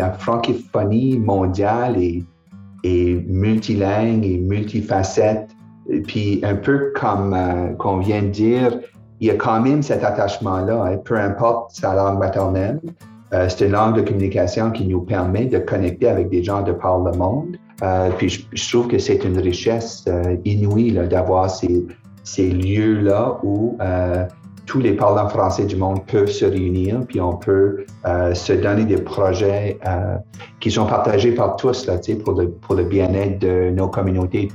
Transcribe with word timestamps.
la 0.00 0.12
francophonie 0.12 1.18
mondiale 1.18 1.96
est, 2.02 2.24
multilingue 3.28 4.24
et 4.24 4.38
multifacette. 4.38 5.50
Et 5.90 6.00
puis, 6.00 6.40
un 6.42 6.54
peu 6.54 6.92
comme 6.98 7.34
euh, 7.34 7.74
qu'on 7.74 7.98
vient 7.98 8.22
de 8.22 8.28
dire, 8.28 8.78
il 9.20 9.28
y 9.28 9.30
a 9.30 9.34
quand 9.34 9.60
même 9.60 9.82
cet 9.82 10.02
attachement-là, 10.02 10.84
hein, 10.84 10.96
peu 11.04 11.16
importe 11.18 11.72
sa 11.72 11.94
langue 11.94 12.18
maternelle. 12.18 12.80
Euh, 13.34 13.46
c'est 13.50 13.66
une 13.66 13.72
langue 13.72 13.96
de 13.96 14.00
communication 14.00 14.70
qui 14.70 14.86
nous 14.86 15.02
permet 15.02 15.44
de 15.44 15.58
connecter 15.58 16.08
avec 16.08 16.30
des 16.30 16.42
gens 16.42 16.62
de 16.62 16.72
par 16.72 16.98
le 17.00 17.12
monde. 17.12 17.58
Euh, 17.82 18.10
puis 18.16 18.46
je, 18.52 18.70
trouve 18.70 18.88
que 18.88 18.98
c'est 18.98 19.22
une 19.24 19.38
richesse 19.38 20.04
euh, 20.08 20.36
inouïe 20.44 20.92
d'avoir 20.92 21.50
ces, 21.50 21.86
ces 22.24 22.50
lieux-là 22.50 23.38
où 23.42 23.76
euh, 23.80 24.24
tous 24.70 24.78
les 24.78 24.92
parlants 24.92 25.28
français 25.28 25.64
du 25.64 25.74
monde 25.74 26.06
peuvent 26.06 26.30
se 26.30 26.44
réunir, 26.44 27.00
puis 27.08 27.20
on 27.20 27.34
peut 27.34 27.84
euh, 28.06 28.34
se 28.34 28.52
donner 28.52 28.84
des 28.84 28.98
projets 28.98 29.80
euh, 29.84 30.14
qui 30.60 30.70
sont 30.70 30.86
partagés 30.86 31.32
par 31.32 31.56
tous 31.56 31.86
là, 31.86 31.96
pour 32.24 32.40
le, 32.40 32.50
pour 32.50 32.76
le 32.76 32.84
bien-être 32.84 33.40
de 33.40 33.70
nos 33.70 33.88
communautés. 33.88 34.48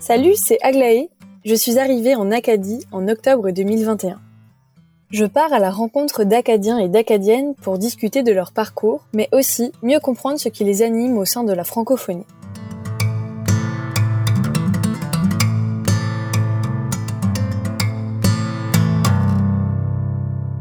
Salut, 0.00 0.34
c'est 0.34 0.58
Aglaé. 0.62 1.08
Je 1.44 1.54
suis 1.54 1.78
arrivée 1.78 2.16
en 2.16 2.32
Acadie 2.32 2.84
en 2.90 3.06
octobre 3.06 3.52
2021. 3.52 4.18
Je 5.12 5.24
pars 5.26 5.52
à 5.52 5.60
la 5.60 5.70
rencontre 5.70 6.24
d'Acadiens 6.24 6.78
et 6.78 6.88
d'Acadiennes 6.88 7.54
pour 7.62 7.78
discuter 7.78 8.24
de 8.24 8.32
leur 8.32 8.50
parcours, 8.50 9.06
mais 9.14 9.28
aussi 9.30 9.70
mieux 9.84 10.00
comprendre 10.00 10.40
ce 10.40 10.48
qui 10.48 10.64
les 10.64 10.82
anime 10.82 11.16
au 11.16 11.24
sein 11.24 11.44
de 11.44 11.52
la 11.52 11.62
francophonie. 11.62 12.26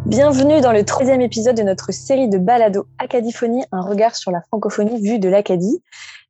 Bienvenue 0.08 0.62
dans 0.62 0.72
le 0.72 0.86
troisième 0.86 1.20
épisode 1.20 1.58
de 1.58 1.64
notre 1.64 1.92
série 1.92 2.30
de 2.30 2.38
balado 2.38 2.88
Acadiphonie, 2.98 3.66
un 3.74 3.82
regard 3.82 4.16
sur 4.16 4.32
la 4.32 4.40
francophonie 4.40 5.02
vue 5.02 5.20
de 5.20 5.28
l'Acadie. 5.28 5.84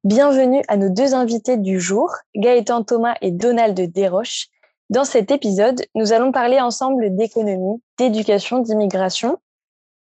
Bienvenue 0.03 0.63
à 0.67 0.77
nos 0.77 0.89
deux 0.89 1.13
invités 1.13 1.57
du 1.57 1.79
jour, 1.79 2.11
Gaëtan 2.35 2.83
Thomas 2.83 3.13
et 3.21 3.29
Donald 3.29 3.79
Desroches. 3.79 4.47
Dans 4.89 5.03
cet 5.03 5.29
épisode, 5.29 5.83
nous 5.93 6.11
allons 6.11 6.31
parler 6.31 6.59
ensemble 6.59 7.15
d'économie, 7.15 7.79
d'éducation, 7.99 8.57
d'immigration. 8.63 9.37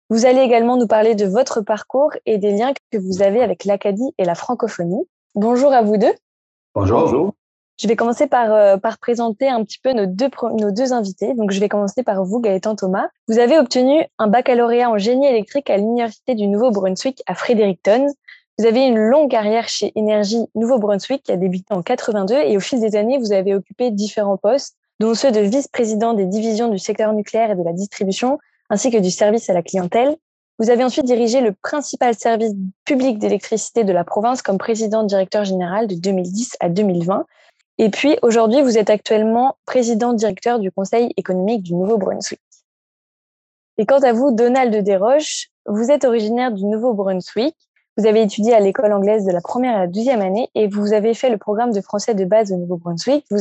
Vous 0.09 0.25
allez 0.25 0.41
également 0.41 0.79
nous 0.79 0.87
parler 0.87 1.15
de 1.15 1.27
votre 1.27 1.61
parcours 1.61 2.13
et 2.25 2.39
des 2.39 2.53
liens 2.53 2.73
que 2.91 2.97
vous 2.97 3.21
avez 3.21 3.43
avec 3.43 3.67
l'Acadie 3.67 4.15
et 4.17 4.25
la 4.25 4.35
francophonie. 4.35 5.07
Bonjour 5.35 5.75
à 5.75 5.83
vous 5.83 5.99
deux. 5.99 6.15
Bonjour. 6.75 7.01
Bonjour. 7.01 7.35
Je 7.81 7.89
vais 7.89 7.97
commencer 7.97 8.27
par, 8.27 8.53
euh, 8.53 8.77
par 8.77 8.99
présenter 8.99 9.49
un 9.49 9.65
petit 9.65 9.79
peu 9.79 9.93
nos 9.95 10.05
deux, 10.05 10.29
nos 10.59 10.71
deux 10.71 10.93
invités. 10.93 11.33
Donc, 11.33 11.51
je 11.51 11.59
vais 11.61 11.69
commencer 11.71 12.03
par 12.03 12.23
vous, 12.25 12.39
Gaëtan 12.39 12.77
Thomas. 12.77 13.09
Vous 13.27 13.39
avez 13.39 13.59
obtenu 13.59 14.05
un 14.19 14.27
baccalauréat 14.27 14.91
en 14.91 14.99
génie 14.99 15.27
électrique 15.27 15.71
à 15.71 15.79
l'Université 15.79 16.35
du 16.35 16.47
Nouveau-Brunswick 16.47 17.23
à 17.27 17.35
Fredericton. 17.35 18.07
Vous 18.59 18.67
avez 18.67 18.87
une 18.87 18.99
longue 18.99 19.31
carrière 19.31 19.67
chez 19.69 19.93
Énergie 19.95 20.45
Nouveau-Brunswick 20.55 21.23
qui 21.23 21.33
a 21.33 21.39
débuté 21.39 21.73
en 21.73 21.81
82 21.81 22.35
et 22.35 22.55
au 22.59 22.61
fil 22.61 22.81
des 22.81 22.97
années, 22.97 23.17
vous 23.17 23.33
avez 23.33 23.55
occupé 23.55 23.91
différents 23.91 24.37
postes, 24.37 24.77
dont 24.99 25.15
ceux 25.15 25.33
de 25.33 25.41
vice-président 25.41 26.13
des 26.13 26.27
divisions 26.27 26.69
du 26.69 26.79
secteur 26.79 27.15
nucléaire 27.15 27.53
et 27.53 27.57
de 27.57 27.63
la 27.63 27.73
distribution, 27.73 28.39
ainsi 28.69 28.91
que 28.91 28.99
du 28.99 29.11
service 29.11 29.49
à 29.49 29.55
la 29.55 29.63
clientèle. 29.63 30.19
Vous 30.59 30.69
avez 30.69 30.85
ensuite 30.85 31.07
dirigé 31.07 31.41
le 31.41 31.53
principal 31.53 32.15
service 32.15 32.53
public 32.85 33.19
d'électricité 33.19 33.85
de 33.85 33.93
la 33.95 34.05
province 34.05 34.43
comme 34.43 34.59
président 34.59 35.03
directeur 35.03 35.45
général 35.47 35.87
de 35.87 35.95
2010 35.95 36.59
à 36.61 36.69
2020. 36.69 37.25
Et 37.83 37.89
puis 37.91 38.17
aujourd'hui, 38.23 38.63
vous 38.63 38.79
êtes 38.79 38.91
actuellement 38.91 39.57
président 39.65 40.13
directeur 40.13 40.59
du 40.59 40.71
Conseil 40.71 41.13
économique 41.17 41.63
du 41.63 41.75
Nouveau-Brunswick. 41.75 42.41
Et 43.79 43.87
quant 43.87 44.01
à 44.01 44.13
vous, 44.13 44.31
Donald 44.31 44.75
Desroches, 44.85 45.49
vous 45.67 45.91
êtes 45.91 46.05
originaire 46.05 46.53
du 46.53 46.65
Nouveau-Brunswick 46.65 47.57
vous 48.01 48.07
avez 48.07 48.23
étudié 48.23 48.55
à 48.55 48.61
l'école 48.61 48.93
anglaise 48.93 49.27
de 49.27 49.33
la 49.33 49.43
première 49.43 49.77
à 49.77 49.81
la 49.81 49.87
deuxième 49.87 50.23
année 50.23 50.49
et 50.55 50.69
vous 50.69 50.95
avez 50.95 51.13
fait 51.13 51.29
le 51.29 51.37
programme 51.37 51.73
de 51.73 51.81
français 51.83 52.15
de 52.15 52.25
base 52.25 52.51
au 52.51 52.57
Nouveau-Brunswick. 52.57 53.27
Vous, 53.31 53.41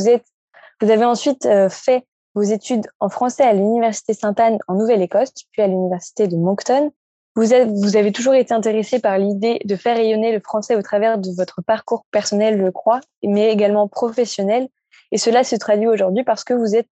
vous 0.80 0.90
avez 0.90 1.04
ensuite 1.04 1.46
euh, 1.46 1.70
fait 1.70 2.04
vos 2.34 2.42
études 2.42 2.86
en 3.00 3.08
français 3.08 3.44
à 3.44 3.54
l'Université 3.54 4.12
Sainte-Anne 4.12 4.58
en 4.68 4.74
Nouvelle-Écosse, 4.74 5.32
puis 5.52 5.62
à 5.62 5.66
l'Université 5.66 6.28
de 6.28 6.36
Moncton. 6.36 6.92
Vous, 7.36 7.44
vous 7.74 7.96
avez 7.96 8.12
toujours 8.12 8.34
été 8.34 8.52
intéressé 8.52 8.98
par 8.98 9.18
l'idée 9.18 9.60
de 9.64 9.76
faire 9.76 9.96
rayonner 9.96 10.32
le 10.32 10.40
français 10.40 10.74
au 10.74 10.82
travers 10.82 11.18
de 11.18 11.30
votre 11.36 11.62
parcours 11.62 12.04
personnel, 12.10 12.60
je 12.64 12.70
crois, 12.70 13.00
mais 13.22 13.52
également 13.52 13.88
professionnel. 13.88 14.68
Et 15.12 15.18
cela 15.18 15.44
se 15.44 15.56
traduit 15.56 15.88
aujourd'hui 15.88 16.24
parce 16.24 16.44
que 16.44 16.54
vous 16.54 16.74
êtes 16.74 16.88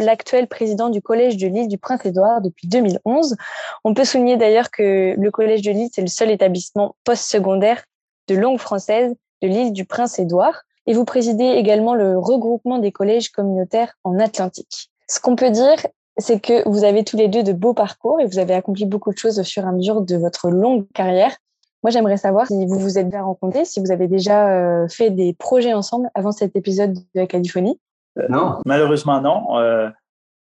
l'actuel 0.00 0.46
président 0.48 0.88
du 0.88 1.02
Collège 1.02 1.36
de 1.36 1.46
l'île 1.46 1.68
du 1.68 1.78
Prince-Édouard 1.78 2.40
depuis 2.40 2.68
2011. 2.68 3.36
On 3.84 3.94
peut 3.94 4.04
souligner 4.04 4.36
d'ailleurs 4.36 4.70
que 4.70 5.14
le 5.16 5.30
Collège 5.30 5.62
de 5.62 5.70
l'île, 5.70 5.88
c'est 5.92 6.00
le 6.00 6.08
seul 6.08 6.30
établissement 6.30 6.96
post-secondaire 7.04 7.84
de 8.28 8.34
langue 8.34 8.58
française 8.58 9.14
de 9.42 9.48
l'île 9.48 9.72
du 9.72 9.84
Prince-Édouard. 9.84 10.62
Et 10.86 10.94
vous 10.94 11.04
présidez 11.04 11.44
également 11.44 11.94
le 11.94 12.18
regroupement 12.18 12.78
des 12.78 12.92
collèges 12.92 13.30
communautaires 13.30 13.94
en 14.04 14.18
Atlantique. 14.18 14.90
Ce 15.08 15.20
qu'on 15.20 15.36
peut 15.36 15.50
dire, 15.50 15.76
c'est 16.20 16.40
que 16.40 16.68
vous 16.68 16.84
avez 16.84 17.04
tous 17.04 17.16
les 17.16 17.28
deux 17.28 17.42
de 17.42 17.52
beaux 17.52 17.74
parcours 17.74 18.20
et 18.20 18.26
vous 18.26 18.38
avez 18.38 18.54
accompli 18.54 18.86
beaucoup 18.86 19.12
de 19.12 19.18
choses 19.18 19.38
au 19.38 19.44
fur 19.44 19.64
et 19.64 19.68
à 19.68 19.72
mesure 19.72 20.00
de 20.00 20.16
votre 20.16 20.50
longue 20.50 20.86
carrière. 20.92 21.36
Moi, 21.82 21.90
j'aimerais 21.90 22.18
savoir 22.18 22.46
si 22.46 22.66
vous 22.66 22.78
vous 22.78 22.98
êtes 22.98 23.08
bien 23.08 23.22
rencontrés, 23.22 23.64
si 23.64 23.80
vous 23.80 23.90
avez 23.90 24.06
déjà 24.06 24.50
euh, 24.50 24.88
fait 24.88 25.10
des 25.10 25.34
projets 25.34 25.72
ensemble 25.72 26.10
avant 26.14 26.30
cet 26.30 26.54
épisode 26.54 26.92
de 26.92 27.00
la 27.14 27.26
Californie? 27.26 27.80
Euh, 28.18 28.26
non. 28.28 28.58
Malheureusement, 28.66 29.20
non. 29.20 29.58
Euh, 29.58 29.88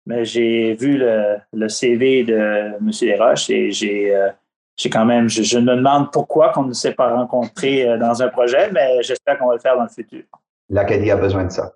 mais 0.05 0.25
j'ai 0.25 0.73
vu 0.73 0.97
le, 0.97 1.69
CV 1.69 2.23
de 2.23 2.77
M. 2.79 2.91
Desroches 3.01 3.49
et 3.49 3.71
j'ai 3.71 4.15
euh, 4.15 4.29
j'ai 4.77 4.91
quand 4.91 5.05
même, 5.05 5.27
je, 5.27 5.57
me 5.57 5.75
demande 5.75 6.11
pourquoi 6.11 6.49
qu'on 6.49 6.63
ne 6.63 6.73
s'est 6.73 6.93
pas 6.93 7.11
rencontré 7.11 7.97
dans 7.97 8.21
un 8.21 8.27
projet, 8.27 8.69
mais 8.71 9.01
j'espère 9.01 9.39
qu'on 9.39 9.47
va 9.47 9.55
le 9.55 9.59
faire 9.59 9.75
dans 9.75 9.83
le 9.83 9.89
futur. 9.89 10.21
L'Acadie 10.69 11.09
a 11.09 11.15
besoin 11.15 11.45
de 11.45 11.51
ça. 11.51 11.73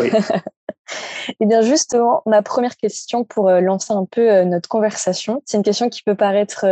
Oui. 0.00 0.12
Eh 1.40 1.46
bien, 1.46 1.62
justement, 1.62 2.22
ma 2.26 2.42
première 2.42 2.76
question 2.76 3.24
pour 3.24 3.50
lancer 3.50 3.92
un 3.92 4.04
peu 4.04 4.42
notre 4.42 4.68
conversation, 4.68 5.42
c'est 5.46 5.56
une 5.56 5.62
question 5.62 5.88
qui 5.88 6.02
peut 6.02 6.14
paraître 6.14 6.66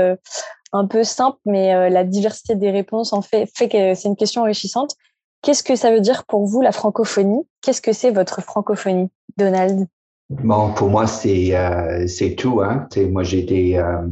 un 0.72 0.86
peu 0.86 1.04
simple, 1.04 1.38
mais 1.46 1.88
la 1.88 2.04
diversité 2.04 2.54
des 2.54 2.70
réponses 2.70 3.14
en 3.14 3.22
fait, 3.22 3.50
fait 3.56 3.68
que 3.68 3.94
c'est 3.94 4.08
une 4.08 4.16
question 4.16 4.42
enrichissante. 4.42 4.94
Qu'est-ce 5.42 5.62
que 5.64 5.74
ça 5.74 5.90
veut 5.90 6.00
dire 6.00 6.24
pour 6.24 6.46
vous 6.46 6.60
la 6.60 6.70
francophonie? 6.70 7.46
Qu'est-ce 7.62 7.80
que 7.80 7.92
c'est 7.92 8.10
votre 8.10 8.42
francophonie, 8.42 9.08
Donald? 9.38 9.86
Bon, 10.30 10.72
pour 10.72 10.88
moi, 10.88 11.06
c'est 11.06 11.54
euh, 11.56 12.06
tout. 12.36 12.60
Hein? 12.62 12.88
moi, 13.10 13.22
j'ai 13.22 13.78
euh, 13.78 14.02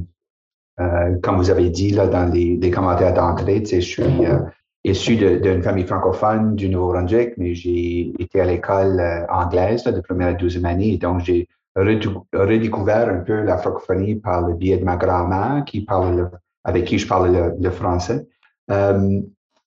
euh, 0.80 1.16
comme 1.22 1.36
vous 1.36 1.50
avez 1.50 1.70
dit 1.70 1.90
là, 1.90 2.06
dans 2.06 2.30
les, 2.30 2.56
les 2.56 2.70
commentaires 2.70 3.14
d'entrée, 3.14 3.62
je 3.64 3.80
suis 3.80 4.02
euh, 4.02 4.38
issu 4.84 5.16
d'une 5.16 5.62
famille 5.62 5.86
francophone 5.86 6.56
du 6.56 6.68
Nouveau-Brunswick, 6.68 7.34
mais 7.36 7.54
j'ai 7.54 8.12
été 8.18 8.40
à 8.40 8.44
l'école 8.44 8.98
euh, 8.98 9.26
anglaise 9.28 9.84
là, 9.84 9.92
de 9.92 10.00
première 10.00 10.28
à 10.28 10.32
deuxième 10.32 10.64
année. 10.64 10.96
Donc, 10.96 11.20
j'ai 11.20 11.48
redécouvert 11.76 13.08
un 13.08 13.20
peu 13.20 13.42
la 13.42 13.56
francophonie 13.58 14.16
par 14.16 14.46
le 14.46 14.54
biais 14.54 14.78
de 14.78 14.84
ma 14.84 14.96
grand-mère 14.96 15.64
qui 15.64 15.82
parle 15.82 16.30
avec 16.64 16.84
qui 16.84 16.98
je 16.98 17.06
parle 17.06 17.32
le, 17.32 17.54
le 17.60 17.70
français. 17.70 18.26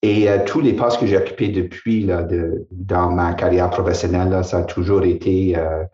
Et 0.04 0.30
euh, 0.30 0.40
tous 0.46 0.60
les 0.60 0.74
postes 0.74 1.00
que 1.00 1.06
j'ai 1.06 1.18
occupés 1.18 1.48
depuis 1.48 2.04
là, 2.04 2.24
de, 2.24 2.68
dans 2.72 3.10
ma 3.10 3.34
carrière 3.34 3.70
professionnelle, 3.70 4.30
là, 4.30 4.44
ça 4.44 4.58
a 4.58 4.64
toujours 4.64 5.04
été 5.04 5.58
euh, 5.58 5.86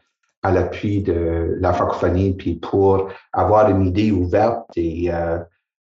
à 0.41 0.51
l'appui 0.51 1.03
de 1.03 1.55
la 1.59 1.73
francophonie, 1.73 2.33
puis 2.33 2.55
pour 2.55 3.09
avoir 3.31 3.69
une 3.69 3.85
idée 3.85 4.11
ouverte 4.11 4.65
et 4.75 5.13
euh, 5.13 5.37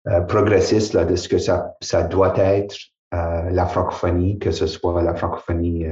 euh 0.06 0.20
progressiste 0.20 0.92
là, 0.92 1.04
de 1.04 1.16
ce 1.16 1.28
que 1.28 1.38
ça, 1.38 1.74
ça 1.80 2.02
doit 2.02 2.36
être 2.36 2.76
la 3.12 3.66
francophonie, 3.66 4.38
que 4.38 4.50
ce 4.50 4.66
soit 4.66 5.02
la 5.02 5.14
francophonie 5.14 5.84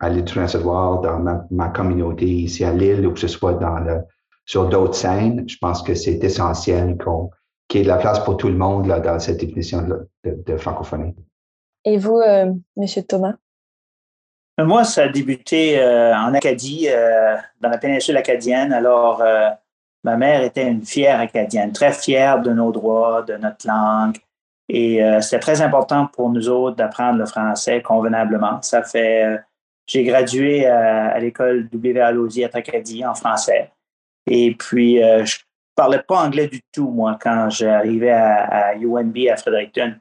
à 0.00 0.08
l'île 0.08 0.24
dans 0.24 1.18
ma, 1.18 1.46
ma, 1.50 1.68
communauté 1.68 2.26
ici 2.26 2.64
à 2.64 2.72
Lille 2.72 3.06
ou 3.06 3.12
que 3.12 3.20
ce 3.20 3.28
soit 3.28 3.54
dans 3.54 3.78
le, 3.78 4.00
sur 4.44 4.68
d'autres 4.68 4.94
scènes. 4.94 5.48
Je 5.48 5.56
pense 5.58 5.82
que 5.82 5.94
c'est 5.94 6.22
essentiel 6.22 6.96
qu'on 6.98 7.30
qu'il 7.68 7.80
y 7.80 7.82
ait 7.82 7.84
de 7.84 7.90
la 7.90 7.96
place 7.96 8.22
pour 8.22 8.36
tout 8.36 8.48
le 8.48 8.56
monde 8.56 8.86
là, 8.86 9.00
dans 9.00 9.18
cette 9.18 9.40
définition 9.40 9.82
de, 9.82 10.08
de, 10.24 10.42
de 10.44 10.56
francophonie. 10.56 11.14
Et 11.84 11.96
vous, 11.96 12.18
euh, 12.18 12.52
Monsieur 12.76 13.02
Thomas? 13.02 13.34
Moi, 14.58 14.84
ça 14.84 15.04
a 15.04 15.08
débuté 15.08 15.80
euh, 15.80 16.14
en 16.14 16.32
Acadie, 16.34 16.88
euh, 16.88 17.36
dans 17.60 17.70
la 17.70 17.78
péninsule 17.78 18.16
acadienne. 18.16 18.72
Alors, 18.72 19.22
ma 20.04 20.16
mère 20.16 20.42
était 20.42 20.68
une 20.68 20.84
fière 20.84 21.20
acadienne, 21.20 21.72
très 21.72 21.92
fière 21.92 22.40
de 22.40 22.52
nos 22.52 22.70
droits, 22.70 23.22
de 23.22 23.36
notre 23.36 23.66
langue. 23.66 24.18
Et 24.68 25.00
c'était 25.20 25.40
très 25.40 25.60
important 25.60 26.06
pour 26.06 26.30
nous 26.30 26.48
autres 26.48 26.76
d'apprendre 26.76 27.18
le 27.18 27.26
français 27.26 27.82
convenablement. 27.82 28.62
Ça 28.62 28.82
fait, 28.82 29.38
j'ai 29.86 30.04
gradué 30.04 30.66
à, 30.66 31.18
l'école 31.18 31.68
W.A. 31.68 32.12
Lausier 32.12 32.46
à 32.46 32.48
Acadie 32.52 33.04
en 33.04 33.14
français. 33.14 33.70
Et 34.26 34.54
puis, 34.54 35.00
je 35.00 35.36
parlais 35.74 36.02
pas 36.06 36.22
anglais 36.22 36.46
du 36.46 36.60
tout, 36.72 36.88
moi, 36.88 37.18
quand 37.20 37.50
j'arrivais 37.50 38.10
à, 38.10 38.74
UNB 38.76 39.16
à 39.30 39.36
Fredericton. 39.36 39.94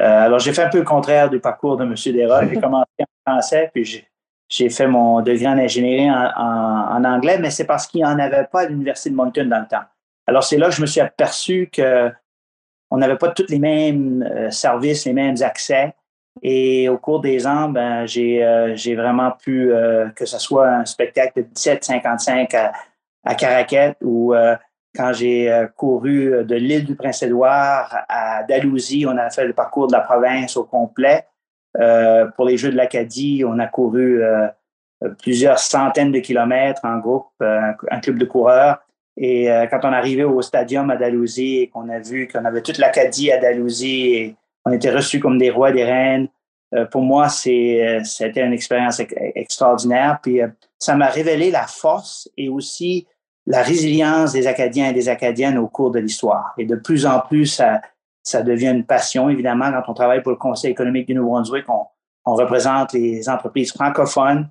Euh, 0.00 0.24
alors, 0.24 0.38
j'ai 0.38 0.52
fait 0.52 0.64
un 0.64 0.68
peu 0.68 0.78
le 0.78 0.84
contraire 0.84 1.30
du 1.30 1.40
parcours 1.40 1.76
de 1.76 1.84
M. 1.84 1.94
Desroches. 1.94 2.48
J'ai 2.50 2.60
commencé 2.60 2.90
en 3.00 3.32
français, 3.32 3.70
puis 3.72 4.06
j'ai 4.48 4.70
fait 4.70 4.86
mon 4.86 5.22
degré 5.22 5.46
en 5.46 5.58
ingénierie 5.58 6.10
en, 6.10 7.04
anglais, 7.04 7.38
mais 7.38 7.50
c'est 7.50 7.64
parce 7.64 7.86
qu'il 7.86 8.00
n'y 8.00 8.06
en 8.06 8.18
avait 8.18 8.44
pas 8.44 8.62
à 8.62 8.66
l'Université 8.66 9.10
de 9.10 9.14
Moncton 9.14 9.46
dans 9.46 9.60
le 9.60 9.66
temps. 9.66 9.84
Alors, 10.26 10.44
c'est 10.44 10.58
là 10.58 10.68
que 10.68 10.74
je 10.74 10.82
me 10.82 10.86
suis 10.86 11.00
aperçu 11.00 11.70
que 11.72 12.10
on 12.90 12.98
n'avait 12.98 13.16
pas 13.16 13.30
tous 13.30 13.46
les 13.48 13.58
mêmes 13.58 14.22
euh, 14.22 14.50
services, 14.50 15.04
les 15.06 15.12
mêmes 15.12 15.36
accès. 15.42 15.94
Et 16.42 16.88
au 16.88 16.98
cours 16.98 17.20
des 17.20 17.46
ans, 17.46 17.68
ben, 17.70 18.06
j'ai, 18.06 18.44
euh, 18.44 18.76
vraiment 18.94 19.32
pu, 19.32 19.72
euh, 19.72 20.10
que 20.10 20.26
ce 20.26 20.38
soit 20.38 20.68
un 20.68 20.84
spectacle 20.84 21.42
de 21.42 21.46
1755 21.46 22.54
à, 22.54 22.72
à 23.24 23.34
Caraquette 23.34 23.96
ou 24.02 24.34
quand 24.94 25.12
j'ai 25.12 25.66
couru 25.76 26.44
de 26.44 26.54
l'île 26.54 26.84
du 26.84 26.94
Prince-Édouard 26.94 28.04
à 28.08 28.44
Dalhousie, 28.44 29.04
on 29.06 29.16
a 29.18 29.28
fait 29.30 29.44
le 29.44 29.52
parcours 29.52 29.88
de 29.88 29.92
la 29.92 30.00
province 30.00 30.56
au 30.56 30.64
complet. 30.64 31.26
pour 31.74 32.46
les 32.46 32.56
Jeux 32.56 32.70
de 32.70 32.76
l'Acadie, 32.76 33.42
on 33.44 33.58
a 33.58 33.66
couru 33.66 34.22
plusieurs 35.20 35.58
centaines 35.58 36.12
de 36.12 36.20
kilomètres 36.20 36.82
en 36.84 36.98
groupe, 36.98 37.32
un 37.40 38.00
club 38.00 38.16
de 38.16 38.24
coureurs. 38.24 38.85
Et 39.16 39.50
euh, 39.50 39.66
quand 39.66 39.80
on 39.84 39.92
arrivait 39.92 40.24
au 40.24 40.42
stadium 40.42 40.90
à 40.90 40.96
Dalhousie 40.96 41.58
et 41.58 41.68
qu'on 41.68 41.88
a 41.88 41.98
vu 41.98 42.28
qu'on 42.28 42.44
avait 42.44 42.62
toute 42.62 42.78
l'Acadie 42.78 43.32
à 43.32 43.38
Dalhousie 43.38 44.14
et 44.14 44.36
on 44.64 44.72
était 44.72 44.90
reçus 44.90 45.20
comme 45.20 45.38
des 45.38 45.50
rois, 45.50 45.72
des 45.72 45.84
reines, 45.84 46.28
euh, 46.74 46.84
pour 46.84 47.02
moi, 47.02 47.28
c'est, 47.28 48.00
c'était 48.04 48.44
une 48.44 48.52
expérience 48.52 49.00
extraordinaire. 49.34 50.18
Puis 50.22 50.42
euh, 50.42 50.48
ça 50.78 50.96
m'a 50.96 51.06
révélé 51.06 51.50
la 51.50 51.66
force 51.66 52.28
et 52.36 52.48
aussi 52.48 53.06
la 53.46 53.62
résilience 53.62 54.32
des 54.32 54.46
Acadiens 54.46 54.90
et 54.90 54.92
des 54.92 55.08
Acadiennes 55.08 55.56
au 55.56 55.68
cours 55.68 55.92
de 55.92 56.00
l'histoire. 56.00 56.52
Et 56.58 56.66
de 56.66 56.76
plus 56.76 57.06
en 57.06 57.20
plus, 57.20 57.46
ça, 57.46 57.80
ça 58.22 58.42
devient 58.42 58.70
une 58.70 58.84
passion. 58.84 59.30
Évidemment, 59.30 59.70
quand 59.70 59.92
on 59.92 59.94
travaille 59.94 60.22
pour 60.22 60.32
le 60.32 60.38
Conseil 60.38 60.72
économique 60.72 61.06
du 61.06 61.14
Nouveau-Brunswick, 61.14 61.64
on, 61.68 61.84
on 62.26 62.34
représente 62.34 62.92
les 62.92 63.28
entreprises 63.28 63.72
francophones. 63.72 64.50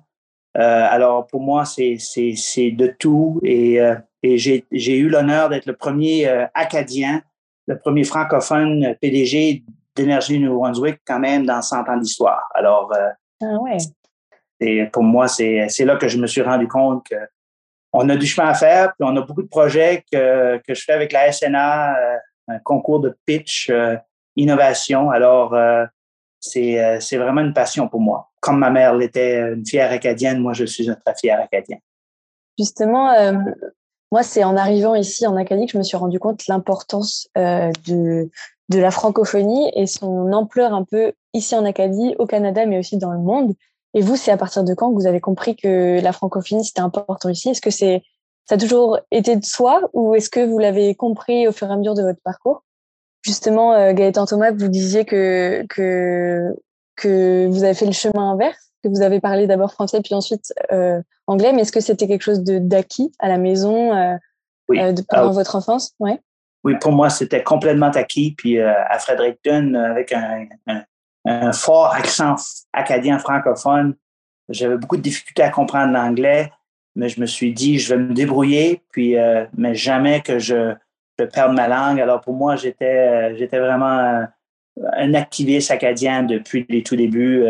alors, 0.54 1.26
pour 1.26 1.42
moi, 1.42 1.66
c'est, 1.66 1.98
c'est, 1.98 2.70
de 2.70 2.86
tout. 2.86 3.38
Et 3.42 3.78
et 4.26 4.38
j'ai 4.38 4.96
eu 4.96 5.08
l'honneur 5.08 5.48
d'être 5.48 5.66
le 5.66 5.74
premier 5.74 6.28
euh, 6.28 6.46
Acadien, 6.54 7.22
le 7.66 7.78
premier 7.78 8.04
francophone 8.04 8.94
PDG 9.00 9.62
d'énergie 9.94 10.38
Nouveau-Brunswick 10.38 11.00
quand 11.06 11.18
même 11.18 11.46
dans 11.46 11.62
100 11.62 11.88
ans 11.88 11.96
d'histoire. 11.96 12.48
Alors, 12.54 12.92
euh, 12.94 13.08
ah 13.42 13.58
ouais. 13.60 14.86
pour 14.92 15.02
moi, 15.02 15.28
c'est 15.28 15.84
là 15.84 15.96
que 15.96 16.08
je 16.08 16.18
me 16.18 16.26
suis 16.26 16.42
rendu 16.42 16.68
compte 16.68 17.06
qu'on 17.92 18.08
a 18.08 18.16
du 18.16 18.26
chemin 18.26 18.48
à 18.48 18.54
faire, 18.54 18.92
puis 18.94 19.08
on 19.08 19.16
a 19.16 19.22
beaucoup 19.22 19.42
de 19.42 19.48
projets 19.48 20.04
que, 20.12 20.58
que 20.66 20.74
je 20.74 20.84
fais 20.84 20.92
avec 20.92 21.12
la 21.12 21.32
SNA, 21.32 21.98
euh, 21.98 22.16
un 22.48 22.58
concours 22.58 23.00
de 23.00 23.16
pitch, 23.26 23.72
innovation. 24.36 25.10
Alors, 25.10 25.56
c'est 26.38 27.16
vraiment 27.16 27.40
une 27.40 27.54
passion 27.54 27.88
pour 27.88 28.00
moi. 28.00 28.30
Comme 28.40 28.58
ma 28.58 28.70
mère 28.70 28.94
l'était 28.94 29.52
une 29.54 29.66
fière 29.66 29.90
acadienne, 29.90 30.38
moi, 30.38 30.52
je 30.52 30.64
suis 30.64 30.88
un 30.88 30.94
très 30.94 31.14
fier 31.16 31.40
acadien. 31.40 31.78
Justement, 32.56 33.12
moi, 34.16 34.22
c'est 34.22 34.44
en 34.44 34.56
arrivant 34.56 34.94
ici 34.94 35.26
en 35.26 35.36
Acadie 35.36 35.66
que 35.66 35.72
je 35.72 35.76
me 35.76 35.82
suis 35.82 35.98
rendu 35.98 36.18
compte 36.18 36.46
l'importance 36.46 37.28
euh, 37.36 37.70
de, 37.86 38.30
de 38.70 38.78
la 38.78 38.90
francophonie 38.90 39.70
et 39.74 39.86
son 39.86 40.32
ampleur 40.32 40.72
un 40.72 40.84
peu 40.84 41.12
ici 41.34 41.54
en 41.54 41.66
Acadie, 41.66 42.14
au 42.18 42.24
Canada, 42.24 42.64
mais 42.64 42.78
aussi 42.78 42.96
dans 42.96 43.12
le 43.12 43.18
monde. 43.18 43.52
Et 43.92 44.00
vous, 44.00 44.16
c'est 44.16 44.30
à 44.30 44.38
partir 44.38 44.64
de 44.64 44.72
quand 44.72 44.88
que 44.88 44.94
vous 44.94 45.06
avez 45.06 45.20
compris 45.20 45.54
que 45.54 46.00
la 46.00 46.12
francophonie, 46.14 46.64
c'était 46.64 46.80
important 46.80 47.28
ici? 47.28 47.50
Est-ce 47.50 47.60
que 47.60 47.68
c'est 47.68 48.04
ça 48.46 48.54
a 48.54 48.58
toujours 48.58 49.00
été 49.10 49.36
de 49.36 49.44
soi 49.44 49.82
ou 49.92 50.14
est-ce 50.14 50.30
que 50.30 50.40
vous 50.40 50.58
l'avez 50.58 50.94
compris 50.94 51.46
au 51.46 51.52
fur 51.52 51.68
et 51.68 51.72
à 51.74 51.76
mesure 51.76 51.92
de 51.92 52.02
votre 52.02 52.22
parcours? 52.22 52.64
Justement, 53.20 53.74
euh, 53.74 53.92
Gaëtan 53.92 54.24
Thomas, 54.24 54.50
vous 54.50 54.68
disiez 54.68 55.04
que, 55.04 55.66
que, 55.68 56.56
que 56.96 57.46
vous 57.46 57.64
avez 57.64 57.74
fait 57.74 57.86
le 57.86 57.92
chemin 57.92 58.32
inverse 58.32 58.66
vous 58.88 59.02
avez 59.02 59.20
parlé 59.20 59.46
d'abord 59.46 59.72
français 59.72 60.00
puis 60.02 60.14
ensuite 60.14 60.52
euh, 60.72 61.00
anglais, 61.26 61.52
mais 61.52 61.62
est-ce 61.62 61.72
que 61.72 61.80
c'était 61.80 62.06
quelque 62.06 62.22
chose 62.22 62.42
d'acquis 62.42 63.12
à 63.18 63.28
la 63.28 63.38
maison 63.38 63.94
euh, 63.94 64.16
euh, 64.70 64.94
pendant 65.08 65.32
votre 65.32 65.56
enfance? 65.56 65.94
Ouais. 65.98 66.20
Oui, 66.64 66.76
pour 66.80 66.92
moi, 66.92 67.10
c'était 67.10 67.42
complètement 67.42 67.90
acquis. 67.90 68.34
Puis 68.36 68.60
à 68.60 68.98
Fredericton, 68.98 69.74
avec 69.74 70.12
un, 70.12 71.52
fort 71.52 71.92
accent 71.94 72.36
acadien 72.72 73.18
francophone, 73.18 73.94
j'avais 74.48 74.76
beaucoup 74.76 74.96
de 74.96 75.02
difficultés 75.02 75.42
à 75.42 75.50
comprendre 75.50 75.92
l'anglais, 75.92 76.52
mais 76.94 77.08
je 77.08 77.20
me 77.20 77.26
suis 77.26 77.52
dit, 77.52 77.78
je 77.78 77.94
vais 77.94 78.00
me 78.00 78.14
débrouiller, 78.14 78.82
puis, 78.90 79.16
mais 79.56 79.74
jamais 79.74 80.22
que 80.22 80.40
je, 80.40 80.74
je 81.18 81.24
perde 81.24 81.52
ma 81.54 81.68
langue. 81.68 82.00
Alors 82.00 82.20
pour 82.20 82.34
moi, 82.34 82.56
j'étais, 82.56 83.36
j'étais 83.36 83.60
vraiment 83.60 84.26
un 84.94 85.14
activiste 85.14 85.70
acadien 85.70 86.22
depuis 86.22 86.66
les 86.68 86.82
tout 86.82 86.96
débuts 86.96 87.44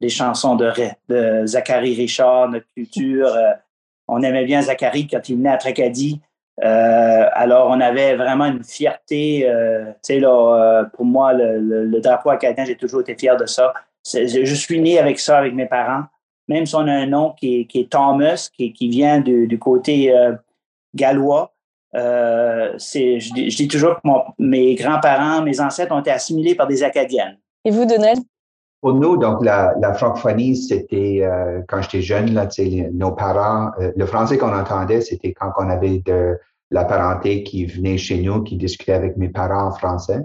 les 0.00 0.08
chansons 0.08 0.56
de, 0.56 0.70
de 1.08 1.46
Zachary 1.46 1.94
Richard, 1.94 2.50
notre 2.50 2.66
culture. 2.74 3.26
Euh, 3.26 3.52
on 4.06 4.22
aimait 4.22 4.44
bien 4.44 4.62
Zachary 4.62 5.06
quand 5.06 5.28
il 5.28 5.36
venait 5.36 5.50
à 5.50 5.56
Tracadie. 5.56 6.20
Euh, 6.64 7.26
alors, 7.32 7.68
on 7.70 7.80
avait 7.80 8.16
vraiment 8.16 8.46
une 8.46 8.64
fierté. 8.64 9.48
Euh, 9.48 9.92
là, 10.08 10.84
pour 10.94 11.04
moi, 11.04 11.32
le, 11.32 12.00
drapeau 12.00 12.30
acadien, 12.30 12.64
j'ai 12.64 12.76
toujours 12.76 13.00
été 13.00 13.16
fier 13.16 13.36
de 13.36 13.46
ça. 13.46 13.72
Je 14.04 14.54
suis 14.54 14.80
né 14.80 14.98
avec 14.98 15.18
ça, 15.18 15.38
avec 15.38 15.54
mes 15.54 15.66
parents. 15.66 16.04
Même 16.48 16.64
si 16.64 16.74
on 16.74 16.88
a 16.88 16.92
un 16.92 17.06
nom 17.06 17.34
qui 17.38 17.68
est, 17.72 17.90
Thomas, 17.90 18.48
qui, 18.56 18.88
vient 18.88 19.20
du, 19.20 19.58
côté 19.58 20.12
gallois, 20.94 21.52
je, 21.98 23.18
je, 23.18 23.56
dis 23.56 23.68
toujours 23.68 23.96
que 23.96 24.08
mes 24.38 24.74
grands-parents, 24.74 25.42
mes 25.42 25.60
ancêtres 25.60 25.92
ont 25.94 26.00
été 26.00 26.10
assimilés 26.10 26.54
par 26.54 26.66
des 26.66 26.82
Acadiennes. 26.82 27.38
Et 27.64 27.70
vous, 27.70 27.84
Donald? 27.84 28.20
Pour 28.80 28.94
nous, 28.94 29.16
donc 29.16 29.44
la, 29.44 29.74
la 29.80 29.92
francophonie, 29.92 30.56
c'était 30.56 31.20
euh, 31.22 31.62
quand 31.66 31.82
j'étais 31.82 32.00
jeune, 32.00 32.32
là, 32.32 32.46
nos 32.92 33.10
parents, 33.10 33.72
euh, 33.80 33.90
le 33.96 34.06
français 34.06 34.38
qu'on 34.38 34.56
entendait, 34.56 35.00
c'était 35.00 35.32
quand 35.32 35.50
on 35.58 35.68
avait 35.68 35.98
de 36.06 36.38
la 36.70 36.84
parenté 36.84 37.42
qui 37.42 37.66
venait 37.66 37.98
chez 37.98 38.22
nous, 38.22 38.42
qui 38.44 38.56
discutait 38.56 38.92
avec 38.92 39.16
mes 39.16 39.30
parents 39.30 39.66
en 39.66 39.70
français. 39.72 40.20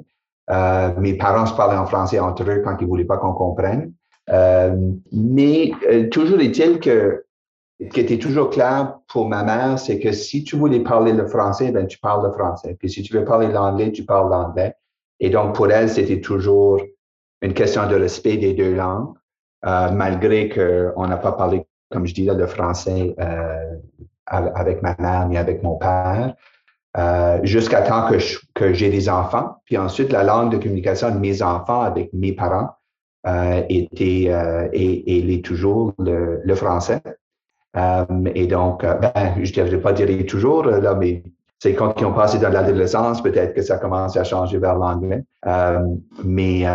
Euh, 0.51 0.91
mes 0.99 1.15
parents 1.15 1.47
se 1.47 1.55
parlaient 1.55 1.77
en 1.77 1.87
français 1.87 2.19
entre 2.19 2.43
eux 2.43 2.61
quand 2.63 2.77
ils 2.79 2.85
voulaient 2.85 3.05
pas 3.05 3.17
qu'on 3.17 3.33
comprenne. 3.33 3.93
Euh, 4.29 4.75
mais 5.11 5.71
toujours 6.11 6.39
est-il 6.39 6.79
que 6.79 7.22
qui 7.91 7.99
était 7.99 8.19
toujours 8.19 8.49
clair 8.49 8.99
pour 9.07 9.27
ma 9.27 9.43
mère, 9.43 9.79
c'est 9.79 9.99
que 9.99 10.11
si 10.11 10.43
tu 10.43 10.55
voulais 10.55 10.81
parler 10.81 11.13
le 11.13 11.27
français, 11.27 11.71
ben 11.71 11.87
tu 11.87 11.97
parles 11.99 12.25
le 12.25 12.31
français. 12.31 12.75
Puis 12.79 12.89
si 12.89 13.03
tu 13.03 13.13
veux 13.13 13.25
parler 13.25 13.47
l'anglais, 13.47 13.91
tu 13.91 14.05
parles 14.05 14.29
l'anglais. 14.29 14.75
Et 15.19 15.29
donc 15.29 15.55
pour 15.55 15.71
elle, 15.71 15.89
c'était 15.89 16.21
toujours 16.21 16.79
une 17.41 17.53
question 17.53 17.87
de 17.87 17.95
respect 17.95 18.37
des 18.37 18.53
deux 18.53 18.73
langues, 18.73 19.13
euh, 19.65 19.91
malgré 19.91 20.49
qu'on 20.49 21.07
n'a 21.07 21.17
pas 21.17 21.33
parlé, 21.33 21.65
comme 21.91 22.05
je 22.05 22.13
dis, 22.13 22.25
là, 22.25 22.33
le 22.33 22.47
français 22.47 23.15
euh, 23.19 23.75
avec 24.25 24.81
ma 24.81 24.95
mère 24.99 25.27
ni 25.27 25.37
avec 25.37 25.61
mon 25.63 25.75
père, 25.75 26.35
euh, 26.97 27.39
jusqu'à 27.43 27.81
temps 27.81 28.07
que, 28.53 28.73
j'ai 28.73 28.89
des 28.89 29.09
enfants. 29.09 29.57
Puis 29.65 29.77
ensuite, 29.77 30.11
la 30.11 30.23
langue 30.23 30.51
de 30.51 30.57
communication 30.57 31.11
de 31.11 31.19
mes 31.19 31.41
enfants 31.41 31.81
avec 31.81 32.11
mes 32.13 32.33
parents 32.33 32.69
était 33.69 34.29
et, 34.73 35.17
et 35.17 35.33
est 35.33 35.45
toujours 35.45 35.93
le 35.97 36.55
français. 36.55 37.01
Et 37.75 38.47
donc, 38.47 38.83
ben, 38.83 39.35
je 39.41 39.61
ne 39.61 39.77
pas 39.77 39.93
dire 39.93 40.25
toujours, 40.25 40.63
là, 40.65 40.93
mais 40.95 41.23
c'est 41.59 41.73
quand 41.73 41.99
ils 41.99 42.05
ont 42.05 42.13
passé 42.13 42.37
dans 42.39 42.49
l'adolescence, 42.49 43.21
peut-être 43.21 43.53
que 43.53 43.61
ça 43.61 43.77
commence 43.77 44.15
à 44.17 44.23
changer 44.23 44.57
vers 44.57 44.75
l'anglais. 44.75 45.23
mais 46.23 46.65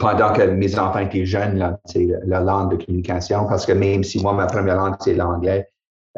pendant 0.00 0.32
que 0.32 0.42
mes 0.42 0.78
enfants 0.78 0.98
étaient 0.98 1.24
jeunes, 1.24 1.78
c'est 1.84 2.08
la 2.26 2.40
langue 2.40 2.76
de 2.76 2.84
communication, 2.84 3.46
parce 3.46 3.64
que 3.64 3.72
même 3.72 4.02
si 4.02 4.20
moi, 4.20 4.32
ma 4.32 4.46
première 4.46 4.76
langue, 4.76 4.96
c'est 5.00 5.14
l'anglais 5.14 5.68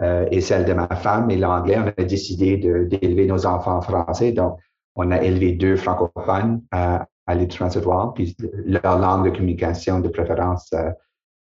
euh, 0.02 0.26
et 0.30 0.40
celle 0.40 0.64
de 0.64 0.72
ma 0.72 0.88
femme, 0.88 1.30
et 1.30 1.36
l'anglais, 1.36 1.78
on 1.78 1.88
a 1.88 2.04
décidé 2.04 2.56
d'élever 2.56 3.26
nos 3.26 3.46
enfants 3.46 3.76
en 3.76 3.82
français. 3.82 4.32
Donc, 4.32 4.58
on 4.94 5.10
a 5.10 5.20
élevé 5.20 5.52
deux 5.52 5.76
francophones 5.76 6.62
euh, 6.74 6.98
à 7.26 7.34
l'île 7.34 7.48
transitoire, 7.48 8.14
puis 8.14 8.34
leur 8.64 8.98
langue 8.98 9.26
de 9.26 9.30
communication 9.30 10.00
de 10.00 10.08
préférence 10.08 10.70
euh, 10.72 10.90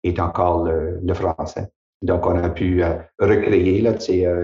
est 0.02 0.18
encore 0.18 0.64
le, 0.64 1.14
français. 1.14 1.68
Donc, 2.02 2.26
on 2.26 2.36
a 2.36 2.48
pu 2.48 2.82
euh, 2.82 2.94
recréer 3.18 3.80
là, 3.80 3.92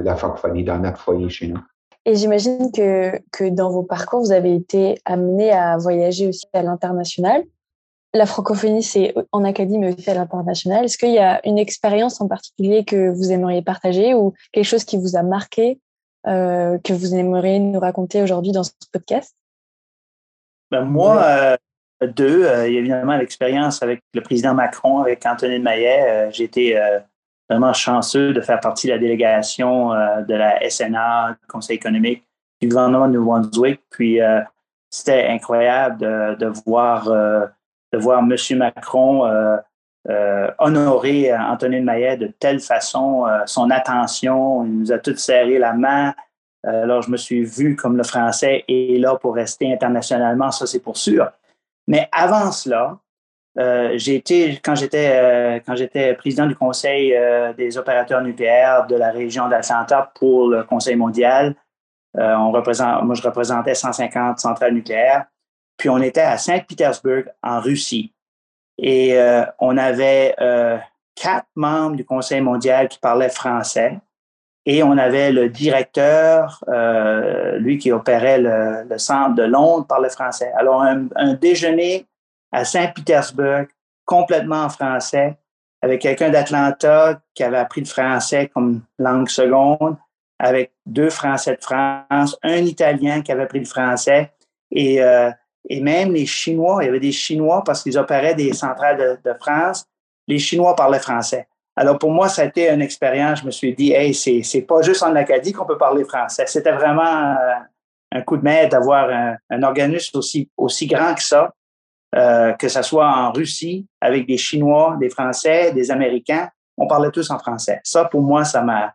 la 0.03 0.17
francophonie 0.17 0.65
dans 0.65 0.79
notre 0.79 0.99
foyer 0.99 1.29
chez 1.29 1.49
nous. 1.49 1.61
Et 2.07 2.17
j'imagine 2.17 2.71
que, 2.73 3.19
que 3.33 3.49
dans 3.49 3.71
vos 3.71 3.83
parcours, 3.83 4.21
vous 4.21 4.33
avez 4.33 4.55
été 4.55 5.01
amené 5.05 5.53
à 5.53 5.77
voyager 5.79 6.27
aussi 6.29 6.47
à 6.53 6.63
l'international 6.63 7.45
la 8.15 8.27
francophonie, 8.27 8.83
c'est 8.83 9.13
en 9.33 9.45
académie, 9.45 9.79
mais 9.79 9.95
aussi 9.95 10.09
à 10.09 10.15
l'international. 10.15 10.85
Est-ce 10.85 10.97
qu'il 10.97 11.13
y 11.13 11.19
a 11.19 11.41
une 11.47 11.59
expérience 11.59 12.21
en 12.21 12.29
particulier 12.29 12.85
que 12.85 13.11
vous 13.11 13.33
aimeriez 13.33 13.61
partager 13.61 14.15
ou 14.15 14.33
quelque 14.53 14.65
chose 14.65 14.85
qui 14.85 14.97
vous 14.97 15.17
a 15.17 15.23
marqué, 15.23 15.81
euh, 16.29 16.79
que 16.79 16.93
vous 16.93 17.15
aimeriez 17.15 17.59
nous 17.59 17.81
raconter 17.81 18.23
aujourd'hui 18.23 18.53
dans 18.53 18.63
ce 18.63 18.71
podcast? 18.93 19.35
Ben 20.71 20.85
moi, 20.85 21.23
euh, 21.23 21.57
deux, 22.07 22.45
euh, 22.47 22.69
il 22.69 22.75
y 22.75 22.77
a 22.77 22.81
évidemment 22.81 23.17
l'expérience 23.17 23.83
avec 23.83 24.01
le 24.15 24.21
président 24.21 24.55
Macron, 24.55 25.01
avec 25.01 25.27
Anthony 25.27 25.59
Maillet. 25.59 26.31
J'ai 26.31 26.45
été 26.45 26.81
vraiment 27.49 27.73
chanceux 27.73 28.33
de 28.33 28.41
faire 28.41 28.61
partie 28.61 28.87
de 28.87 28.93
la 28.93 28.99
délégation 28.99 29.91
de 29.91 30.35
la 30.35 30.69
SNA, 30.69 31.37
du 31.41 31.47
Conseil 31.47 31.77
économique, 31.77 32.25
du 32.61 32.69
gouvernement 32.69 33.07
de 33.07 33.13
New-Brunswick. 33.13 33.81
Puis 33.91 34.19
c'était 34.91 35.27
incroyable 35.29 35.99
de, 36.39 36.47
voir 36.65 37.09
de 37.09 37.99
voir 37.99 38.21
M. 38.21 38.59
Macron 38.59 39.25
euh, 40.09 40.51
honoré 40.59 41.35
Antonine 41.35 41.85
Maillet 41.85 42.19
de 42.19 42.27
telle 42.27 42.61
façon, 42.61 43.25
son 43.47 43.71
attention, 43.71 44.65
il 44.65 44.79
nous 44.81 44.93
a 44.93 44.99
tous 44.99 45.17
serré 45.17 45.59
la 45.59 45.73
main. 45.73 46.15
alors, 46.63 47.03
je 47.03 47.11
me 47.11 47.17
suis 47.17 47.43
vu 47.45 47.75
comme 47.75 47.97
le 47.97 48.05
français 48.05 48.65
est 48.69 48.99
là 48.99 49.17
pour 49.17 49.35
rester 49.35 49.73
internationalement, 49.73 50.51
ça 50.51 50.67
c'est 50.67 50.81
pour 50.81 50.97
sûr. 50.97 51.31
Mais 51.87 52.09
avant 52.13 52.53
cela, 52.53 52.99
euh, 52.99 53.04
j'ai 53.57 54.17
été, 54.17 54.61
quand 54.65 54.75
j'étais, 54.75 55.11
euh, 55.13 55.61
quand 55.65 55.77
j'étais 55.77 56.15
président 56.15 56.47
du 56.47 56.57
Conseil 56.57 57.15
euh, 57.15 57.53
des 57.53 57.79
opérateurs 57.79 58.21
nucléaires 58.21 58.87
de 58.87 58.97
la 58.97 59.11
région 59.11 59.49
d'Atlanta 59.49 60.11
pour 60.15 60.49
le 60.49 60.65
Conseil 60.65 60.97
mondial, 60.97 61.55
moi, 62.17 62.63
je 62.63 63.23
représentais 63.23 63.75
150 63.75 64.39
centrales 64.39 64.73
nucléaires. 64.73 65.27
Puis 65.77 65.89
on 65.89 65.99
était 65.99 66.21
à 66.21 66.39
Saint-Pétersbourg, 66.39 67.25
en 67.43 67.59
Russie. 67.61 68.15
Et 68.79 69.19
on 69.59 69.77
avait 69.77 70.33
quatre 71.17 71.49
membres 71.57 71.97
du 71.97 72.05
Conseil 72.05 72.41
mondial 72.41 72.87
qui 72.87 73.01
parlaient 73.01 73.31
français. 73.31 73.99
Et 74.65 74.85
on 74.85 74.97
avait 74.97 75.33
le 75.33 75.49
directeur, 75.49 76.63
lui 77.59 77.79
qui 77.79 77.91
opérait 77.91 78.39
le, 78.39 78.97
centre 78.99 79.35
de 79.35 79.43
Londres, 79.43 79.85
parlait 79.89 80.09
français. 80.09 80.53
Alors, 80.57 80.83
un 80.83 81.35
déjeuner 81.35 82.07
à 82.55 82.65
Saint-Pétersbourg, 82.65 83.67
complètement 84.05 84.63
en 84.63 84.69
français, 84.69 85.37
avec 85.83 86.01
quelqu'un 86.01 86.31
d'Atlanta 86.31 87.21
qui 87.35 87.43
avait 87.43 87.59
appris 87.59 87.81
le 87.81 87.87
français 87.87 88.49
comme 88.55 88.83
langue 88.99 89.29
seconde, 89.29 89.97
avec 90.39 90.73
deux 90.87 91.11
Français 91.11 91.57
de 91.57 91.63
France, 91.63 92.39
un 92.43 92.57
Italien 92.57 93.23
qui 93.23 93.33
avait 93.33 93.43
appris 93.43 93.59
le 93.59 93.65
français, 93.65 94.33
et, 94.71 95.03
euh, 95.03 95.31
et 95.69 95.81
même 95.81 96.13
les 96.13 96.27
Chinois, 96.27 96.79
il 96.83 96.87
y 96.87 96.89
avait 96.89 97.01
des 97.01 97.13
Chinois 97.13 97.63
parce 97.65 97.83
qu'ils 97.83 97.99
opéraient 97.99 98.37
des 98.37 98.53
centrales 98.53 99.21
de, 99.23 99.35
France, 99.41 99.85
les 100.29 100.39
Chinois 100.39 100.77
parlaient 100.77 101.01
français. 101.01 101.49
Alors 101.77 101.99
pour 101.99 102.13
moi, 102.13 102.29
ça 102.29 102.43
a 102.43 102.45
été 102.45 102.71
une 102.71 102.83
expérience, 102.83 103.41
je 103.41 103.47
me 103.47 103.51
suis 103.51 103.75
dit, 103.75 103.93
hey, 103.93 104.15
c'est, 104.15 104.63
pas 104.63 104.81
juste 104.83 105.03
en 105.03 105.15
Acadie 105.17 105.53
qu'on 105.53 105.67
peut 105.67 105.79
parler 105.79 106.05
français. 106.05 106.45
C'était 106.47 106.73
vraiment 106.73 107.03
euh, 107.03 107.55
un 108.13 108.23
coup 108.23 108.37
de 108.37 108.45
main 108.45 108.69
d'avoir 108.69 109.11
un, 109.11 109.37
un 109.51 109.63
organisme 109.65 110.19
aussi, 110.19 110.49
aussi 110.57 110.87
grand 110.87 111.15
que 111.15 111.23
ça, 111.23 111.53
euh, 112.15 112.53
que 112.53 112.69
ce 112.69 112.83
soit 112.83 113.09
en 113.09 113.33
Russie, 113.33 113.89
avec 114.01 114.27
des 114.27 114.37
Chinois, 114.37 114.97
des 115.01 115.09
Français, 115.09 115.73
des 115.73 115.91
Américains, 115.91 116.49
on 116.77 116.87
parlait 116.87 117.11
tous 117.11 117.31
en 117.31 117.39
français. 117.39 117.81
Ça, 117.83 118.05
pour 118.05 118.23
moi, 118.23 118.45
ça 118.45 118.63
m'a, 118.63 118.95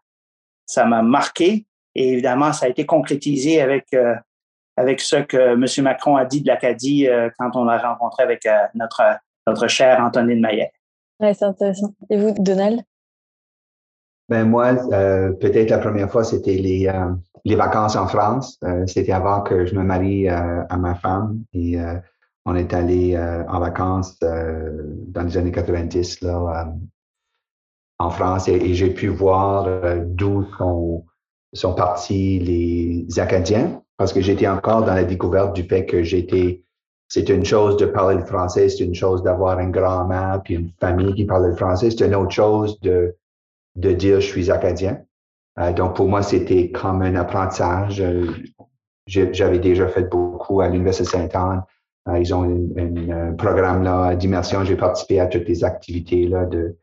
ça 0.65 0.85
m'a 0.85 1.01
marqué. 1.01 1.65
Et 1.95 2.13
évidemment, 2.13 2.53
ça 2.53 2.67
a 2.67 2.69
été 2.69 2.85
concrétisé 2.85 3.61
avec, 3.61 3.88
euh, 3.93 4.15
avec 4.77 5.01
ce 5.01 5.17
que 5.17 5.38
M. 5.38 5.83
Macron 5.83 6.15
a 6.15 6.23
dit 6.23 6.41
de 6.41 6.47
l'Acadie 6.47 7.07
euh, 7.07 7.29
quand 7.38 7.55
on 7.55 7.65
l'a 7.65 7.77
rencontré 7.79 8.23
avec 8.23 8.47
notre, 8.73 9.01
notre 9.47 9.67
cher 9.67 9.99
Antonine 9.99 10.39
Maillet. 10.39 10.71
Oui, 11.19 11.35
c'est 11.35 11.45
intéressant. 11.45 11.93
Et 12.09 12.17
vous, 12.17 12.33
Donald? 12.38 12.81
Ben 14.29 14.47
moi, 14.47 14.75
peut-être 15.41 15.71
la 15.71 15.79
première 15.79 16.09
fois, 16.09 16.23
c'était 16.23 16.53
les, 16.53 16.89
les 17.43 17.55
vacances 17.55 17.95
en 17.95 18.07
France. 18.07 18.59
c'était 18.85 19.11
avant 19.11 19.41
que 19.41 19.65
je 19.65 19.73
me 19.73 19.83
marie 19.83 20.29
à 20.29 20.77
ma 20.77 20.93
femme. 20.93 21.43
Et 21.53 21.77
on 22.50 22.56
est 22.56 22.74
allé 22.74 23.15
euh, 23.15 23.44
en 23.48 23.60
vacances 23.60 24.18
euh, 24.24 24.72
dans 25.08 25.22
les 25.22 25.38
années 25.38 25.51
90 25.51 26.22
là, 26.22 26.65
euh, 26.65 26.72
en 28.00 28.10
France 28.10 28.48
et, 28.48 28.74
j'ai 28.74 28.89
pu 28.89 29.08
voir 29.08 29.68
d'où 30.06 30.46
sont, 31.53 31.74
partis 31.75 32.39
les 32.39 33.20
Acadiens 33.20 33.84
parce 33.98 34.13
que 34.13 34.22
j'étais 34.22 34.48
encore 34.48 34.84
dans 34.84 34.96
la 34.96 35.03
découverte 35.03 35.56
du 35.56 35.63
fait 35.63 35.86
que 35.86 36.01
j'étais 36.01 36.63
c'est 37.08 37.29
une 37.29 37.44
chose 37.44 37.75
de 37.77 37.88
parler 37.88 38.18
le 38.18 38.25
français, 38.25 38.70
c'est 38.70 38.84
une 38.84 38.94
chose 38.94 39.24
d'avoir 39.24 39.60
une 39.60 39.72
grand-mère 39.72 40.41
puis 40.44 40.56
une 40.56 40.72
famille 40.79 41.13
qui 41.13 41.25
parle 41.25 41.48
le 41.48 41.56
français, 41.56 41.91
c'est 41.91 42.06
une 42.06 42.15
autre 42.15 42.32
chose 42.32 42.79
de, 42.82 43.15
de 43.75 43.91
dire 43.91 44.22
je 44.22 44.27
suis 44.27 44.50
acadien. 44.50 45.01
donc 45.75 45.96
pour 45.96 46.08
moi, 46.08 46.22
c'était 46.22 46.72
comme 46.72 47.01
un 47.01 47.15
apprentissage. 47.15 48.03
J'avais 49.08 49.60
déjà 49.60 49.88
fait 49.88 50.03
beaucoup 50.03 50.62
à 50.62 50.68
l'Université 50.68 51.10
Sainte-Anne 51.10 51.63
ils 52.17 52.33
ont 52.33 52.43
un 52.43 53.33
programme 53.33 53.83
là, 53.83 54.15
d'immersion. 54.15 54.63
J'ai 54.63 54.75
participé 54.75 55.19
à 55.19 55.27
toutes 55.27 55.47
les 55.47 55.63
activités 55.63 56.27
là, 56.27 56.45
de, 56.45 56.75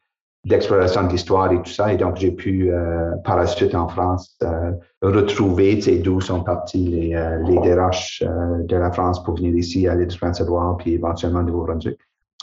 d'exploration 0.47 1.02
de 1.02 1.09
l'histoire 1.11 1.52
et 1.52 1.61
tout 1.61 1.71
ça. 1.71 1.92
Et 1.92 1.97
donc, 1.97 2.16
j'ai 2.16 2.30
pu, 2.30 2.71
euh, 2.73 3.11
par 3.25 3.37
la 3.37 3.47
suite 3.47 3.75
en 3.75 3.88
France, 3.88 4.37
euh, 4.42 4.73
retrouver 5.02 5.80
d'où 6.02 6.21
sont 6.21 6.42
partis 6.42 6.87
les, 6.87 7.14
euh, 7.14 7.42
les 7.42 7.59
déroches 7.61 8.23
de 8.23 8.76
la 8.76 8.90
France 8.92 9.23
pour 9.23 9.37
venir 9.37 9.54
ici 9.56 9.88
à 9.88 9.95
l'île 9.95 10.06
du 10.06 10.16
Prince-Édouard, 10.16 10.76
puis 10.78 10.95
éventuellement 10.95 11.40
au 11.40 11.45
Nouveau-Brunswick. 11.45 11.99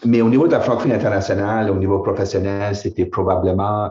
Mais 0.05 0.21
au 0.21 0.27
niveau 0.27 0.47
de 0.47 0.51
la 0.51 0.59
francophonie 0.59 0.93
internationale, 0.93 1.71
au 1.71 1.75
niveau 1.75 1.99
professionnel, 1.99 2.75
c'était 2.75 3.05
probablement 3.05 3.89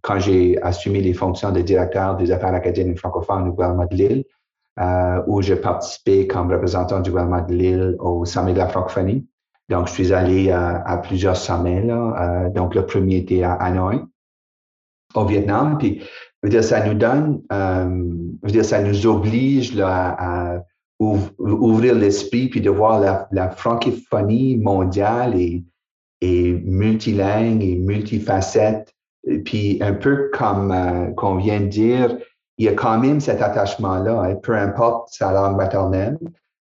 quand 0.00 0.18
j'ai 0.18 0.60
assumé 0.60 1.00
les 1.00 1.12
fonctions 1.12 1.52
de 1.52 1.60
directeur 1.60 2.16
des 2.16 2.32
affaires 2.32 2.54
acadiennes 2.54 2.90
et 2.90 2.96
francophones 2.96 3.46
au 3.46 3.52
gouvernement 3.52 3.86
de 3.88 3.94
l'île, 3.94 4.24
euh, 4.80 5.22
où 5.26 5.42
j'ai 5.42 5.56
participé 5.56 6.26
comme 6.26 6.50
représentant 6.52 7.00
du 7.00 7.10
gouvernement 7.10 7.42
de 7.42 7.54
l'île 7.54 7.96
au 7.98 8.24
sommet 8.24 8.52
de 8.52 8.58
la 8.58 8.68
francophonie. 8.68 9.26
Donc, 9.68 9.88
je 9.88 9.92
suis 9.92 10.12
allé 10.12 10.50
à, 10.50 10.82
à 10.82 10.98
plusieurs 10.98 11.36
sommets. 11.36 11.82
Là. 11.82 12.44
Euh, 12.46 12.50
donc, 12.50 12.74
le 12.74 12.86
premier 12.86 13.16
était 13.16 13.42
à 13.42 13.54
Hanoi, 13.54 14.06
au 15.14 15.24
Vietnam. 15.24 15.76
Puis, 15.78 16.00
je 16.00 16.48
veux 16.48 16.50
dire, 16.50 16.64
ça 16.64 16.84
nous 16.86 16.94
donne, 16.94 17.42
euh, 17.52 18.04
je 18.42 18.46
veux 18.46 18.52
dire, 18.52 18.64
ça 18.64 18.82
nous 18.82 19.06
oblige 19.06 19.78
à, 19.80 20.62
ouvrir 20.98 21.94
l'esprit 21.94 22.48
puis 22.48 22.62
de 22.62 22.70
voir 22.70 23.26
la, 23.30 23.50
francophonie 23.50 24.56
mondiale 24.56 25.34
et, 25.38 25.64
multilingue 26.22 27.62
et 27.62 27.76
multifacette. 27.76 28.94
Et 29.26 29.38
puis, 29.40 29.78
un 29.82 29.92
peu 29.92 30.30
comme 30.32 30.70
euh, 30.70 31.10
qu'on 31.12 31.36
vient 31.36 31.60
de 31.60 31.66
dire, 31.66 32.16
il 32.58 32.64
y 32.64 32.68
a 32.68 32.72
quand 32.72 32.98
même 32.98 33.20
cet 33.20 33.42
attachement-là, 33.42 34.22
hein, 34.22 34.34
peu 34.36 34.56
importe 34.56 35.08
sa 35.12 35.32
langue 35.32 35.56
maternelle. 35.56 36.18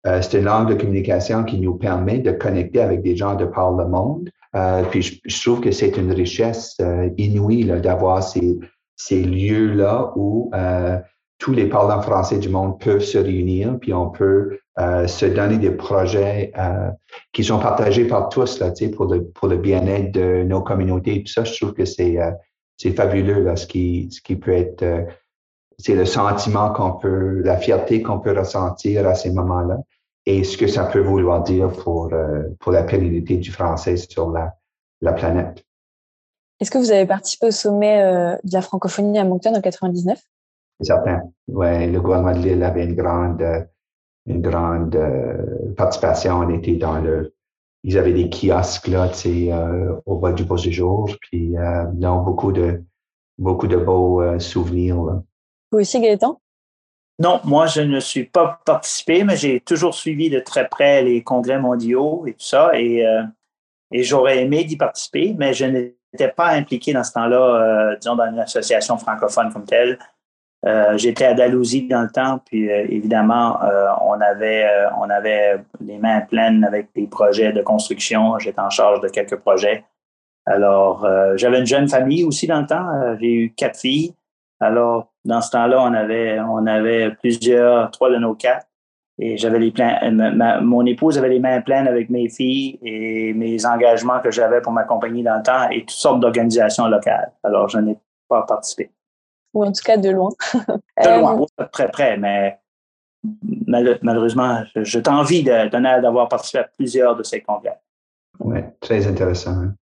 Euh, 0.08 0.22
c'est 0.22 0.40
une 0.40 0.46
langue 0.46 0.70
de 0.70 0.74
communication 0.74 1.44
qui 1.44 1.60
nous 1.60 1.76
permet 1.76 2.20
de 2.20 2.32
connecter 2.32 2.82
avec 2.82 3.02
des 3.02 3.16
gens 3.16 3.36
de 3.36 3.46
par 3.46 3.72
le 3.72 3.88
monde. 3.88 4.30
Euh, 4.56 4.84
puis 4.90 5.22
je, 5.24 5.42
trouve 5.42 5.62
que 5.62 5.72
c'est 5.72 5.98
une 5.98 6.12
richesse 6.12 6.76
euh, 6.82 7.10
inouïe 7.18 7.66
d'avoir 7.66 8.22
ces, 8.24 8.60
ces 8.98 9.24
lieux-là 9.24 10.12
où 10.16 10.52
euh, 10.54 10.98
tous 11.38 11.54
les 11.54 11.68
parlants 11.68 12.02
français 12.02 12.38
du 12.38 12.50
monde 12.50 12.80
peuvent 12.80 13.04
se 13.04 13.18
réunir, 13.18 13.78
puis 13.80 13.94
on 13.94 14.10
peut 14.10 14.60
euh, 14.80 15.08
se 15.08 15.26
donner 15.26 15.58
des 15.58 15.72
projets 15.72 16.54
qui 17.34 17.44
sont 17.44 17.60
partagés 17.60 18.06
par 18.06 18.30
tous 18.30 18.60
là, 18.60 18.72
pour 18.96 19.06
le, 19.06 19.26
pour 19.26 19.48
le 19.48 19.58
bien-être 19.58 20.12
de 20.12 20.44
nos 20.44 20.62
communautés. 20.62 21.24
Tout 21.24 21.32
ça, 21.32 21.44
je 21.44 21.56
trouve 21.56 21.74
que 21.74 21.86
c'est 21.86 22.18
c'est 22.78 22.92
fabuleux 22.92 23.44
là, 23.44 23.56
ce, 23.56 23.68
qui, 23.68 24.10
ce 24.12 24.22
qui 24.22 24.36
peut 24.36 24.54
être 24.54 24.84
c'est 25.84 25.96
le 25.96 26.06
sentiment 26.06 26.72
qu'on 26.72 26.94
peut, 26.94 27.42
la 27.42 27.58
fierté 27.58 28.02
qu'on 28.04 28.20
peut 28.20 28.38
ressentir 28.38 29.08
à 29.08 29.16
ces 29.16 29.32
moments-là 29.32 29.80
et 30.28 30.44
ce 30.44 30.56
que 30.56 30.68
ça 30.68 30.86
peut 30.86 31.00
vouloir 31.00 31.42
dire 31.42 31.72
pour, 31.72 32.14
euh, 32.14 32.44
pour 32.60 32.72
la 32.72 32.84
pérennité 32.84 33.38
du 33.38 33.52
français 33.52 33.98
sur 33.98 34.30
la, 34.32 34.54
la 35.02 35.14
planète. 35.14 35.66
Est-ce 36.60 36.70
que 36.70 36.78
vous 36.78 36.92
avez 36.92 37.08
participé 37.08 37.48
au 37.48 37.52
sommet 37.52 38.04
euh, 38.04 38.36
de 38.44 38.54
la 38.54 38.62
francophonie 38.62 39.18
à 39.18 39.24
Moncton 39.24 39.56
en 39.56 39.62
99? 39.62 40.20
Certain. 40.82 41.22
Ouais, 41.48 41.88
le 41.88 42.00
gouvernement 42.00 42.38
de 42.40 42.44
l'île 42.44 42.64
avait 42.64 42.86
une 42.86 42.96
grande, 42.96 43.44
une 44.28 44.42
grande 44.42 44.96
euh, 44.96 45.74
participation. 45.76 46.40
On 46.40 46.50
était 46.50 46.76
dans 46.76 47.00
le, 47.00 47.34
ils 47.84 47.98
avaient 47.98 48.14
des 48.14 48.30
kiosques 48.30 48.88
là, 48.88 49.12
sais, 49.12 49.50
au 50.06 50.18
bas 50.18 50.34
du 50.34 50.44
beau 50.44 50.58
séjour, 50.58 51.10
puis 51.22 51.56
non, 51.96 52.22
beaucoup 52.22 52.52
de, 52.52 52.84
beaucoup 53.40 53.66
de 53.66 53.78
beaux 53.78 54.38
souvenirs. 54.38 55.02
Là. 55.02 55.24
Vous 55.72 55.80
aussi, 55.80 56.02
Gaëtan? 56.02 56.40
Non, 57.20 57.40
moi, 57.44 57.68
je 57.68 57.82
ne 57.82 58.00
suis 58.00 58.24
pas 58.24 58.60
participé, 58.66 59.24
mais 59.24 59.36
j'ai 59.38 59.60
toujours 59.60 59.94
suivi 59.94 60.30
de 60.30 60.40
très 60.40 60.68
près 60.68 61.04
les 61.04 61.22
congrès 61.22 61.60
mondiaux 61.60 62.24
et 62.26 62.34
tout 62.34 62.46
ça. 62.46 62.72
Et, 62.74 63.06
euh, 63.06 63.22
j'aurais 63.92 64.40
aimé 64.40 64.64
d'y 64.64 64.76
participer, 64.76 65.36
mais 65.38 65.54
je 65.54 65.66
n'étais 65.66 66.30
pas 66.30 66.48
impliqué 66.48 66.94
dans 66.94 67.04
ce 67.04 67.14
temps-là, 67.14 67.38
euh, 67.38 67.96
disons, 67.98 68.16
dans 68.16 68.26
une 68.26 68.40
association 68.40 68.98
francophone 68.98 69.54
comme 69.54 69.66
telle. 69.66 70.00
Euh, 70.66 70.98
j'étais 70.98 71.26
à 71.26 71.34
Dalhousie 71.34 71.88
dans 71.88 72.02
le 72.02 72.10
temps, 72.10 72.40
puis 72.46 72.70
évidemment, 72.70 73.60
on, 74.02 74.20
avait, 74.20 74.68
on 74.98 75.10
avait 75.10 75.64
les 75.80 75.98
mains 75.98 76.22
pleines 76.22 76.64
avec 76.64 76.90
des 76.96 77.08
projets 77.08 77.52
de 77.52 77.62
construction. 77.62 78.38
J'étais 78.40 78.60
en 78.60 78.70
charge 78.70 79.00
de 79.02 79.10
quelques 79.10 79.38
projets. 79.38 79.86
Alors, 80.46 81.08
j'avais 81.36 81.60
une 81.60 81.66
jeune 81.66 81.88
famille 81.88 82.24
aussi 82.24 82.48
dans 82.48 82.62
le 82.62 82.68
temps. 82.68 83.18
J'ai 83.20 83.32
eu 83.32 83.54
quatre 83.54 83.80
filles. 83.80 84.14
Alors, 84.62 85.12
dans 85.26 85.42
ce 85.42 85.50
temps-là, 85.52 85.82
on 85.82 85.94
avait, 85.94 86.40
on 86.40 86.66
avait 86.68 87.12
plusieurs, 87.16 87.90
trois 87.92 88.12
de 88.12 88.18
nos 88.18 88.36
quatre. 88.36 88.68
Et 89.18 89.38
j'avais 89.38 89.60
les 89.60 89.72
pleins, 89.72 90.00
mon 90.62 90.86
épouse 90.86 91.18
avait 91.18 91.30
les 91.30 91.40
mains 91.40 91.62
pleines 91.62 91.88
avec 91.88 92.10
mes 92.10 92.30
filles 92.30 92.80
et 92.82 93.34
mes 93.34 93.66
engagements 93.66 94.20
que 94.20 94.32
j'avais 94.32 94.62
pour 94.62 94.72
ma 94.72 94.84
compagnie 94.84 95.22
dans 95.22 95.38
le 95.38 95.44
temps 95.44 95.70
et 95.70 95.82
toutes 95.82 95.92
sortes 95.92 96.20
d'organisations 96.22 96.88
locales. 96.88 97.32
Alors, 97.44 97.70
je 97.70 97.78
n'ai 97.80 97.98
pas 98.28 98.44
participé. 98.44 98.90
Ou 99.54 99.66
en 99.66 99.72
tout 99.72 99.84
cas 99.84 99.98
de 99.98 100.10
loin. 100.10 100.30
de 100.54 101.20
loin, 101.20 101.46
euh, 101.60 101.66
très 101.72 101.90
près, 101.90 102.18
mais 102.18 102.60
malheureusement, 103.68 104.64
je, 104.76 105.00
t'envie 105.00 105.44
d'avoir 105.44 106.28
participé 106.28 106.60
à 106.60 106.64
plusieurs 106.64 107.16
de 107.16 107.24
ces 107.24 107.42
congrès. 107.42 107.80
Oui, 108.40 108.60
très 108.80 109.06
intéressant. 109.06 109.52
Hein. 109.52 109.76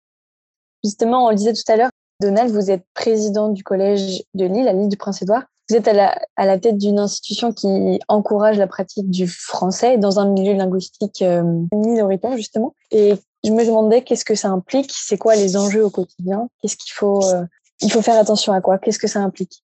Justement, 0.84 1.28
on 1.28 1.30
le 1.30 1.36
disait 1.36 1.54
tout 1.54 1.72
à 1.72 1.76
l'heure, 1.76 1.92
Donald, 2.20 2.52
vous 2.52 2.72
êtes 2.72 2.84
président 2.94 3.50
du 3.50 3.64
collège 3.64 4.24
de 4.34 4.46
Lille, 4.46 4.68
à 4.68 4.74
l'île 4.74 4.90
du 4.90 4.98
Prince-Édouard. 4.98 5.44
Vous 5.70 5.76
êtes 5.76 5.88
à 5.88 5.94
la, 5.94 6.18
à 6.36 6.46
la 6.46 6.58
tête 6.58 6.78
d'une 6.78 6.98
institution 6.98 7.52
qui 7.52 8.00
encourage 8.08 8.58
la 8.58 8.68
pratique 8.68 9.10
du 9.10 9.28
français 9.28 9.98
dans 9.98 10.20
un 10.20 10.30
milieu 10.32 10.54
linguistique 10.54 11.22
euh, 11.22 11.44
minoritaire, 11.74 12.36
justement. 12.38 12.74
Et 12.92 13.16
je 13.44 13.52
me 13.52 13.66
demandais 13.66 14.02
qu'est-ce 14.02 14.26
que 14.26 14.36
ça 14.36 14.50
implique, 14.50 14.92
c'est 14.94 15.18
quoi 15.18 15.36
les 15.36 15.58
enjeux 15.58 15.84
au 15.84 15.90
quotidien, 15.90 16.50
qu'est-ce 16.62 16.78
qu'il 16.78 16.94
faut, 16.94 17.24
euh, 17.26 17.44
il 17.82 17.92
faut 17.92 18.02
faire 18.02 18.20
attention 18.20 18.54
à 18.54 18.62
quoi, 18.62 18.78
qu'est-ce 18.78 19.00
que 19.00 19.08
ça 19.08 19.20
implique? 19.20 19.64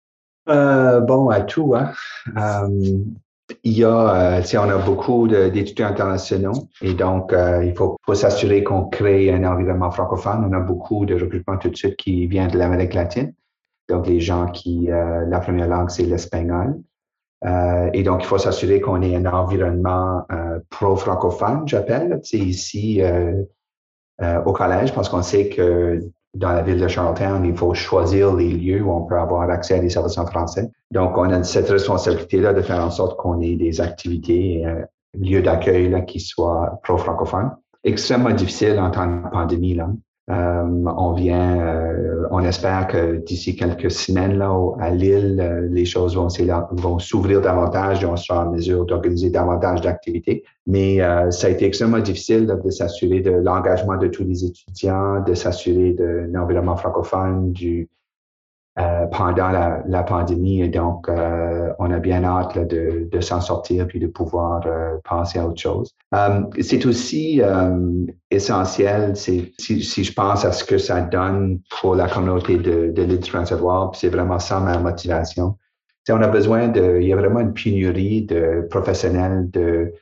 Euh, 0.48 1.00
Bon, 1.00 1.30
à 1.30 1.40
tout. 1.40 1.74
Hein. 1.74 1.92
Il 3.62 3.78
y 3.78 3.84
a, 3.84 4.38
euh, 4.38 4.42
on 4.54 4.68
a 4.68 4.78
beaucoup 4.78 5.28
d'étudiants 5.28 5.86
internationaux 5.86 6.68
et 6.82 6.94
donc 6.94 7.32
euh, 7.32 7.64
il 7.64 7.74
faut, 7.74 7.96
s'assurer 8.12 8.64
qu'on 8.64 8.86
crée 8.86 9.32
un 9.32 9.44
environnement 9.44 9.90
francophone. 9.92 10.44
On 10.48 10.52
a 10.52 10.60
beaucoup 10.60 11.06
de 11.06 11.14
recrutements 11.14 11.56
tout 11.56 11.68
de 11.68 11.76
suite 11.76 11.96
qui 11.96 12.26
viennent 12.26 12.50
de 12.50 12.58
l'Amérique 12.58 12.94
latine. 12.94 13.34
Donc, 13.88 14.08
les 14.08 14.18
gens 14.18 14.46
qui, 14.46 14.90
euh, 14.90 15.24
la 15.26 15.38
première 15.38 15.68
langue, 15.68 15.90
c'est 15.90 16.02
l'espagnol. 16.02 16.80
Euh, 17.44 17.88
et 17.92 18.02
donc, 18.02 18.24
il 18.24 18.26
faut 18.26 18.38
s'assurer 18.38 18.80
qu'on 18.80 19.00
ait 19.00 19.14
un 19.14 19.26
environnement 19.26 20.26
pro-francophone, 20.70 21.68
j'appelle. 21.68 22.18
C'est 22.24 22.38
ici 22.38 23.00
au 24.20 24.52
collège, 24.52 24.92
parce 24.92 25.08
qu'on 25.08 25.22
sait 25.22 25.48
que 25.50 26.02
dans 26.36 26.52
la 26.52 26.62
ville 26.62 26.80
de 26.80 26.88
Charlottetown, 26.88 27.44
il 27.44 27.56
faut 27.56 27.72
choisir 27.74 28.34
les 28.34 28.52
lieux 28.52 28.82
où 28.82 28.92
on 28.92 29.06
peut 29.06 29.18
avoir 29.18 29.48
accès 29.50 29.74
à 29.74 29.78
des 29.78 29.88
services 29.88 30.18
en 30.18 30.26
français. 30.26 30.70
Donc, 30.90 31.16
on 31.16 31.30
a 31.30 31.42
cette 31.42 31.68
responsabilité-là 31.68 32.52
de 32.52 32.62
faire 32.62 32.84
en 32.84 32.90
sorte 32.90 33.18
qu'on 33.18 33.40
ait 33.40 33.56
des 33.56 33.80
activités, 33.80 34.64
euh, 34.66 34.84
lieux 35.18 35.42
d'accueil 35.42 36.04
qui 36.06 36.20
soient 36.20 36.78
pro-francophones. 36.82 37.52
Extrêmement 37.84 38.32
difficile 38.32 38.78
en 38.78 38.90
temps 38.90 39.06
de 39.06 39.30
pandémie. 39.30 39.74
Là. 39.74 39.88
Euh, 40.28 40.64
on 40.96 41.12
vient, 41.12 41.60
euh, 41.60 42.26
on 42.32 42.40
espère 42.40 42.88
que 42.88 43.16
d'ici 43.24 43.54
quelques 43.54 43.92
semaines 43.92 44.36
là, 44.36 44.52
à 44.80 44.90
Lille, 44.90 45.38
euh, 45.40 45.68
les 45.70 45.84
choses 45.84 46.16
vont, 46.16 46.98
s'ouvrir 46.98 47.40
davantage 47.40 48.02
et 48.02 48.06
on 48.06 48.16
sera 48.16 48.44
en 48.44 48.50
mesure 48.50 48.84
d'organiser 48.86 49.30
davantage 49.30 49.82
d'activités. 49.82 50.42
Mais 50.66 50.98
ça 51.30 51.46
a 51.46 51.50
été 51.50 51.64
extrêmement 51.64 52.00
difficile 52.00 52.46
de 52.46 52.70
s'assurer 52.70 53.20
de 53.20 53.30
l'engagement 53.30 53.96
de 53.96 54.08
tous 54.08 54.24
les 54.24 54.44
étudiants, 54.44 55.22
de 55.22 55.34
s'assurer 55.34 55.92
d'un 55.92 56.34
environnement 56.40 56.76
francophone, 56.76 57.52
du, 57.52 57.88
euh, 58.78 59.06
pendant 59.06 59.48
la, 59.48 59.82
la, 59.86 60.02
pandémie. 60.02 60.60
Et 60.60 60.68
donc, 60.68 61.08
euh, 61.08 61.72
on 61.78 61.90
a 61.90 61.98
bien 61.98 62.22
hâte 62.24 62.54
là, 62.54 62.64
de, 62.66 63.08
de 63.10 63.20
s'en 63.20 63.40
sortir 63.40 63.86
puis 63.86 63.98
de 63.98 64.06
pouvoir 64.06 64.60
euh, 64.66 64.98
penser 65.04 65.38
à 65.38 65.46
autre 65.46 65.60
chose. 65.60 65.94
Euh, 66.14 66.42
c'est 66.60 66.84
aussi 66.84 67.40
euh, 67.42 68.04
essentiel, 68.30 69.16
si, 69.16 69.54
si 69.58 70.04
je 70.04 70.12
pense 70.12 70.44
à 70.44 70.52
ce 70.52 70.62
que 70.62 70.76
ça 70.76 71.00
donne 71.00 71.60
pour 71.80 71.94
la 71.94 72.06
communauté 72.06 72.58
de, 72.58 72.92
de 72.92 73.02
l'île 73.02 73.20
du 73.20 73.30
Prince-Édouard, 73.30 73.92
c'est 73.94 74.10
vraiment 74.10 74.38
ça 74.38 74.60
ma 74.60 74.78
motivation. 74.78 75.56
T'sais, 76.04 76.12
on 76.12 76.20
a 76.20 76.28
besoin 76.28 76.68
de, 76.68 76.98
il 77.00 77.08
y 77.08 77.14
a 77.14 77.16
vraiment 77.16 77.40
une 77.40 77.54
pénurie 77.54 78.26
de 78.26 78.66
professionnels 78.70 79.50
de 79.50 79.92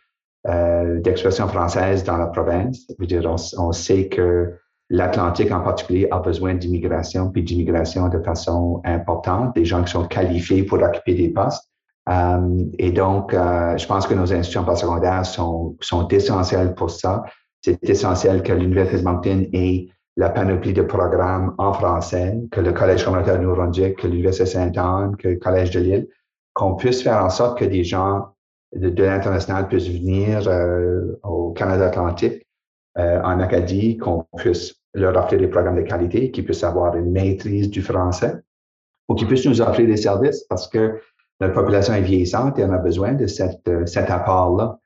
d'expression 1.00 1.49
française 1.49 2.04
dans 2.04 2.19
la 2.19 2.26
province. 2.26 2.81
Je 2.90 2.95
veux 2.99 3.07
dire, 3.07 3.23
on, 3.25 3.37
on 3.57 3.73
sait 3.73 4.09
que 4.09 4.52
l'Atlantique 4.95 5.51
en 5.51 5.61
particulier 5.61 6.07
a 6.13 6.21
besoin 6.21 6.55
d'immigration, 6.55 7.31
puis 7.31 7.43
d'immigration 7.43 8.09
de 8.09 8.21
façon 8.21 8.81
importante, 8.85 9.55
des 9.57 9.65
gens 9.65 9.83
qui 9.83 9.91
sont 9.91 10.07
qualifiés 10.07 10.63
pour 10.63 10.81
occuper 10.81 11.15
des 11.15 11.31
postes. 11.31 11.69
Euh, 12.09 12.65
et 12.79 12.93
donc, 12.93 13.35
euh, 13.35 13.77
je 13.77 13.87
pense 13.87 14.07
que 14.07 14.15
nos 14.15 14.33
institutions 14.33 14.65
postsecondaires 14.65 15.27
sont, 15.27 15.77
sont 15.81 16.07
essentielles 16.09 16.75
pour 16.75 16.91
ça. 16.91 17.25
C'est 17.65 17.83
essentiel 17.89 18.43
que 18.43 18.52
l'Université 18.52 18.99
de 18.99 19.04
Moncton 19.04 19.47
ait 19.52 19.89
la 20.17 20.30
panoplie 20.30 20.73
de 20.73 20.83
programmes 20.83 21.54
en 21.59 21.73
français, 21.73 22.39
que 22.52 22.61
le 22.61 22.73
Collège 22.73 23.04
communautaire 23.04 23.37
de 23.37 23.43
Nouveau-Brunswick, 23.43 23.99
que 23.99 24.07
l'Université 24.07 24.47
Sainte-Anne, 24.47 25.17
que 25.17 25.28
le 25.28 25.37
Collège 25.37 25.73
de 25.73 25.80
Lille, 25.80 26.07
qu'on 26.52 26.76
puisse 26.76 27.02
faire 27.02 27.25
en 27.25 27.30
sorte 27.30 27.59
que 27.59 27.65
des 27.65 27.83
gens 27.83 28.28
de, 28.76 29.02
l'international 29.02 29.67
puissent 29.67 29.89
venir 29.89 30.47
euh, 30.47 31.19
au 31.25 31.50
Canada 31.50 31.87
Atlantique 31.87 32.47
euh, 32.97 33.21
en 33.23 33.41
Acadie, 33.41 33.97
qu'on 33.97 34.25
puisse 34.37 34.83
leur 34.95 35.17
offrir 35.17 35.41
des 35.41 35.49
programmes 35.49 35.76
de 35.76 35.83
qualité, 35.83 36.30
qu'ils 36.30 36.45
puissent 36.45 36.65
avoir 36.65 36.97
une 36.97 37.11
maîtrise 37.11 37.69
du 37.69 37.83
français 37.83 38.35
ou 39.09 39.15
qu'ils 39.15 39.26
puissent 39.26 39.47
nous 39.47 39.61
offrir 39.61 39.87
des 39.87 39.97
services 39.97 40.45
parce 40.45 40.69
que 40.69 41.00
notre 41.41 41.54
population 41.54 41.95
est 41.95 42.00
vieillissante 42.00 42.59
et 42.59 42.65
on 42.65 42.73
a 42.73 42.78
besoin 42.78 43.13
de 43.13 43.25
euh, 43.25 43.87
cet 43.87 44.11
apport-là. 44.11 44.78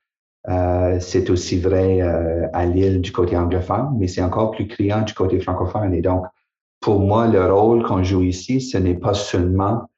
Euh, 0.48 0.98
c'est 0.98 1.28
aussi 1.28 1.60
vrai 1.60 2.00
euh, 2.00 2.46
à 2.54 2.64
Lille 2.64 3.02
du 3.02 3.12
côté 3.12 3.36
anglophone, 3.36 3.94
mais 3.98 4.06
c'est 4.06 4.22
encore 4.22 4.52
plus 4.52 4.66
criant 4.66 5.02
du 5.02 5.12
côté 5.12 5.38
francophone. 5.40 5.92
Et 5.92 6.00
donc, 6.00 6.24
pour 6.80 7.00
moi, 7.00 7.26
le 7.26 7.52
rôle 7.52 7.82
qu'on 7.82 8.02
joue 8.02 8.22
ici, 8.22 8.60
ce 8.60 8.78
n'est 8.78 8.94
pas 8.94 9.14
seulement 9.14 9.88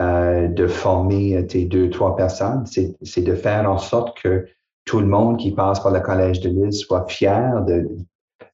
de 0.00 0.66
former 0.66 1.46
tes 1.46 1.64
deux, 1.64 1.88
trois 1.88 2.16
personnes, 2.16 2.64
c'est 2.66 3.20
de 3.20 3.34
faire 3.36 3.70
en 3.70 3.78
sorte 3.78 4.20
que 4.20 4.46
tout 4.84 4.98
le 4.98 5.06
monde 5.06 5.36
qui 5.36 5.52
passe 5.52 5.78
par 5.78 5.92
le 5.92 6.00
Collège 6.00 6.40
de 6.40 6.48
Lille 6.48 6.72
soit 6.72 7.06
fier 7.06 7.62
de, 7.64 7.86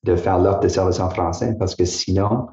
de 0.05 0.17
faire 0.17 0.39
l'offre 0.39 0.61
de 0.61 0.69
services 0.69 1.01
en 1.01 1.11
français 1.11 1.57
parce 1.59 1.75
que 1.75 1.85
sinon, 1.85 2.49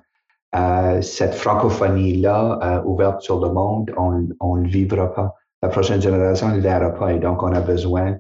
euh, 0.56 1.02
cette 1.02 1.36
francophonie-là 1.36 2.60
euh, 2.62 2.84
ouverte 2.86 3.22
sur 3.22 3.40
le 3.40 3.52
monde, 3.52 3.92
on 3.98 4.56
ne 4.56 4.68
vivra 4.68 5.14
pas. 5.14 5.36
La 5.62 5.70
prochaine 5.70 6.02
génération 6.02 6.50
ne 6.50 6.56
le 6.56 6.62
verra 6.62 6.92
pas 6.92 7.14
et 7.14 7.20
donc 7.20 7.44
on 7.44 7.54
a 7.54 7.62
besoin 7.62 8.18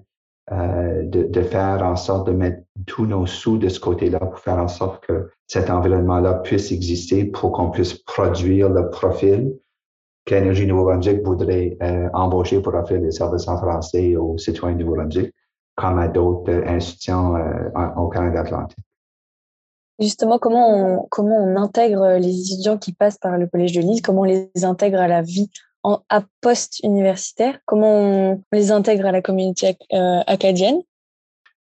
euh, 0.51 1.01
de, 1.03 1.23
de, 1.23 1.41
faire 1.41 1.81
en 1.83 1.95
sorte 1.95 2.27
de 2.27 2.31
mettre 2.31 2.61
tous 2.85 3.07
nos 3.07 3.25
sous 3.25 3.57
de 3.57 3.67
ce 3.67 3.79
côté-là 3.79 4.19
pour 4.19 4.37
faire 4.37 4.59
en 4.59 4.67
sorte 4.67 5.03
que 5.03 5.31
cet 5.47 5.71
environnement-là 5.71 6.35
puisse 6.35 6.71
exister 6.71 7.25
pour 7.25 7.51
qu'on 7.51 7.71
puisse 7.71 7.95
produire 7.95 8.69
le 8.69 8.91
profil 8.91 9.55
qu'Énergie 10.25 10.67
Nouveau-Brunswick 10.67 11.23
voudrait 11.23 11.77
euh, 11.81 12.09
embaucher 12.13 12.61
pour 12.61 12.75
offrir 12.75 13.01
des 13.01 13.09
services 13.09 13.47
en 13.47 13.57
français 13.57 14.15
aux 14.15 14.37
citoyens 14.37 14.77
Nouveau-Brunswick 14.77 15.33
comme 15.75 15.97
à 15.97 16.07
d'autres 16.07 16.53
institutions 16.67 17.35
euh, 17.35 17.69
au 17.97 18.07
Canada 18.09 18.41
Atlantique. 18.41 18.84
Justement, 19.99 20.39
comment 20.39 20.69
on, 20.69 21.07
comment 21.09 21.37
on 21.37 21.55
intègre 21.55 22.17
les 22.17 22.41
étudiants 22.41 22.77
qui 22.77 22.91
passent 22.91 23.17
par 23.17 23.37
le 23.37 23.47
Collège 23.47 23.73
de 23.73 23.81
Lille, 23.81 24.01
comment 24.01 24.21
on 24.21 24.25
les 24.25 24.49
intègre 24.63 24.99
à 24.99 25.07
la 25.07 25.21
vie 25.21 25.49
en, 25.83 26.01
à 26.09 26.23
post-universitaire, 26.41 27.59
comment 27.65 27.93
on 27.93 28.43
les 28.51 28.71
intègre 28.71 29.05
à 29.05 29.11
la 29.11 29.21
communauté 29.21 29.77
euh, 29.93 30.21
acadienne? 30.27 30.81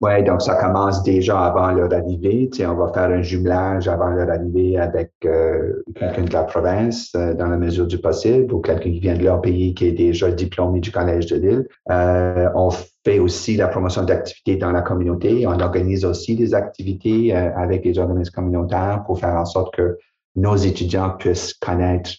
Oui, 0.02 0.24
donc 0.24 0.42
ça 0.42 0.56
commence 0.56 1.04
déjà 1.04 1.38
avant 1.42 1.72
leur 1.72 1.92
arrivée. 1.94 2.50
Tu 2.50 2.60
sais, 2.60 2.66
on 2.66 2.76
va 2.76 2.94
faire 2.94 3.10
un 3.10 3.22
jumelage 3.22 3.90
avant 3.90 4.08
leur 4.08 4.30
arrivée 4.30 4.78
avec 4.78 5.12
euh, 5.26 5.84
quelqu'un 5.94 6.24
de 6.24 6.32
la 6.32 6.44
province 6.44 7.12
euh, 7.16 7.34
dans 7.34 7.48
la 7.48 7.58
mesure 7.58 7.86
du 7.86 7.98
possible 7.98 8.54
ou 8.54 8.62
quelqu'un 8.62 8.92
qui 8.92 9.00
vient 9.02 9.18
de 9.18 9.24
leur 9.24 9.42
pays 9.42 9.74
qui 9.74 9.88
est 9.88 9.92
déjà 9.92 10.32
diplômé 10.32 10.80
du 10.80 10.90
Collège 10.90 11.26
de 11.26 11.36
Lille. 11.36 11.68
Euh, 11.92 12.50
on 12.56 12.70
fait 13.04 13.20
aussi 13.20 13.58
la 13.58 13.68
promotion 13.68 14.04
d'activités 14.04 14.56
dans 14.56 14.72
la 14.72 14.82
communauté. 14.82 15.46
On 15.46 15.60
organise 15.60 16.06
aussi 16.06 16.34
des 16.38 16.54
activités 16.54 17.36
euh, 17.36 17.54
avec 17.58 17.84
les 17.84 18.00
organismes 18.00 18.34
communautaires 18.34 19.04
pour 19.06 19.20
faire 19.20 19.36
en 19.36 19.46
sorte 19.46 19.76
que 19.76 19.98
nos 20.38 20.56
étudiants 20.56 21.10
puissent 21.10 21.54
connaître 21.56 22.12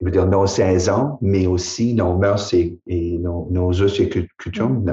je 0.00 0.06
veux 0.06 0.10
dire, 0.10 0.26
nos 0.26 0.46
saisons, 0.46 1.18
mais 1.20 1.46
aussi 1.46 1.94
nos 1.94 2.16
mœurs 2.16 2.54
et, 2.54 2.78
nos, 3.18 3.48
nos 3.50 3.70
us 3.72 4.00
et 4.00 4.08
coutumes, 4.42 4.84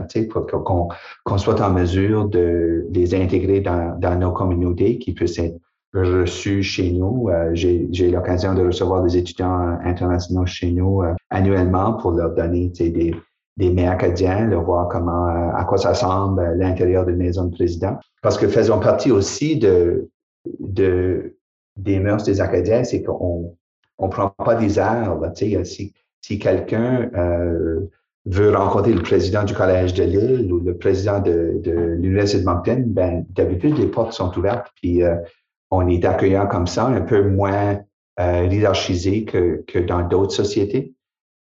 qu'on 0.51 0.89
qu'on 1.23 1.37
soit 1.37 1.61
en 1.61 1.71
mesure 1.71 2.27
de 2.27 2.85
les 2.91 3.15
intégrer 3.15 3.61
dans, 3.61 3.97
dans 3.99 4.19
nos 4.19 4.31
communautés, 4.31 4.97
qui 4.97 5.13
puissent 5.13 5.39
être 5.39 5.57
reçus 5.93 6.61
chez 6.61 6.91
nous. 6.91 7.29
Euh, 7.29 7.51
J'ai 7.53 8.11
l'occasion 8.11 8.53
de 8.53 8.65
recevoir 8.65 9.03
des 9.03 9.15
étudiants 9.17 9.77
internationaux 9.83 10.45
chez 10.45 10.71
nous 10.71 11.01
euh, 11.03 11.13
annuellement 11.29 11.93
pour 11.93 12.11
leur 12.11 12.35
donner 12.35 12.67
des, 12.67 13.15
des 13.55 13.71
mets 13.71 13.87
acadiens, 13.87 14.45
leur 14.45 14.63
voir 14.63 14.89
comment, 14.89 15.27
euh, 15.29 15.51
à 15.55 15.63
quoi 15.63 15.77
ça 15.77 15.89
ressemble 15.89 16.43
l'intérieur 16.57 17.05
de 17.05 17.13
maison 17.13 17.45
de 17.45 17.51
président. 17.51 17.97
Parce 18.21 18.37
que 18.37 18.47
faisons 18.47 18.79
partie 18.79 19.11
aussi 19.11 19.57
de, 19.57 20.09
de 20.59 21.33
des 21.77 21.99
mœurs 21.99 22.23
des 22.23 22.41
Acadiens, 22.41 22.83
c'est 22.83 23.03
qu'on 23.03 23.55
on 23.97 24.09
prend 24.09 24.29
pas 24.29 24.55
des 24.55 24.79
airs. 24.79 25.19
Là, 25.19 25.31
si 25.35 25.93
si 26.21 26.39
quelqu'un 26.39 27.09
euh, 27.15 27.79
veut 28.25 28.55
rencontrer 28.55 28.93
le 28.93 29.01
président 29.01 29.43
du 29.43 29.53
Collège 29.53 29.93
de 29.93 30.03
Lille 30.03 30.51
ou 30.51 30.59
le 30.59 30.77
président 30.77 31.19
de, 31.19 31.61
l'Université 31.99 32.41
de 32.41 32.45
Moncton, 32.45 32.83
ben, 32.87 33.25
d'habitude, 33.29 33.77
les 33.77 33.87
portes 33.87 34.13
sont 34.13 34.37
ouvertes, 34.37 34.71
puis 34.75 35.03
euh, 35.03 35.15
on 35.71 35.87
est 35.87 36.03
accueillant 36.05 36.47
comme 36.47 36.67
ça, 36.67 36.85
un 36.85 37.01
peu 37.01 37.29
moins 37.29 37.79
euh, 38.19 38.47
que, 38.49 39.79
dans 39.79 40.07
d'autres 40.07 40.33
sociétés. 40.33 40.93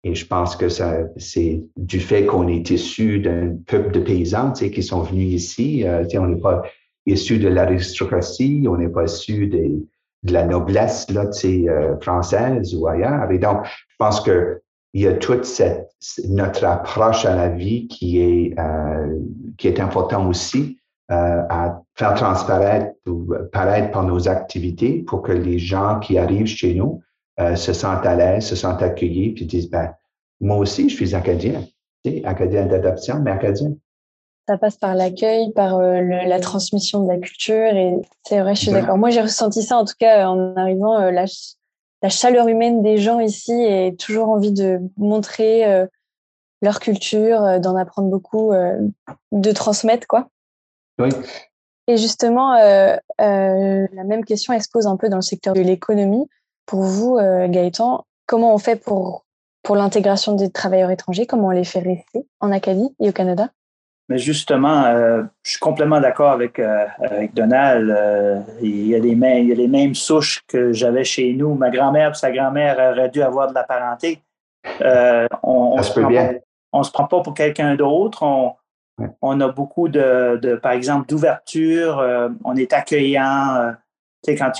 Et 0.04 0.14
je 0.14 0.26
pense 0.26 0.54
que 0.54 0.68
ça, 0.68 0.98
c'est 1.16 1.64
du 1.76 1.98
fait 1.98 2.26
qu'on 2.26 2.46
est 2.46 2.70
issu 2.70 3.18
d'un 3.18 3.56
peuple 3.66 3.90
de 3.92 4.00
paysans 4.00 4.52
qui 4.52 4.82
sont 4.82 5.00
venus 5.00 5.34
ici. 5.34 5.84
Euh, 5.84 6.04
on 6.14 6.28
n'est 6.28 6.40
pas 6.40 6.62
issu 7.06 7.38
de 7.38 7.48
l'aristocratie, 7.48 8.66
on 8.68 8.76
n'est 8.76 8.88
pas 8.88 9.04
issu 9.04 9.48
des, 9.48 9.72
de 10.22 10.32
la 10.32 10.44
noblesse 10.44 11.10
là, 11.10 11.24
euh, 11.44 11.98
française 12.00 12.74
ou 12.74 12.86
ailleurs. 12.86 13.30
Et 13.30 13.38
donc, 13.38 13.64
je 13.64 13.94
pense 13.98 14.20
que 14.20 14.60
il 14.92 15.02
y 15.02 15.06
a 15.06 15.12
toute 15.12 15.44
cette 15.44 15.90
notre 16.28 16.64
approche 16.64 17.26
à 17.26 17.34
la 17.34 17.48
vie 17.48 17.86
qui 17.88 18.20
est 18.20 18.58
euh, 18.58 19.18
qui 19.58 19.68
est 19.68 19.80
important 19.80 20.28
aussi 20.28 20.78
à 21.08 21.80
faire 21.94 22.14
transparaître 22.14 22.96
ou 23.06 23.32
paraître 23.52 23.92
par 23.92 24.02
nos 24.02 24.28
activités 24.28 25.04
pour 25.06 25.22
que 25.22 25.30
les 25.30 25.56
gens 25.56 26.00
qui 26.00 26.18
arrivent 26.18 26.48
chez 26.48 26.74
nous 26.74 27.00
se 27.54 27.72
sentent 27.72 28.04
à 28.04 28.16
l'aise, 28.16 28.44
se 28.44 28.56
sentent 28.56 28.82
accueillis, 28.82 29.30
puis 29.30 29.46
disent, 29.46 29.70
ben, 29.70 29.92
moi 30.40 30.56
aussi, 30.56 30.88
je 30.88 30.96
suis 30.96 31.14
acadien, 31.14 31.62
acadien 32.24 32.66
d'adoption, 32.66 33.20
mais 33.20 33.30
acadien. 33.30 33.72
Ça 34.46 34.56
passe 34.58 34.76
par 34.76 34.94
l'accueil, 34.94 35.52
par 35.52 35.80
la 35.80 36.40
transmission 36.40 37.02
de 37.02 37.08
la 37.08 37.18
culture, 37.18 37.74
et 37.74 37.96
c'est 38.24 38.40
vrai, 38.40 38.54
je 38.54 38.60
suis 38.60 38.72
d'accord. 38.72 38.96
Moi, 38.96 39.10
j'ai 39.10 39.20
ressenti 39.20 39.62
ça, 39.62 39.76
en 39.76 39.84
tout 39.84 39.94
cas, 39.98 40.28
en 40.28 40.54
arrivant, 40.54 40.98
la, 41.10 41.24
la 42.02 42.08
chaleur 42.08 42.46
humaine 42.46 42.82
des 42.82 42.98
gens 42.98 43.18
ici 43.18 43.52
et 43.52 43.96
toujours 43.96 44.28
envie 44.28 44.52
de 44.52 44.78
montrer 44.96 45.86
leur 46.62 46.78
culture, 46.78 47.58
d'en 47.58 47.74
apprendre 47.74 48.08
beaucoup, 48.08 48.52
de 49.32 49.52
transmettre, 49.52 50.06
quoi. 50.06 50.28
Oui. 50.98 51.10
Et 51.88 51.96
justement, 51.96 52.54
euh, 52.54 52.96
euh, 53.20 53.86
la 53.92 54.04
même 54.04 54.24
question, 54.24 54.52
elle 54.52 54.62
se 54.62 54.68
pose 54.68 54.86
un 54.86 54.96
peu 54.96 55.08
dans 55.08 55.16
le 55.16 55.22
secteur 55.22 55.54
de 55.54 55.60
l'économie. 55.60 56.26
Pour 56.66 56.82
vous, 56.82 57.16
euh, 57.16 57.46
Gaëtan, 57.48 58.04
comment 58.26 58.54
on 58.54 58.58
fait 58.58 58.76
pour, 58.76 59.24
pour 59.62 59.76
l'intégration 59.76 60.32
des 60.34 60.50
travailleurs 60.50 60.90
étrangers? 60.90 61.26
Comment 61.26 61.48
on 61.48 61.50
les 61.50 61.64
fait 61.64 61.78
rester 61.78 62.26
en 62.40 62.50
Acadie 62.50 62.94
et 62.98 63.10
au 63.10 63.12
Canada? 63.12 63.50
Mais 64.08 64.18
justement, 64.18 64.84
je 65.42 65.50
suis 65.50 65.58
complètement 65.58 66.00
d'accord 66.00 66.30
avec, 66.30 66.60
avec 66.60 67.34
Donald. 67.34 68.46
il, 68.62 68.86
y 68.86 68.94
a 68.94 68.98
les 68.98 69.16
mêmes, 69.16 69.44
il 69.44 69.48
y 69.48 69.52
a 69.52 69.56
les 69.56 69.66
mêmes 69.66 69.94
souches 69.94 70.44
que 70.46 70.72
j'avais 70.72 71.02
chez 71.02 71.32
nous. 71.32 71.54
Ma 71.54 71.70
grand-mère 71.70 72.10
et 72.10 72.14
sa 72.14 72.30
grand-mère 72.30 72.78
auraient 72.92 73.08
dû 73.08 73.20
avoir 73.22 73.48
de 73.48 73.54
la 73.54 73.64
parenté. 73.64 74.22
on, 75.42 75.76
Ça 75.78 75.82
se, 75.82 75.92
peut 75.92 76.06
bien. 76.06 76.34
on 76.72 76.84
se 76.84 76.92
prend 76.92 77.06
pas 77.06 77.20
pour 77.20 77.34
quelqu'un 77.34 77.74
d'autre. 77.74 78.22
On, 78.22 78.54
on 79.20 79.40
a 79.40 79.48
beaucoup 79.48 79.88
de, 79.88 80.58
par 80.62 80.72
exemple, 80.72 81.08
d'ouverture. 81.08 81.98
Euh, 81.98 82.28
on 82.44 82.56
est 82.56 82.72
accueillant. 82.72 83.56
Euh, 83.56 83.72
tu 84.24 84.32
sais, 84.32 84.36
quand 84.36 84.52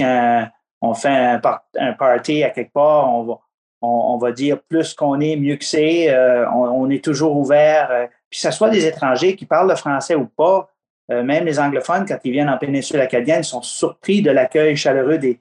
on 0.82 0.94
fait 0.94 1.08
un, 1.08 1.92
party 1.94 2.44
à 2.44 2.50
quelque 2.50 2.72
part, 2.72 3.12
on 3.12 3.24
va, 3.24 3.40
on, 3.86 4.18
va 4.18 4.32
dire 4.32 4.60
plus 4.68 4.94
qu'on 4.94 5.20
est, 5.20 5.36
mieux 5.36 5.56
que 5.56 5.64
c'est. 5.64 6.10
Euh, 6.10 6.48
on, 6.50 6.88
est 6.90 7.04
toujours 7.04 7.36
ouvert. 7.36 8.08
puis, 8.30 8.40
que 8.40 8.48
ce 8.48 8.50
soit 8.50 8.70
des 8.70 8.86
étrangers 8.86 9.36
qui 9.36 9.46
parlent 9.46 9.68
le 9.68 9.76
français 9.76 10.14
ou 10.14 10.26
pas, 10.26 10.70
même 11.08 11.44
les 11.44 11.60
anglophones, 11.60 12.04
quand 12.06 12.18
ils 12.24 12.32
viennent 12.32 12.48
en 12.48 12.58
péninsule 12.58 13.00
acadienne, 13.00 13.44
sont 13.44 13.62
surpris 13.62 14.22
de 14.22 14.30
l'accueil 14.30 14.76
chaleureux 14.76 15.18
des, 15.18 15.40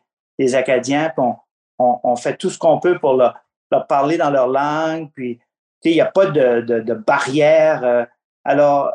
Acadiens. 0.56 1.12
Puis 1.16 1.26
on, 1.80 2.16
fait 2.16 2.38
tout 2.38 2.50
ce 2.50 2.58
qu'on 2.60 2.80
peut 2.80 3.00
pour 3.00 3.14
leur, 3.14 3.36
parler 3.88 4.18
dans 4.18 4.30
leur 4.30 4.48
langue. 4.48 5.10
Puis, 5.16 5.40
il 5.84 5.94
n'y 5.94 6.02
a 6.02 6.06
pas 6.06 6.28
de, 6.28 6.94
barrière. 6.94 8.08
Alors, 8.44 8.92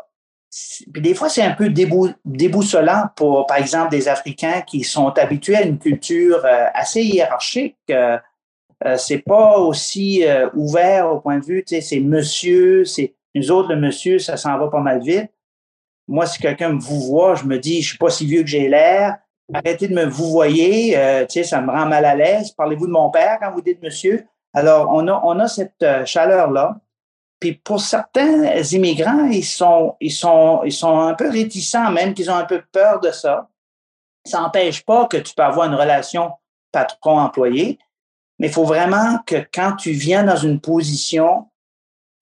des 0.87 1.13
fois, 1.13 1.29
c'est 1.29 1.43
un 1.43 1.51
peu 1.51 1.69
déboussolant 1.69 3.05
pour, 3.15 3.45
par 3.45 3.57
exemple, 3.57 3.89
des 3.89 4.09
Africains 4.09 4.61
qui 4.61 4.83
sont 4.83 5.09
habitués 5.17 5.55
à 5.55 5.61
une 5.61 5.79
culture 5.79 6.43
euh, 6.45 6.65
assez 6.73 7.01
hiérarchique. 7.01 7.77
Euh, 7.89 8.17
euh, 8.85 8.97
c'est 8.97 9.19
pas 9.19 9.57
aussi 9.57 10.23
ouvert 10.53 11.11
au 11.11 11.19
point 11.19 11.39
de 11.39 11.45
vue, 11.45 11.63
tu 11.63 11.75
sais, 11.75 11.81
c'est 11.81 11.99
monsieur, 11.99 12.85
c'est 12.85 13.15
nous 13.35 13.51
autres, 13.51 13.69
le 13.69 13.79
monsieur, 13.79 14.19
ça 14.19 14.37
s'en 14.37 14.57
va 14.57 14.67
pas 14.67 14.81
mal 14.81 15.01
vite. 15.01 15.31
Moi, 16.07 16.25
si 16.25 16.39
quelqu'un 16.39 16.69
me 16.73 16.79
vous 16.79 17.01
voit, 17.01 17.35
je 17.35 17.45
me 17.45 17.57
dis, 17.57 17.81
je 17.81 17.89
suis 17.89 17.97
pas 17.97 18.09
si 18.09 18.25
vieux 18.25 18.41
que 18.41 18.47
j'ai 18.47 18.67
l'air. 18.67 19.17
Arrêtez 19.53 19.87
de 19.87 19.93
me 19.93 20.05
vous 20.05 20.29
voyer, 20.31 20.97
tu 21.29 21.33
sais, 21.33 21.43
ça 21.43 21.61
me 21.61 21.71
rend 21.71 21.85
mal 21.85 22.05
à 22.05 22.15
l'aise. 22.15 22.51
Parlez-vous 22.51 22.87
de 22.87 22.91
mon 22.91 23.09
père 23.09 23.37
quand 23.41 23.51
vous 23.51 23.61
dites 23.61 23.81
monsieur? 23.81 24.25
Alors, 24.53 24.89
on 24.93 25.07
a, 25.07 25.21
on 25.23 25.39
a 25.39 25.47
cette 25.47 25.85
chaleur-là. 26.05 26.77
Puis 27.39 27.53
pour 27.53 27.81
certains 27.81 28.61
immigrants, 28.71 29.25
ils 29.25 29.43
sont, 29.43 29.95
ils 29.99 30.11
sont, 30.11 30.61
ils 30.63 30.71
sont 30.71 30.99
un 30.99 31.13
peu 31.15 31.29
réticents, 31.29 31.89
même 31.91 32.13
qu'ils 32.13 32.29
ont 32.29 32.35
un 32.35 32.45
peu 32.45 32.61
peur 32.71 32.99
de 32.99 33.11
ça. 33.11 33.49
Ça 34.25 34.41
n'empêche 34.41 34.85
pas 34.85 35.07
que 35.07 35.17
tu 35.17 35.33
peux 35.33 35.43
avoir 35.43 35.67
une 35.67 35.75
relation 35.75 36.31
patron-employé, 36.71 37.79
mais 38.41 38.47
il 38.47 38.53
faut 38.53 38.65
vraiment 38.65 39.19
que 39.27 39.35
quand 39.53 39.73
tu 39.75 39.91
viens 39.91 40.23
dans 40.23 40.35
une 40.35 40.59
position, 40.59 41.45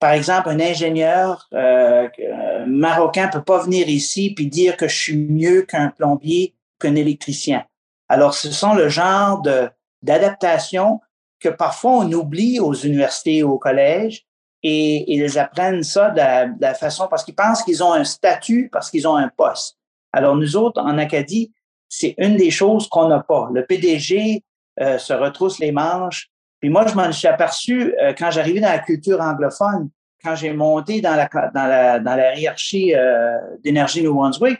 par 0.00 0.10
exemple, 0.10 0.50
un 0.50 0.60
ingénieur 0.60 1.48
euh, 1.54 2.10
euh 2.18 2.66
marocain 2.66 3.28
peut 3.28 3.42
pas 3.42 3.62
venir 3.62 3.88
ici 3.88 4.34
puis 4.34 4.46
dire 4.46 4.76
que 4.76 4.86
je 4.86 4.94
suis 4.94 5.16
mieux 5.16 5.62
qu'un 5.62 5.88
plombier, 5.88 6.54
qu'un 6.78 6.94
électricien. 6.94 7.64
Alors, 8.10 8.34
ce 8.34 8.50
sont 8.50 8.74
le 8.74 8.90
genre 8.90 9.40
de 9.40 9.70
d'adaptation 10.02 11.00
que 11.38 11.48
parfois 11.48 11.92
on 11.92 12.12
oublie 12.12 12.60
aux 12.60 12.74
universités 12.74 13.42
ou 13.42 13.52
au 13.52 13.58
collège, 13.58 14.26
et, 14.62 15.10
ils 15.10 15.38
apprennent 15.38 15.82
ça 15.82 16.10
de 16.10 16.60
la, 16.60 16.74
façon 16.74 17.08
parce 17.08 17.24
qu'ils 17.24 17.34
pensent 17.34 17.62
qu'ils 17.62 17.82
ont 17.82 17.94
un 17.94 18.04
statut, 18.04 18.68
parce 18.70 18.90
qu'ils 18.90 19.08
ont 19.08 19.16
un 19.16 19.30
poste. 19.30 19.78
Alors 20.12 20.36
nous 20.36 20.54
autres, 20.54 20.82
en 20.82 20.98
Acadie, 20.98 21.50
c'est 21.88 22.14
une 22.18 22.36
des 22.36 22.50
choses 22.50 22.90
qu'on 22.90 23.08
n'a 23.08 23.20
pas. 23.20 23.48
Le 23.54 23.64
PDG 23.64 24.44
euh, 24.80 24.98
se 24.98 25.12
retrousse 25.12 25.58
les 25.58 25.72
manches. 25.72 26.28
Puis 26.60 26.70
moi, 26.70 26.86
je 26.86 26.94
m'en 26.94 27.10
suis 27.12 27.26
aperçu 27.26 27.94
euh, 28.00 28.12
quand 28.16 28.30
j'arrivais 28.30 28.60
dans 28.60 28.70
la 28.70 28.78
culture 28.78 29.20
anglophone, 29.20 29.90
quand 30.22 30.36
j'ai 30.36 30.52
monté 30.52 31.00
dans 31.00 31.16
la, 31.16 32.34
hiérarchie 32.36 32.94
euh, 32.94 33.36
d'énergie 33.64 34.02
New 34.02 34.14
Brunswick, 34.14 34.58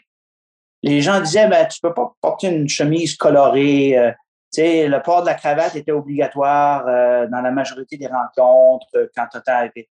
les 0.83 1.01
gens 1.03 1.21
disaient, 1.21 1.47
ben, 1.47 1.67
tu 1.69 1.81
peux 1.81 1.93
pas 1.93 2.15
porter 2.21 2.49
une 2.49 2.69
chemise 2.69 3.15
colorée. 3.17 4.15
Le 4.57 4.99
port 5.03 5.21
de 5.21 5.27
la 5.27 5.35
cravate 5.35 5.77
était 5.77 5.93
obligatoire 5.93 6.87
dans 7.29 7.43
la 7.43 7.51
majorité 7.51 7.99
des 7.99 8.07
rencontres 8.07 9.11
quand 9.15 9.27
tu 9.31 9.39
arrivé. 9.47 9.91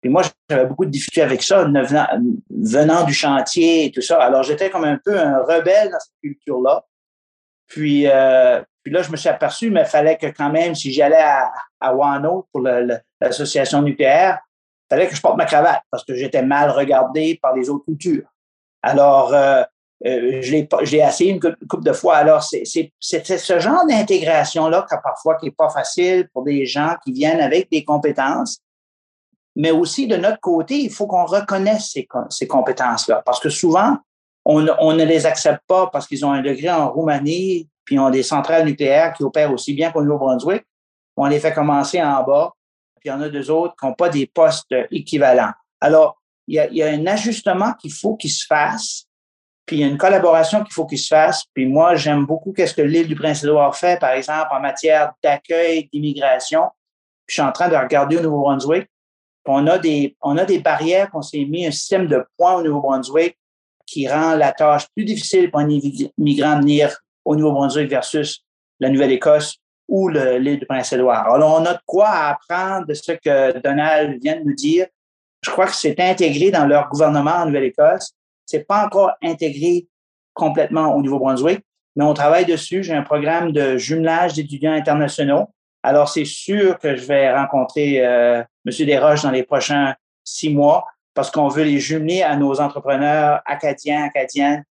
Puis 0.00 0.10
moi, 0.10 0.22
j'avais 0.48 0.66
beaucoup 0.66 0.84
de 0.84 0.90
difficultés 0.90 1.22
avec 1.22 1.42
ça, 1.42 1.64
venant, 1.64 3.04
du 3.04 3.12
chantier 3.12 3.86
et 3.86 3.90
tout 3.90 4.00
ça. 4.00 4.22
Alors, 4.22 4.44
j'étais 4.44 4.70
comme 4.70 4.84
un 4.84 4.98
peu 5.04 5.18
un 5.18 5.38
rebelle 5.42 5.90
dans 5.90 5.98
cette 5.98 6.14
culture-là. 6.22 6.84
Puis, 7.66 8.06
puis 8.88 8.94
là, 8.94 9.02
je 9.02 9.10
me 9.10 9.18
suis 9.18 9.28
aperçu, 9.28 9.70
mais 9.70 9.82
il 9.82 9.86
fallait 9.86 10.16
que 10.16 10.28
quand 10.28 10.48
même, 10.48 10.74
si 10.74 10.90
j'allais 10.90 11.20
à, 11.20 11.52
à 11.78 11.94
Wano 11.94 12.48
pour 12.50 12.62
l'association 13.20 13.82
nucléaire, 13.82 14.38
il 14.90 14.94
fallait 14.94 15.08
que 15.08 15.14
je 15.14 15.20
porte 15.20 15.36
ma 15.36 15.44
cravate 15.44 15.82
parce 15.90 16.04
que 16.04 16.14
j'étais 16.14 16.40
mal 16.40 16.70
regardé 16.70 17.38
par 17.42 17.54
les 17.54 17.68
autres 17.68 17.84
cultures. 17.84 18.26
Alors, 18.82 19.34
euh, 19.34 19.62
euh, 20.06 20.40
je 20.40 20.52
l'ai 20.52 21.02
essayé 21.02 21.32
une 21.32 21.40
couple 21.40 21.84
de 21.84 21.92
fois. 21.92 22.16
Alors, 22.16 22.42
c'est 22.42 22.64
ce 22.98 23.58
genre 23.58 23.86
d'intégration-là 23.86 24.86
qui 24.88 24.96
parfois 25.04 25.36
qui 25.36 25.46
n'est 25.46 25.52
pas 25.52 25.68
facile 25.68 26.26
pour 26.32 26.44
des 26.44 26.64
gens 26.64 26.96
qui 27.04 27.12
viennent 27.12 27.40
avec 27.40 27.70
des 27.70 27.84
compétences 27.84 28.58
mais 29.58 29.72
aussi 29.72 30.06
de 30.06 30.16
notre 30.16 30.38
côté, 30.38 30.76
il 30.76 30.90
faut 30.90 31.08
qu'on 31.08 31.24
reconnaisse 31.24 31.90
ces, 31.90 32.06
ces 32.30 32.46
compétences-là. 32.46 33.22
Parce 33.26 33.40
que 33.40 33.48
souvent, 33.48 33.96
on, 34.44 34.64
on, 34.78 34.92
ne 34.92 35.04
les 35.04 35.26
accepte 35.26 35.62
pas 35.66 35.88
parce 35.88 36.06
qu'ils 36.06 36.24
ont 36.24 36.30
un 36.30 36.42
degré 36.42 36.70
en 36.70 36.88
Roumanie, 36.88 37.68
puis 37.88 37.94
ils 37.94 38.00
ont 38.00 38.10
des 38.10 38.22
centrales 38.22 38.66
nucléaires 38.66 39.14
qui 39.14 39.22
opèrent 39.22 39.50
aussi 39.50 39.72
bien 39.72 39.90
qu'au 39.90 40.02
Nouveau-Brunswick. 40.02 40.62
On 41.16 41.24
les 41.24 41.40
fait 41.40 41.54
commencer 41.54 42.02
en 42.02 42.22
bas, 42.22 42.52
puis 43.00 43.08
il 43.08 43.08
y 43.08 43.12
en 43.12 43.22
a 43.22 43.30
deux 43.30 43.50
autres 43.50 43.74
qui 43.80 43.86
n'ont 43.86 43.94
pas 43.94 44.10
des 44.10 44.26
postes 44.26 44.74
équivalents. 44.90 45.52
Alors, 45.80 46.20
il 46.46 46.54
y 46.54 46.82
a, 46.82 46.86
a 46.86 46.90
un 46.90 47.06
ajustement 47.06 47.72
qu'il 47.80 47.92
faut 47.92 48.14
qu'il 48.16 48.30
se 48.30 48.44
fasse, 48.46 49.06
puis 49.64 49.78
il 49.78 49.80
y 49.80 49.84
a 49.84 49.86
une 49.86 49.96
collaboration 49.96 50.62
qu'il 50.62 50.74
faut 50.74 50.84
qu'il 50.84 50.98
se 50.98 51.08
fasse. 51.08 51.44
Puis 51.54 51.64
moi, 51.64 51.94
j'aime 51.94 52.26
beaucoup 52.26 52.52
qu'est-ce 52.52 52.74
que 52.74 52.82
l'île 52.82 53.08
du 53.08 53.14
Prince-Édouard 53.14 53.74
fait, 53.74 53.98
par 53.98 54.10
exemple, 54.10 54.48
en 54.50 54.60
matière 54.60 55.14
d'accueil, 55.24 55.88
d'immigration. 55.90 56.64
je 57.26 57.34
suis 57.34 57.42
en 57.42 57.52
train 57.52 57.70
de 57.70 57.76
regarder 57.76 58.18
au 58.18 58.20
Nouveau-Brunswick 58.20 58.86
on 59.48 59.66
a 59.66 59.78
des, 59.78 60.14
on 60.20 60.36
a 60.36 60.44
des 60.44 60.58
barrières 60.58 61.10
qu'on 61.10 61.22
s'est 61.22 61.46
mis 61.46 61.66
un 61.66 61.70
système 61.70 62.06
de 62.06 62.22
points 62.36 62.56
au 62.56 62.62
Nouveau-Brunswick 62.62 63.38
qui 63.86 64.06
rend 64.06 64.34
la 64.34 64.52
tâche 64.52 64.86
plus 64.94 65.06
difficile 65.06 65.50
pour 65.50 65.60
un 65.60 65.70
immigrant 65.70 66.56
de 66.56 66.60
venir 66.60 66.94
au 67.28 67.36
Nouveau-Brunswick 67.36 67.88
versus 67.88 68.44
la 68.80 68.88
Nouvelle-Écosse 68.88 69.56
ou 69.88 70.08
l'île 70.08 70.58
du 70.58 70.66
Prince-Édouard. 70.66 71.32
Alors, 71.32 71.60
on 71.60 71.64
a 71.64 71.74
de 71.74 71.80
quoi 71.86 72.08
apprendre 72.08 72.86
de 72.86 72.94
ce 72.94 73.12
que 73.12 73.58
Donald 73.60 74.20
vient 74.22 74.36
de 74.36 74.44
nous 74.44 74.54
dire. 74.54 74.86
Je 75.42 75.50
crois 75.50 75.66
que 75.66 75.74
c'est 75.74 75.98
intégré 76.00 76.50
dans 76.50 76.66
leur 76.66 76.88
gouvernement 76.88 77.36
en 77.36 77.46
Nouvelle-Écosse. 77.46 78.12
C'est 78.44 78.66
pas 78.66 78.84
encore 78.84 79.12
intégré 79.22 79.86
complètement 80.34 80.94
au 80.94 81.02
Nouveau-Brunswick, 81.02 81.60
mais 81.96 82.04
on 82.04 82.14
travaille 82.14 82.44
dessus. 82.44 82.82
J'ai 82.82 82.94
un 82.94 83.02
programme 83.02 83.52
de 83.52 83.76
jumelage 83.76 84.34
d'étudiants 84.34 84.72
internationaux 84.72 85.48
alors, 85.82 86.08
c'est 86.08 86.24
sûr 86.24 86.78
que 86.78 86.96
je 86.96 87.04
vais 87.06 87.32
rencontrer 87.34 88.04
euh, 88.04 88.42
M. 88.66 88.86
Desroches 88.86 89.22
dans 89.22 89.30
les 89.30 89.44
prochains 89.44 89.94
six 90.24 90.52
mois 90.52 90.84
parce 91.14 91.30
qu'on 91.30 91.48
veut 91.48 91.64
les 91.64 91.78
jumeler 91.78 92.22
à 92.22 92.36
nos 92.36 92.60
entrepreneurs 92.60 93.40
acadiens, 93.46 94.04
acadiennes 94.04 94.64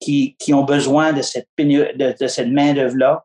qui, 0.00 0.36
qui 0.38 0.52
ont 0.52 0.64
besoin 0.64 1.12
de 1.12 1.22
cette, 1.22 1.48
de, 1.58 2.16
de 2.18 2.26
cette 2.26 2.48
main-d'œuvre-là. 2.48 3.24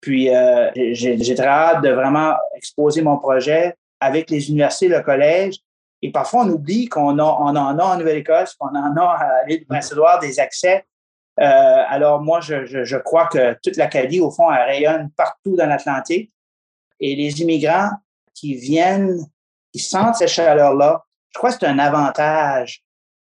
Puis, 0.00 0.34
euh, 0.34 0.70
j'ai 0.74 1.34
très 1.34 1.46
hâte 1.46 1.82
de 1.82 1.90
vraiment 1.90 2.34
exposer 2.54 3.02
mon 3.02 3.18
projet 3.18 3.74
avec 4.00 4.30
les 4.30 4.50
universités, 4.50 4.88
le 4.88 5.00
collège. 5.00 5.56
Et 6.02 6.12
parfois, 6.12 6.44
on 6.44 6.50
oublie 6.50 6.88
qu'on 6.88 7.18
on 7.18 7.56
en 7.56 7.56
a 7.56 7.84
en 7.84 7.96
Nouvelle-Écosse, 7.96 8.54
qu'on 8.54 8.68
en 8.68 8.96
a 8.96 9.02
à 9.02 9.44
l'île 9.46 9.60
du 9.60 9.66
Prince-Édouard 9.66 10.20
des 10.20 10.38
accès. 10.38 10.84
Euh, 11.40 11.82
alors, 11.88 12.22
moi, 12.22 12.40
je, 12.40 12.66
je, 12.66 12.84
je, 12.84 12.96
crois 12.96 13.26
que 13.26 13.56
toute 13.62 13.76
l'Acadie, 13.76 14.20
au 14.20 14.30
fond, 14.30 14.50
elle 14.52 14.66
rayonne 14.66 15.10
partout 15.16 15.56
dans 15.56 15.66
l'Atlantique. 15.66 16.32
Et 17.00 17.14
les 17.14 17.42
immigrants 17.42 17.90
qui 18.34 18.54
viennent, 18.54 19.18
qui 19.72 19.80
sentent 19.80 20.16
cette 20.16 20.28
chaleur-là, 20.28 21.04
je 21.30 21.38
crois 21.38 21.50
que 21.50 21.58
c'est 21.60 21.66
un 21.66 21.78
avantage 21.78 22.82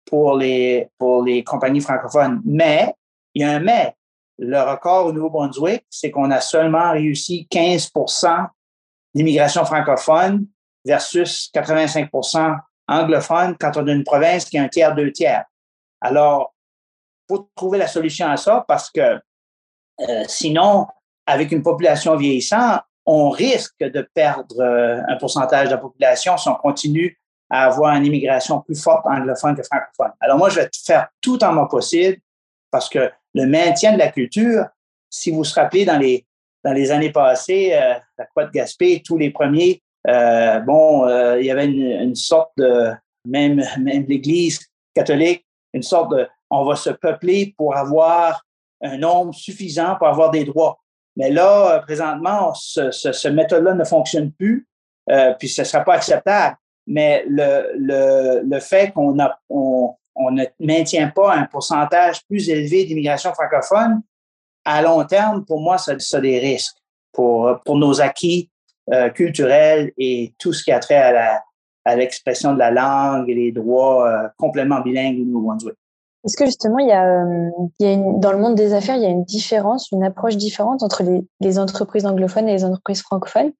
pour 0.08 0.38
les, 0.38 0.90
pour 0.98 1.24
les 1.24 1.44
compagnies 1.44 1.82
francophones. 1.82 2.42
Mais, 2.46 2.94
il 3.34 3.44
y 3.44 3.46
a 3.46 3.52
un 3.52 3.60
mais. 3.60 3.94
Le 4.40 4.60
record 4.62 5.08
au 5.08 5.12
Nouveau-Brunswick, 5.12 5.86
c'est 5.90 6.12
qu'on 6.12 6.30
a 6.32 6.42
seulement 6.42 6.92
réussi 6.92 7.48
15% 7.52 8.48
d'immigration 9.14 9.66
francophone 9.66 10.46
versus 10.86 11.50
85% 11.54 12.60
anglophone 12.88 13.58
quand 13.60 13.78
on 13.78 13.88
a 13.88 13.92
une 13.92 14.04
province 14.04 14.46
qui 14.46 14.58
a 14.58 14.64
un 14.64 14.70
tiers, 14.70 14.96
deux 14.96 15.12
tiers. 15.12 15.44
Alors, 16.02 16.54
il 17.30 17.36
faut 17.36 17.50
trouver 17.56 17.80
la 17.80 17.88
solution 17.88 18.28
à 18.28 18.38
ça 18.38 18.64
parce 18.68 18.90
que 18.90 19.20
euh, 20.00 20.24
sinon, 20.28 20.88
avec 21.26 21.52
une 21.52 21.64
population 21.64 22.16
vieillissante, 22.16 22.82
on 23.06 23.30
risque 23.30 23.80
de 23.80 24.08
perdre 24.14 24.60
euh, 24.60 25.02
un 25.08 25.18
pourcentage 25.18 25.68
de 25.68 25.72
la 25.72 25.78
population 25.78 26.38
si 26.38 26.48
on 26.48 26.56
continue 26.56 27.20
à 27.50 27.66
avoir 27.66 27.96
une 27.96 28.06
immigration 28.06 28.62
plus 28.62 28.82
forte 28.82 29.06
anglophone 29.06 29.56
que 29.56 29.64
francophone. 29.64 30.12
Alors 30.20 30.38
moi, 30.38 30.50
je 30.50 30.60
vais 30.60 30.70
faire 30.86 31.08
tout 31.22 31.44
en 31.44 31.54
mon 31.54 31.68
possible 31.68 32.18
parce 32.72 32.90
que 32.90 33.10
le 33.34 33.46
maintien 33.46 33.94
de 33.94 33.98
la 33.98 34.12
culture, 34.12 34.66
si 35.10 35.32
vous 35.32 35.44
vous 35.44 35.50
rappelez, 35.56 35.86
dans 35.86 35.98
les, 35.98 36.26
dans 36.64 36.74
les 36.74 36.92
années 36.92 37.12
passées, 37.12 37.72
euh, 37.74 37.94
la 38.18 38.26
Croix 38.26 38.46
de 38.46 38.52
Gaspé, 38.52 39.02
tous 39.06 39.18
les 39.18 39.30
premiers, 39.30 39.82
euh, 40.08 40.60
bon, 40.60 41.08
euh, 41.08 41.40
il 41.40 41.46
y 41.46 41.52
avait 41.52 41.66
une, 41.66 42.16
sorte 42.16 42.52
de, 42.58 42.92
même, 43.26 43.64
même 43.80 44.06
l'Église 44.08 44.60
catholique, 44.94 45.46
une 45.74 45.84
sorte 45.84 46.12
de, 46.12 46.28
on 46.50 46.66
va 46.66 46.76
se 46.76 46.90
peupler 46.90 47.54
pour 47.58 47.76
avoir 47.76 48.44
un 48.82 48.98
nombre 48.98 49.34
suffisant 49.34 49.96
pour 49.96 50.08
avoir 50.08 50.32
des 50.32 50.44
droits. 50.44 50.80
Mais 51.16 51.32
là, 51.32 51.80
présentement, 51.80 52.54
ce, 52.54 52.92
ce, 52.92 53.28
méthode-là 53.28 53.74
ne 53.74 53.84
fonctionne 53.84 54.32
plus, 54.32 54.68
puis 55.40 55.50
ce 55.50 55.62
ne 55.62 55.66
sera 55.66 55.84
pas 55.84 55.96
acceptable. 55.96 56.58
Mais 56.88 57.26
le, 57.28 57.74
le, 57.78 58.42
le 58.44 58.60
fait 58.60 58.92
qu'on 58.92 59.20
a, 59.20 59.38
on, 59.50 59.94
on 60.16 60.32
ne 60.32 60.46
maintient 60.60 61.10
pas 61.10 61.36
un 61.36 61.46
pourcentage 61.46 62.26
plus 62.26 62.50
élevé 62.50 62.86
d'immigration 62.86 63.34
francophone, 63.34 64.02
à 64.66 64.82
long 64.82 65.04
terme, 65.06 65.46
pour 65.46 65.62
moi, 65.62 65.78
ça, 65.78 65.94
a 65.94 66.20
des 66.20 66.40
risques 66.40 66.78
pour, 67.14 67.60
pour 67.66 67.78
nos 67.78 68.02
acquis 68.02 68.50
euh, 68.92 69.10
culturels 69.10 69.92
et 69.98 70.34
tout 70.40 70.54
ce 70.54 70.64
qui 70.64 70.72
a 70.72 70.80
trait 70.80 70.96
à 70.96 71.12
la, 71.12 71.44
à 71.86 71.96
l'expression 71.96 72.54
de 72.54 72.60
la 72.60 72.72
langue 72.72 73.30
et 73.30 73.36
les 73.36 73.52
droits 73.52 74.10
euh, 74.10 74.28
complètement 74.38 74.82
bilingues 74.82 75.22
au 75.22 75.26
Nouveau-Brunswick. 75.26 75.76
Est-ce 76.26 76.36
que 76.36 76.46
justement, 76.46 76.80
il 76.80 76.88
y 76.88 76.92
a, 76.92 77.06
euh, 77.06 77.50
il 77.80 77.88
y 77.88 77.94
a 77.94 77.98
dans 78.18 78.34
le 78.34 78.40
monde 78.40 78.56
des 78.56 78.74
affaires, 78.74 78.96
il 78.96 79.04
y 79.04 79.06
a 79.06 79.10
une 79.10 79.24
différence, 79.24 79.92
une 79.92 80.04
approche 80.04 80.36
différente 80.36 80.84
entre 80.84 81.04
les 81.40 81.60
entreprises 81.60 82.06
anglophones 82.06 82.50
et 82.50 82.54
les 82.54 82.66
entreprises 82.66 83.02
francophones? 83.02 83.52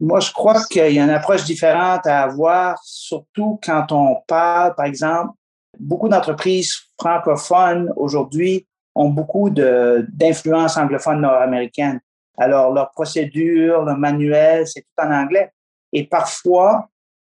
Moi, 0.00 0.20
je 0.20 0.32
crois 0.32 0.64
qu'il 0.64 0.92
y 0.92 0.98
a 0.98 1.04
une 1.04 1.10
approche 1.10 1.44
différente 1.44 2.06
à 2.06 2.22
avoir, 2.22 2.78
surtout 2.84 3.60
quand 3.64 3.92
on 3.92 4.16
parle, 4.26 4.74
par 4.74 4.86
exemple, 4.86 5.34
Beaucoup 5.78 6.08
d'entreprises 6.08 6.76
francophones 7.00 7.92
aujourd'hui 7.96 8.66
ont 8.94 9.08
beaucoup 9.08 9.50
d'influence 9.50 10.76
anglophone 10.76 11.20
nord-américaine. 11.20 12.00
Alors, 12.38 12.72
leur 12.72 12.90
procédure, 12.92 13.82
leur 13.82 13.96
manuel, 13.96 14.66
c'est 14.66 14.82
tout 14.82 15.04
en 15.04 15.12
anglais. 15.12 15.50
Et 15.92 16.04
parfois, 16.06 16.88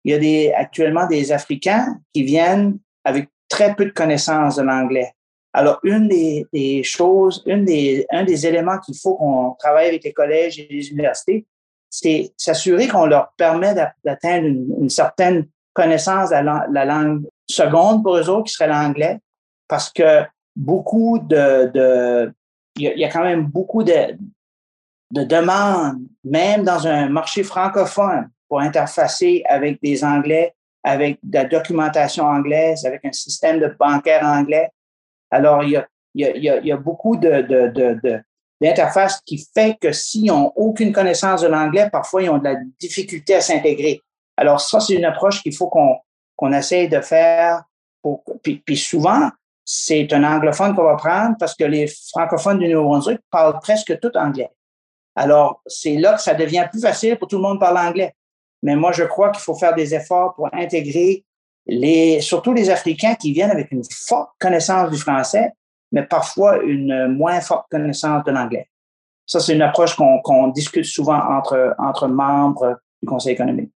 il 0.03 0.11
y 0.11 0.15
a 0.15 0.19
des, 0.19 0.53
actuellement 0.53 1.07
des 1.07 1.31
Africains 1.31 1.97
qui 2.13 2.23
viennent 2.23 2.77
avec 3.03 3.29
très 3.49 3.75
peu 3.75 3.85
de 3.85 3.91
connaissances 3.91 4.57
de 4.57 4.63
l'anglais. 4.63 5.11
Alors, 5.53 5.79
une 5.83 6.07
des, 6.09 6.45
des, 6.51 6.83
choses, 6.83 7.41
une 7.45 7.63
des, 7.63 8.05
un 8.11 8.25
des 8.25 8.45
éléments 8.45 8.79
qu'il 8.79 8.95
faut 8.97 9.15
qu'on 9.15 9.55
travaille 9.57 9.87
avec 9.87 10.03
les 10.03 10.13
collèges 10.13 10.59
et 10.59 10.67
les 10.69 10.89
universités, 10.89 11.45
c'est 11.89 12.33
s'assurer 12.37 12.87
qu'on 12.87 13.05
leur 13.05 13.31
permet 13.37 13.73
d'atteindre 14.03 14.47
une, 14.47 14.89
certaine 14.89 15.47
connaissance 15.73 16.29
de 16.29 16.35
la, 16.35 16.65
la, 16.69 16.85
langue 16.85 17.25
seconde 17.47 18.03
pour 18.03 18.17
eux 18.17 18.29
autres 18.29 18.45
qui 18.45 18.53
serait 18.53 18.67
l'anglais, 18.67 19.19
parce 19.67 19.91
que 19.91 20.23
beaucoup 20.55 21.19
de, 21.19 22.31
il 22.77 22.93
y, 22.97 23.05
a 23.05 23.09
quand 23.09 23.23
même 23.23 23.45
beaucoup 23.45 23.83
de, 23.83 24.17
de 25.11 25.23
demandes, 25.23 26.01
même 26.23 26.63
dans 26.63 26.87
un 26.87 27.09
marché 27.09 27.43
francophone, 27.43 28.29
pour 28.47 28.59
interfacer 28.59 29.43
avec 29.47 29.81
des 29.81 30.03
Anglais, 30.03 30.53
avec 30.83 31.17
de 31.23 31.37
la 31.37 31.45
documentation 31.45 32.25
anglaise, 32.25 32.85
avec 32.85 33.03
un 33.05 33.11
système 33.11 33.59
de 33.59 33.75
bancaire 33.79 34.23
anglais. 34.23 34.69
Alors, 35.31 35.63
il 35.63 35.83
y 36.13 36.71
a, 36.71 36.77
beaucoup 36.77 37.17
de, 37.17 38.21
d'interface 38.61 39.21
qui 39.25 39.45
fait 39.53 39.77
que 39.79 39.91
s'ils 39.91 40.25
n'ont 40.25 40.51
aucune 40.55 40.91
connaissance 40.91 41.41
de 41.41 41.47
l'anglais, 41.47 41.89
parfois 41.91 42.23
ils 42.23 42.29
ont 42.29 42.37
de 42.37 42.45
la 42.45 42.55
difficulté 42.79 43.35
à 43.35 43.41
s'intégrer. 43.41 44.01
Alors 44.37 44.61
ça, 44.61 44.79
c'est 44.79 44.95
une 44.95 45.05
approche 45.05 45.41
qu'il 45.41 45.55
faut 45.55 45.67
qu'on 45.67 45.97
qu'on 46.35 46.51
essaye 46.53 46.89
de 46.89 47.01
faire. 47.01 47.63
Pour, 48.01 48.23
puis, 48.43 48.61
puis 48.65 48.77
souvent, 48.77 49.29
c'est 49.63 50.11
un 50.13 50.23
anglophone 50.23 50.75
qu'on 50.75 50.83
va 50.83 50.95
prendre 50.95 51.35
parce 51.39 51.55
que 51.55 51.63
les 51.63 51.87
francophones 52.11 52.59
du 52.59 52.67
Nouveau-Brunswick 52.67 53.19
parlent 53.31 53.59
presque 53.59 53.99
tout 53.99 54.11
anglais. 54.15 54.51
Alors, 55.15 55.61
c'est 55.65 55.95
là 55.95 56.13
que 56.13 56.21
ça 56.21 56.33
devient 56.33 56.67
plus 56.69 56.81
facile 56.81 57.17
pour 57.17 57.27
tout 57.27 57.37
le 57.37 57.41
monde 57.41 57.55
de 57.55 57.61
parler 57.61 57.79
anglais. 57.79 58.13
Mais 58.61 58.75
moi, 58.75 58.91
je 58.91 59.03
crois 59.03 59.31
qu'il 59.31 59.41
faut 59.41 59.55
faire 59.55 59.73
des 59.73 59.95
efforts 59.95 60.35
pour 60.35 60.53
intégrer 60.53 61.23
les, 61.67 62.21
surtout 62.21 62.53
les 62.53 62.69
Africains 62.69 63.15
qui 63.15 63.31
viennent 63.31 63.51
avec 63.51 63.71
une 63.71 63.83
forte 63.91 64.31
connaissance 64.39 64.91
du 64.91 64.97
français, 64.97 65.51
mais 65.95 66.03
parfois 66.03 66.61
une 66.61 67.07
moins 67.07 67.39
forte 67.39 67.67
connaissance 67.71 68.23
de 68.25 68.31
l'anglais. 68.31 68.67
Ça, 69.25 69.39
c'est 69.39 69.55
une 69.55 69.61
approche 69.61 69.95
qu'on 69.95 70.49
discute 70.49 70.83
souvent 70.85 71.17
entre, 71.17 72.07
membres 72.07 72.77
du 73.01 73.07
Conseil 73.07 73.33
économique. 73.33 73.71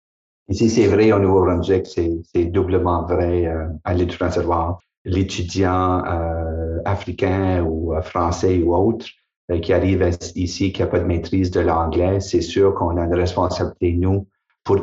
Ici, 0.48 0.70
c'est 0.70 0.88
vrai 0.88 1.12
au 1.12 1.20
Nouveau-Brunswick, 1.20 1.86
c'est 1.86 2.46
doublement 2.46 3.06
vrai 3.06 3.46
euh, 3.46 3.68
à 3.84 3.94
l'étranger. 3.94 4.42
L'étudiant 5.04 6.04
euh, 6.06 6.80
africain 6.86 7.64
ou 7.64 7.94
euh, 7.94 8.02
français 8.02 8.58
ou 8.64 8.76
autre 8.76 9.06
qui 9.62 9.74
arrive 9.74 10.10
ici, 10.36 10.72
qui 10.72 10.82
n'a 10.82 10.88
pas 10.88 11.00
de 11.00 11.06
maîtrise 11.06 11.52
de 11.52 11.60
l'anglais, 11.60 12.20
c'est 12.20 12.42
sûr 12.42 12.74
qu'on 12.74 12.98
a 12.98 13.04
une 13.04 13.14
responsabilité, 13.14 13.94
nous, 13.94 14.26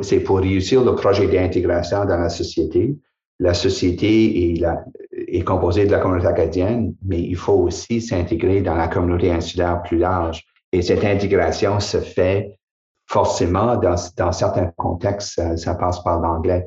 c'est 0.02 0.20
pour 0.20 0.38
réussir 0.38 0.84
le 0.84 0.94
projet 0.94 1.26
d'intégration 1.26 2.04
dans 2.04 2.18
la 2.18 2.28
société. 2.28 2.96
La 3.40 3.54
société 3.54 4.52
est, 4.52 4.60
la, 4.60 4.84
est 5.32 5.44
composée 5.44 5.86
de 5.86 5.90
la 5.90 5.98
communauté 5.98 6.28
acadienne, 6.28 6.94
mais 7.04 7.20
il 7.20 7.36
faut 7.36 7.54
aussi 7.54 8.00
s'intégrer 8.00 8.60
dans 8.60 8.74
la 8.74 8.88
communauté 8.88 9.32
insulaire 9.32 9.82
plus 9.82 9.98
large. 9.98 10.44
Et 10.72 10.82
cette 10.82 11.04
intégration 11.04 11.80
se 11.80 11.98
fait 11.98 12.58
forcément, 13.06 13.76
dans, 13.76 14.32
certains 14.32 14.70
contextes, 14.76 15.40
ça, 15.56 15.74
passe 15.74 16.02
par 16.02 16.20
l'anglais. 16.20 16.64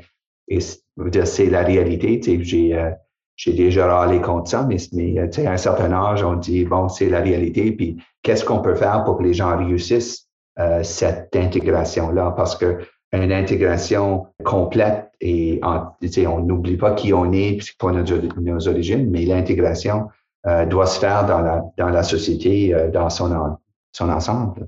Et 0.48 0.60
c'est 0.60 1.50
la 1.50 1.64
réalité. 1.64 2.20
J'ai 2.44 2.78
euh, 2.78 2.92
j'ai 3.36 3.54
déjà 3.54 3.88
râlé 3.88 4.22
contre 4.22 4.50
ça, 4.50 4.68
mais, 4.68 4.78
euh, 5.20 5.48
à 5.48 5.52
un 5.52 5.58
certain 5.58 5.92
âge, 5.92 6.24
on 6.24 6.36
dit, 6.36 6.66
bon, 6.66 6.88
c'est 6.88 7.10
la 7.10 7.20
réalité, 7.20 7.72
puis 7.72 7.98
qu'est-ce 8.22 8.46
qu'on 8.46 8.60
peut 8.60 8.76
faire 8.76 9.04
pour 9.04 9.18
que 9.18 9.24
les 9.24 9.34
gens 9.34 9.58
réussissent 9.58 10.28
euh, 10.60 10.84
cette 10.84 11.36
intégration-là? 11.36 12.34
Parce 12.36 12.56
que 12.56 12.80
une 13.14 13.32
intégration 13.32 14.28
complète 14.44 15.12
et 15.22 15.60
on 15.64 16.40
n'oublie 16.40 16.78
pas 16.78 16.94
qui 16.94 17.14
on 17.14 17.32
est, 17.32 17.58
puis 17.58 17.76
pas 17.80 17.92
nos, 17.92 18.04
nos 18.42 18.68
origines, 18.68 19.10
mais 19.10 19.26
l'intégration 19.26 20.08
euh, 20.48 20.66
doit 20.66 20.86
se 20.86 21.00
faire 21.00 21.26
dans 21.26 21.42
la, 21.42 21.64
dans 21.78 21.90
la 21.90 22.04
société, 22.04 22.74
euh, 22.74 22.90
dans 22.92 23.10
son, 23.10 23.58
son 23.92 24.10
ensemble. 24.10 24.68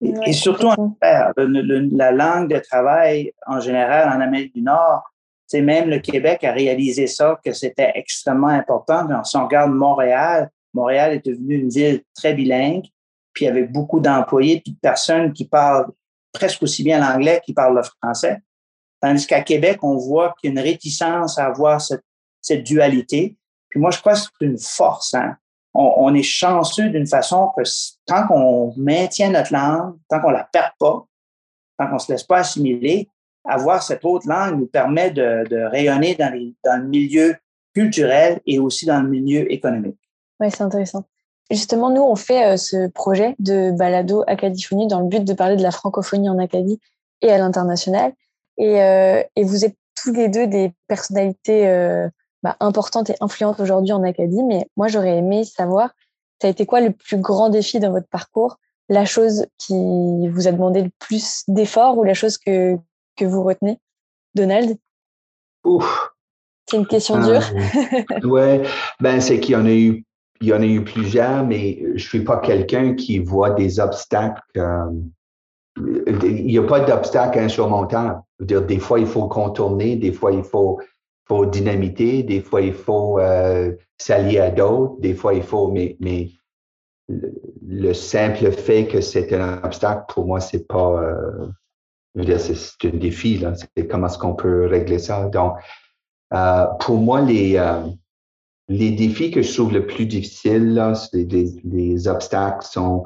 Et, 0.00 0.32
surtout 0.32 0.66
en 0.66 0.96
la 1.02 2.10
langue 2.10 2.52
de 2.52 2.58
travail 2.58 3.32
en 3.46 3.60
général 3.60 4.08
en 4.08 4.20
Amérique 4.20 4.54
du 4.54 4.62
Nord, 4.62 5.02
c'est 5.46 5.60
même 5.60 5.90
le 5.90 5.98
Québec 5.98 6.42
a 6.44 6.52
réalisé 6.52 7.06
ça, 7.06 7.38
que 7.44 7.52
c'était 7.52 7.92
extrêmement 7.94 8.48
important. 8.48 9.06
Si 9.24 9.36
on 9.36 9.44
regarde 9.44 9.72
Montréal, 9.72 10.48
Montréal 10.72 11.12
est 11.12 11.26
devenue 11.26 11.56
une 11.56 11.68
ville 11.68 12.02
très 12.14 12.34
bilingue, 12.34 12.86
puis 13.32 13.46
avec 13.46 13.70
beaucoup 13.70 14.00
d'employés, 14.00 14.62
de 14.64 14.72
personnes 14.80 15.32
qui 15.32 15.46
parlent 15.46 15.86
presque 16.32 16.62
aussi 16.62 16.82
bien 16.82 16.98
l'anglais 16.98 17.40
qu'ils 17.44 17.54
parlent 17.54 17.76
le 17.76 17.82
français. 17.82 18.38
Tandis 19.00 19.26
qu'à 19.26 19.42
Québec, 19.42 19.78
on 19.82 19.96
voit 19.96 20.34
qu'il 20.38 20.50
y 20.52 20.56
a 20.56 20.60
une 20.60 20.66
réticence 20.66 21.38
à 21.38 21.46
avoir 21.46 21.80
cette, 21.80 22.64
dualité. 22.64 23.36
Puis 23.68 23.80
moi, 23.80 23.90
je 23.90 23.98
crois 24.00 24.14
que 24.14 24.18
c'est 24.18 24.46
une 24.46 24.58
force. 24.58 25.14
Hein? 25.14 25.36
on, 25.74 26.14
est 26.14 26.22
chanceux 26.22 26.88
d'une 26.90 27.06
façon 27.06 27.52
que 27.56 27.62
tant 28.06 28.26
qu'on 28.26 28.74
maintient 28.76 29.30
notre 29.30 29.52
langue, 29.52 29.96
tant 30.08 30.20
qu'on 30.20 30.30
la 30.30 30.44
perd 30.44 30.72
pas, 30.78 31.06
tant 31.78 31.88
qu'on 31.88 31.98
se 31.98 32.12
laisse 32.12 32.24
pas 32.24 32.38
assimiler, 32.38 33.08
avoir 33.44 33.82
cette 33.82 34.04
autre 34.04 34.28
langue 34.28 34.58
nous 34.58 34.66
permet 34.66 35.10
de, 35.10 35.68
rayonner 35.70 36.14
dans, 36.16 36.32
le 36.32 36.86
milieu 36.86 37.36
culturel 37.74 38.40
et 38.46 38.58
aussi 38.58 38.86
dans 38.86 39.00
le 39.00 39.08
milieu 39.08 39.50
économique. 39.52 39.98
Oui, 40.40 40.50
c'est 40.50 40.62
intéressant. 40.62 41.04
Justement, 41.50 41.90
nous, 41.90 42.02
on 42.02 42.14
fait 42.14 42.46
euh, 42.46 42.56
ce 42.56 42.88
projet 42.88 43.34
de 43.40 43.72
balado 43.72 44.22
Acadiphonie 44.28 44.86
dans 44.86 45.00
le 45.00 45.08
but 45.08 45.24
de 45.24 45.32
parler 45.32 45.56
de 45.56 45.62
la 45.62 45.72
francophonie 45.72 46.28
en 46.28 46.38
Acadie 46.38 46.80
et 47.22 47.30
à 47.30 47.38
l'international. 47.38 48.12
Et, 48.56 48.80
euh, 48.82 49.22
vous 49.36 49.64
êtes 49.64 49.76
tous 50.00 50.12
les 50.12 50.28
deux 50.28 50.46
des 50.46 50.72
personnalités 50.86 51.68
euh, 51.68 52.08
bah, 52.42 52.56
importante 52.60 53.10
et 53.10 53.16
influente 53.20 53.58
aujourd'hui 53.58 53.92
en 53.92 54.04
Acadie. 54.04 54.42
Mais 54.44 54.68
moi, 54.76 54.86
j'aurais 54.86 55.16
aimé 55.16 55.44
savoir, 55.44 55.90
ça 56.40 56.46
a 56.46 56.50
été 56.50 56.66
quoi 56.66 56.80
le 56.80 56.92
plus 56.92 57.16
grand 57.16 57.48
défi 57.48 57.80
dans 57.80 57.90
votre 57.90 58.08
parcours? 58.08 58.58
La 58.88 59.04
chose 59.04 59.46
qui 59.58 60.28
vous 60.28 60.46
a 60.46 60.52
demandé 60.52 60.82
le 60.82 60.90
plus 61.00 61.42
d'efforts 61.48 61.98
ou 61.98 62.04
la 62.04 62.14
chose 62.14 62.38
que, 62.38 62.76
que 63.16 63.24
vous 63.24 63.42
retenez? 63.42 63.78
Donald? 64.36 64.76
Ouf 65.64 66.12
C'est 66.66 66.76
une 66.76 66.86
question 66.86 67.18
dure. 67.20 67.42
oui, 68.24 68.60
ben, 69.00 69.20
c'est 69.20 69.40
qu'il 69.40 69.54
y 69.54 69.56
en 69.56 69.66
a 69.66 69.72
eu 69.72 70.04
il 70.40 70.48
y 70.48 70.52
en 70.52 70.62
a 70.62 70.66
eu 70.66 70.82
plusieurs, 70.82 71.44
mais 71.46 71.82
je 71.94 72.08
suis 72.08 72.24
pas 72.24 72.38
quelqu'un 72.38 72.94
qui 72.94 73.18
voit 73.18 73.50
des 73.50 73.78
obstacles. 73.78 74.42
il 75.76 76.46
n'y 76.46 76.58
a 76.58 76.62
pas 76.62 76.80
d'obstacle 76.80 77.38
insurmontable. 77.38 78.22
Dire, 78.40 78.62
des 78.62 78.78
fois, 78.78 78.98
il 78.98 79.06
faut 79.06 79.28
contourner, 79.28 79.96
des 79.96 80.12
fois, 80.12 80.32
il 80.32 80.42
faut, 80.42 80.80
faut 81.28 81.44
dynamiter, 81.44 82.22
des 82.22 82.40
fois, 82.40 82.62
il 82.62 82.72
faut 82.72 83.18
euh, 83.18 83.72
s'allier 83.98 84.38
à 84.40 84.50
d'autres, 84.50 84.98
des 85.00 85.14
fois, 85.14 85.34
il 85.34 85.42
faut, 85.42 85.70
mais, 85.70 85.96
mais 86.00 86.30
le, 87.66 87.92
simple 87.92 88.50
fait 88.50 88.86
que 88.86 89.02
c'est 89.02 89.32
un 89.34 89.62
obstacle, 89.62 90.04
pour 90.08 90.26
moi, 90.26 90.40
c'est 90.40 90.66
pas, 90.66 91.02
euh, 91.02 91.48
c'est 92.16 92.88
un 92.88 92.96
défi, 92.96 93.38
là. 93.38 93.52
C'est 93.54 93.86
comment 93.86 94.06
est-ce 94.06 94.18
qu'on 94.18 94.34
peut 94.34 94.66
régler 94.66 94.98
ça? 94.98 95.26
Donc, 95.26 95.58
euh, 96.32 96.64
pour 96.80 96.96
moi, 96.96 97.20
les, 97.20 97.56
euh, 97.56 97.82
les 98.70 98.92
défis 98.92 99.32
que 99.32 99.42
je 99.42 99.52
trouve 99.52 99.72
le 99.72 99.84
plus 99.84 100.06
difficiles, 100.06 100.74
là, 100.74 100.92
les, 101.12 102.08
obstacles 102.08 102.64
sont 102.64 103.04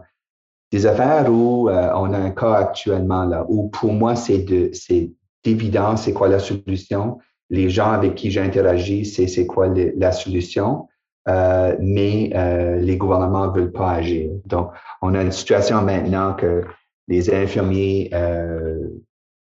des 0.71 0.85
affaires 0.85 1.33
où 1.33 1.71
euh, 1.71 1.91
on 1.95 2.13
a 2.13 2.19
un 2.19 2.31
cas 2.31 2.53
actuellement 2.53 3.25
là, 3.25 3.47
où 3.49 3.69
pour 3.71 3.95
moi, 3.95 4.15
c'est 4.15 4.41
de, 4.41 4.69
c'est 4.75 5.11
évident 5.43 5.97
c'est 5.97 6.13
quoi 6.13 6.29
la 6.29 6.39
solution. 6.39 7.19
Les 7.49 7.71
gens 7.71 7.93
avec 7.93 8.15
qui 8.15 8.31
j'interagis, 8.31 9.07
c'est, 9.07 9.27
c'est 9.27 9.47
quoi 9.47 9.69
la 9.97 10.13
solution. 10.13 10.87
Euh, 11.29 11.75
mais 11.81 12.31
euh, 12.35 12.77
les 12.77 12.99
gouvernements 12.99 13.51
veulent 13.51 13.73
pas 13.73 13.93
agir. 13.93 14.33
Donc, 14.45 14.71
on 15.01 15.15
a 15.15 15.23
une 15.23 15.33
situation 15.33 15.81
maintenant 15.81 16.35
que 16.35 16.63
les 17.09 17.33
infirmiers 17.33 18.11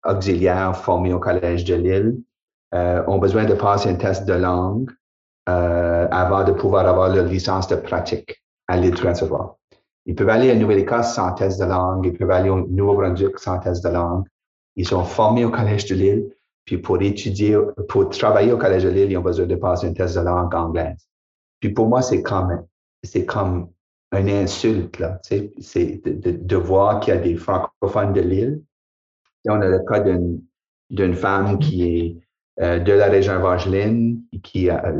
auxiliaires 0.04 0.76
formés 0.76 1.14
au 1.14 1.18
Collège 1.18 1.64
de 1.64 1.76
Lille 1.76 2.16
ont 2.72 3.18
besoin 3.18 3.46
de 3.46 3.54
passer 3.54 3.88
un 3.88 3.94
test 3.94 4.26
de 4.26 4.34
langue 4.34 4.90
euh, 5.50 6.06
avant 6.10 6.44
de 6.44 6.52
pouvoir 6.52 6.86
avoir 6.86 7.08
leur 7.08 7.26
licence 7.26 7.66
de 7.68 7.76
pratique 7.76 8.42
à 8.68 8.76
l'île 8.76 8.94
Transvaal. 8.94 9.48
Ils 10.06 10.14
peuvent 10.14 10.28
aller 10.28 10.50
à 10.50 10.54
Nouvelle-Écosse 10.54 11.14
sans 11.14 11.32
test 11.32 11.60
de 11.60 11.66
langue, 11.66 12.06
ils 12.06 12.16
peuvent 12.16 12.30
aller 12.30 12.50
au 12.50 12.66
Nouveau-Brunswick 12.66 13.38
sans 13.38 13.58
test 13.58 13.84
de 13.84 13.90
langue. 13.90 14.24
Ils 14.76 14.86
sont 14.86 15.04
formés 15.04 15.44
au 15.44 15.50
Collège 15.50 15.86
de 15.86 15.94
Lille, 15.94 16.30
puis 16.64 16.78
pour 16.78 17.02
étudier, 17.02 17.58
pour 17.88 18.08
travailler 18.10 18.52
au 18.52 18.58
Collège 18.58 18.84
de 18.84 18.90
Lille, 18.90 19.10
ils 19.10 19.18
ont 19.18 19.22
besoin 19.22 19.46
de 19.46 19.56
passer 19.56 19.88
un 19.88 19.92
test 19.92 20.16
de 20.16 20.20
langue 20.22 20.54
anglaise. 20.54 21.08
Puis 21.58 21.70
pour 21.70 21.88
moi, 21.88 22.00
c'est 22.00 22.22
comme, 22.22 22.64
c'est 23.02 23.26
comme 23.26 23.68
une 24.12 24.30
insulte, 24.30 24.98
là. 24.98 25.18
C'est 25.22 25.52
de, 26.04 26.30
de, 26.32 26.56
voir 26.56 27.00
qu'il 27.00 27.14
y 27.14 27.16
a 27.16 27.20
des 27.20 27.36
francophones 27.36 28.12
de 28.12 28.20
Lille. 28.20 28.62
On 29.48 29.60
a 29.60 29.68
le 29.68 29.80
cas 29.80 30.00
d'une 30.00 31.14
femme 31.14 31.58
qui 31.58 31.82
est 31.82 32.16
de 32.60 32.92
la 32.92 33.06
région 33.06 33.34
Evangeline, 33.34 34.20
qui 34.42 34.68
a, 34.68 34.92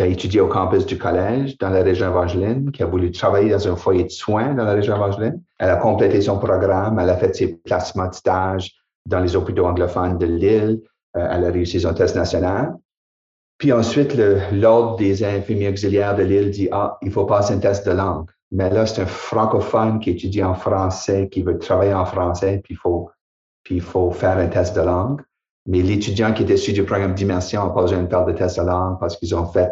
étudié 0.00 0.40
au 0.40 0.48
campus 0.48 0.84
du 0.84 0.98
collège 0.98 1.56
dans 1.56 1.70
la 1.70 1.82
région 1.82 2.08
Evangeline, 2.08 2.70
qui 2.70 2.82
a 2.82 2.86
voulu 2.86 3.10
travailler 3.10 3.50
dans 3.50 3.66
un 3.66 3.76
foyer 3.76 4.04
de 4.04 4.10
soins 4.10 4.52
dans 4.52 4.64
la 4.64 4.74
région 4.74 4.94
Evangeline. 4.94 5.40
Elle 5.58 5.70
a 5.70 5.76
complété 5.76 6.20
son 6.20 6.38
programme, 6.38 6.98
elle 6.98 7.08
a 7.08 7.16
fait 7.16 7.34
ses 7.34 7.56
placements 7.56 8.08
de 8.08 8.14
stage 8.14 8.74
dans 9.06 9.20
les 9.20 9.36
hôpitaux 9.36 9.64
anglophones 9.64 10.18
de 10.18 10.26
Lille, 10.26 10.80
euh, 11.16 11.28
elle 11.30 11.44
a 11.44 11.50
réussi 11.50 11.80
son 11.80 11.94
test 11.94 12.16
national. 12.16 12.74
Puis 13.58 13.72
ensuite, 13.72 14.14
l'ordre 14.52 14.96
des 14.96 15.24
infirmiers 15.24 15.70
auxiliaires 15.70 16.14
de 16.14 16.24
Lille 16.24 16.50
dit, 16.50 16.68
ah, 16.72 16.98
il 17.00 17.10
faut 17.10 17.24
passer 17.24 17.54
un 17.54 17.58
test 17.58 17.86
de 17.86 17.92
langue. 17.92 18.28
Mais 18.52 18.68
là, 18.68 18.84
c'est 18.84 19.02
un 19.02 19.06
francophone 19.06 19.98
qui 19.98 20.10
étudie 20.10 20.44
en 20.44 20.54
français, 20.54 21.28
qui 21.30 21.42
veut 21.42 21.58
travailler 21.58 21.94
en 21.94 22.04
français, 22.04 22.60
puis 22.62 22.76
il 23.70 23.80
faut 23.80 24.10
faire 24.10 24.38
un 24.38 24.48
test 24.48 24.76
de 24.76 24.82
langue. 24.82 25.22
Mais 25.66 25.82
l'étudiant 25.82 26.32
qui 26.32 26.42
était 26.42 26.54
issu 26.54 26.72
du 26.72 26.84
programme 26.84 27.14
Dimension 27.14 27.62
a 27.62 27.70
pas 27.70 27.82
besoin 27.82 28.02
de 28.02 28.08
faire 28.08 28.24
de 28.24 28.32
test 28.32 28.58
de 28.58 28.64
langue 28.64 28.98
parce 29.00 29.16
qu'ils 29.16 29.34
ont 29.34 29.46
fait 29.46 29.70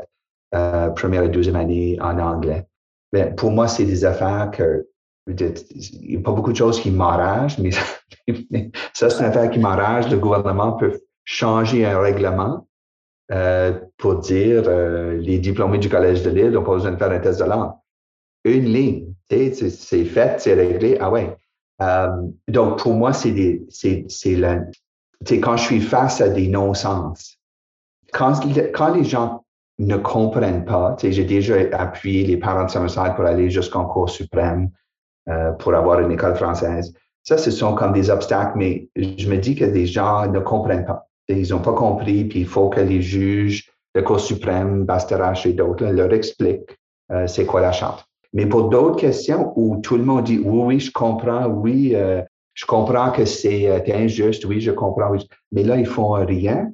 euh, 0.54 0.90
première 0.90 1.22
et 1.22 1.28
deuxième 1.28 1.56
année 1.56 1.98
en 2.00 2.18
anglais. 2.18 2.66
Mais 3.12 3.32
pour 3.34 3.50
moi, 3.50 3.68
c'est 3.68 3.84
des 3.84 4.04
affaires 4.04 4.50
que 4.52 4.86
il 5.26 6.10
n'y 6.10 6.16
a 6.16 6.20
pas 6.20 6.32
beaucoup 6.32 6.52
de 6.52 6.56
choses 6.56 6.80
qui 6.80 6.90
m'enragent, 6.90 7.58
mais, 7.58 7.70
ça, 8.92 9.08
c'est 9.08 9.20
une 9.20 9.24
affaire 9.24 9.50
qui 9.50 9.58
m'enrage. 9.58 10.10
Le 10.10 10.18
gouvernement 10.18 10.72
peut 10.72 11.00
changer 11.24 11.86
un 11.86 11.98
règlement 11.98 12.66
euh, 13.32 13.72
pour 13.96 14.16
dire 14.16 14.64
euh, 14.66 15.16
les 15.16 15.38
diplômés 15.38 15.78
du 15.78 15.88
Collège 15.88 16.22
de 16.22 16.30
Lille 16.30 16.50
n'ont 16.50 16.62
pas 16.62 16.74
besoin 16.74 16.92
de 16.92 16.96
faire 16.96 17.10
un 17.10 17.20
test 17.20 17.40
de 17.40 17.46
langue. 17.46 17.72
Une 18.44 18.66
ligne, 18.66 19.14
c'est 19.30 20.04
fait, 20.04 20.40
c'est 20.40 20.54
réglé. 20.54 20.98
Ah 21.00 21.10
ouais. 21.10 21.34
Euh, 21.80 22.08
donc, 22.48 22.80
pour 22.80 22.92
moi, 22.92 23.14
c'est 23.14 23.32
la, 24.26 24.60
quand 25.40 25.56
je 25.56 25.62
suis 25.62 25.80
face 25.80 26.20
à 26.20 26.28
des 26.28 26.48
non-sens, 26.48 27.38
quand, 28.12 28.44
les 28.94 29.04
gens 29.04 29.44
ne 29.78 29.96
comprennent 29.96 30.64
pas, 30.64 30.96
j'ai 31.02 31.24
déjà 31.24 31.56
appuyé 31.72 32.24
les 32.26 32.36
parents 32.36 32.64
de 32.64 32.70
Summerside 32.70 33.14
pour 33.16 33.24
aller 33.24 33.50
jusqu'en 33.50 33.86
cours 33.86 34.08
suprême 34.08 34.70
euh, 35.28 35.52
pour 35.52 35.74
avoir 35.74 36.00
une 36.00 36.12
école 36.12 36.36
française. 36.36 36.94
Ça, 37.24 37.38
ce 37.38 37.50
sont 37.50 37.74
comme 37.74 37.92
des 37.92 38.10
obstacles, 38.10 38.56
mais 38.56 38.88
je 38.96 39.28
me 39.28 39.36
dis 39.36 39.54
que 39.54 39.64
des 39.64 39.86
gens 39.86 40.26
ne 40.26 40.40
comprennent 40.40 40.84
pas. 40.84 41.08
Ils 41.28 41.50
n'ont 41.50 41.60
pas 41.60 41.72
compris, 41.72 42.24
puis 42.24 42.40
il 42.40 42.46
faut 42.46 42.68
que 42.68 42.80
les 42.80 43.00
juges, 43.00 43.70
le 43.94 44.02
cours 44.02 44.20
suprême, 44.20 44.84
Bastarache 44.84 45.46
et 45.46 45.54
d'autres 45.54 45.86
leur 45.86 46.12
expliquent 46.12 46.78
euh, 47.10 47.26
c'est 47.26 47.46
quoi 47.46 47.60
la 47.60 47.72
charte. 47.72 48.06
Mais 48.32 48.46
pour 48.46 48.68
d'autres 48.68 48.96
questions 48.96 49.52
où 49.56 49.78
tout 49.78 49.96
le 49.96 50.04
monde 50.04 50.24
dit 50.24 50.38
oui, 50.38 50.62
oui, 50.64 50.80
je 50.80 50.92
comprends, 50.92 51.46
oui, 51.46 51.92
euh, 51.94 52.22
je 52.54 52.66
comprends 52.66 53.10
que 53.10 53.24
c'est 53.24 53.68
euh, 53.68 53.80
injuste, 53.94 54.44
oui, 54.44 54.60
je 54.60 54.70
comprends, 54.70 55.12
mais 55.52 55.62
là, 55.62 55.76
ils 55.76 55.86
font 55.86 56.12
rien. 56.12 56.72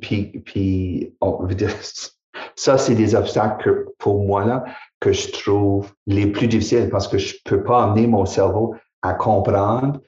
Puis, 0.00 0.42
puis 0.44 1.14
ça, 2.56 2.78
c'est 2.78 2.94
des 2.94 3.14
obstacles 3.14 3.62
que, 3.62 3.94
pour 3.98 4.24
moi, 4.24 4.44
là, 4.44 4.64
que 5.00 5.12
je 5.12 5.30
trouve 5.30 5.92
les 6.06 6.26
plus 6.26 6.48
difficiles 6.48 6.88
parce 6.90 7.08
que 7.08 7.18
je 7.18 7.36
peux 7.44 7.62
pas 7.62 7.84
amener 7.84 8.06
mon 8.06 8.26
cerveau 8.26 8.74
à 9.02 9.14
comprendre 9.14 10.00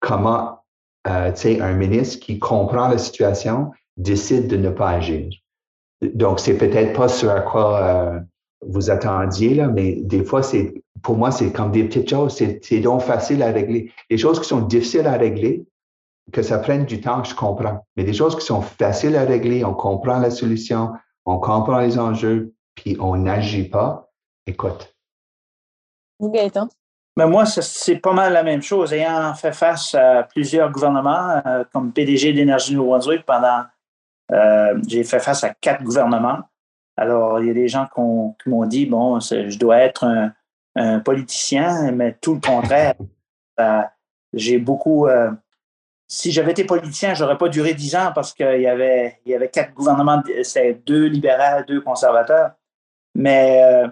comment, 0.00 0.60
euh, 1.06 1.32
un 1.44 1.72
ministre 1.74 2.24
qui 2.24 2.38
comprend 2.38 2.88
la 2.88 2.98
situation 2.98 3.70
décide 3.96 4.48
de 4.48 4.56
ne 4.56 4.70
pas 4.70 4.90
agir. 4.90 5.30
Donc, 6.02 6.40
c'est 6.40 6.58
peut-être 6.58 6.96
pas 6.96 7.08
ce 7.08 7.26
à 7.26 7.40
quoi 7.40 7.82
euh, 7.82 8.20
vous 8.60 8.90
attendiez, 8.90 9.54
là, 9.54 9.68
mais 9.68 9.94
des 10.02 10.24
fois, 10.24 10.42
c'est 10.42 10.74
pour 11.02 11.16
moi, 11.16 11.30
c'est 11.30 11.52
comme 11.52 11.72
des 11.72 11.84
petites 11.84 12.08
choses. 12.08 12.36
C'est 12.36 12.80
donc 12.80 13.02
facile 13.02 13.42
à 13.42 13.52
régler. 13.52 13.92
Les 14.10 14.18
choses 14.18 14.40
qui 14.40 14.48
sont 14.48 14.60
difficiles 14.60 15.06
à 15.06 15.16
régler, 15.16 15.66
que 16.32 16.42
ça 16.42 16.58
prenne 16.58 16.84
du 16.84 17.00
temps, 17.00 17.22
je 17.22 17.34
comprends. 17.34 17.86
Mais 17.96 18.04
des 18.04 18.12
choses 18.12 18.36
qui 18.36 18.44
sont 18.44 18.62
faciles 18.62 19.16
à 19.16 19.24
régler, 19.24 19.64
on 19.64 19.74
comprend 19.74 20.18
la 20.18 20.30
solution, 20.30 20.92
on 21.24 21.38
comprend 21.38 21.78
les 21.78 21.98
enjeux, 21.98 22.54
puis 22.74 22.96
on 23.00 23.16
n'agit 23.16 23.68
pas, 23.68 24.10
écoute. 24.46 24.94
Vous, 26.18 26.30
Gaëtan? 26.30 26.68
Mais 27.18 27.26
moi, 27.26 27.46
c'est 27.46 27.96
pas 27.96 28.12
mal 28.12 28.32
la 28.32 28.42
même 28.42 28.60
chose. 28.60 28.92
Ayant 28.92 29.32
fait 29.34 29.52
face 29.52 29.94
à 29.94 30.24
plusieurs 30.24 30.70
gouvernements, 30.70 31.40
euh, 31.46 31.64
comme 31.72 31.92
PDG 31.92 32.32
d'Énergie 32.34 32.74
Nouveau-Brunswick 32.74 33.24
pendant, 33.24 33.62
euh, 34.32 34.78
j'ai 34.86 35.02
fait 35.02 35.20
face 35.20 35.42
à 35.44 35.50
quatre 35.54 35.82
gouvernements. 35.82 36.40
Alors, 36.98 37.40
il 37.40 37.46
y 37.46 37.50
a 37.50 37.54
des 37.54 37.68
gens 37.68 37.86
qui 37.86 38.50
m'ont 38.50 38.66
dit, 38.66 38.86
bon, 38.86 39.20
je 39.20 39.58
dois 39.58 39.78
être 39.78 40.04
un, 40.04 40.32
un 40.76 41.00
politicien, 41.00 41.90
mais 41.92 42.16
tout 42.20 42.34
le 42.34 42.40
contraire. 42.40 42.94
Euh, 43.58 43.80
j'ai 44.34 44.58
beaucoup. 44.58 45.06
Euh, 45.06 45.30
si 46.08 46.30
j'avais 46.30 46.50
été 46.50 46.64
politicien, 46.64 47.14
j'aurais 47.14 47.38
pas 47.38 47.48
duré 47.48 47.72
dix 47.72 47.96
ans 47.96 48.12
parce 48.14 48.34
qu'il 48.34 48.60
y 48.60 48.66
avait, 48.66 49.18
il 49.24 49.32
y 49.32 49.34
avait 49.34 49.48
quatre 49.48 49.72
gouvernements, 49.72 50.22
c'est 50.42 50.74
deux 50.84 51.06
libéraux, 51.06 51.62
deux 51.66 51.80
conservateurs. 51.80 52.50
Mais 53.14 53.62
euh, 53.64 53.88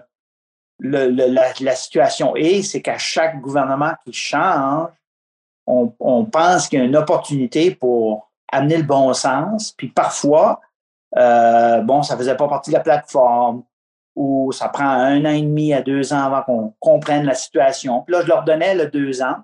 la, 0.81 1.75
situation 1.75 2.35
est, 2.35 2.61
c'est 2.61 2.83
qu'à 2.83 2.99
chaque 2.99 3.41
gouvernement 3.41 3.93
qui 4.05 4.13
change, 4.13 4.91
on, 5.65 5.91
on 5.99 6.25
pense 6.25 6.67
qu'il 6.67 6.77
y 6.77 6.81
a 6.83 6.85
une 6.85 6.95
opportunité 6.95 7.73
pour 7.73 8.29
amener 8.51 8.77
le 8.77 8.83
bon 8.83 9.11
sens. 9.13 9.71
Puis 9.71 9.87
parfois, 9.87 10.61
bon, 11.11 12.03
ça 12.03 12.15
faisait 12.15 12.37
pas 12.37 12.47
partie 12.47 12.69
de 12.69 12.75
la 12.75 12.81
plateforme 12.83 13.63
où 14.15 14.51
ça 14.51 14.69
prend 14.69 14.87
un 14.87 15.25
an 15.25 15.29
et 15.29 15.41
demi 15.41 15.73
à 15.73 15.81
deux 15.81 16.13
ans 16.13 16.23
avant 16.23 16.41
qu'on 16.41 16.73
comprenne 16.79 17.25
la 17.25 17.35
situation. 17.35 18.01
Puis 18.01 18.13
là, 18.13 18.21
je 18.21 18.27
leur 18.27 18.43
donnais 18.43 18.73
le 18.75 18.87
deux 18.87 19.21
ans, 19.21 19.37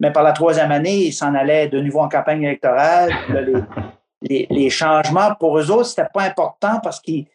mais 0.00 0.10
par 0.10 0.22
la 0.22 0.32
troisième 0.32 0.72
année, 0.72 1.06
ils 1.06 1.12
s'en 1.12 1.34
allaient 1.34 1.68
de 1.68 1.80
nouveau 1.80 2.00
en 2.00 2.08
campagne 2.08 2.42
électorale. 2.42 3.12
les, 4.22 4.70
changements, 4.70 5.34
pour 5.34 5.58
eux 5.58 5.70
autres, 5.70 5.86
c'était 5.86 6.08
pas 6.12 6.22
important 6.22 6.80
parce 6.82 7.00
qu'ils. 7.00 7.26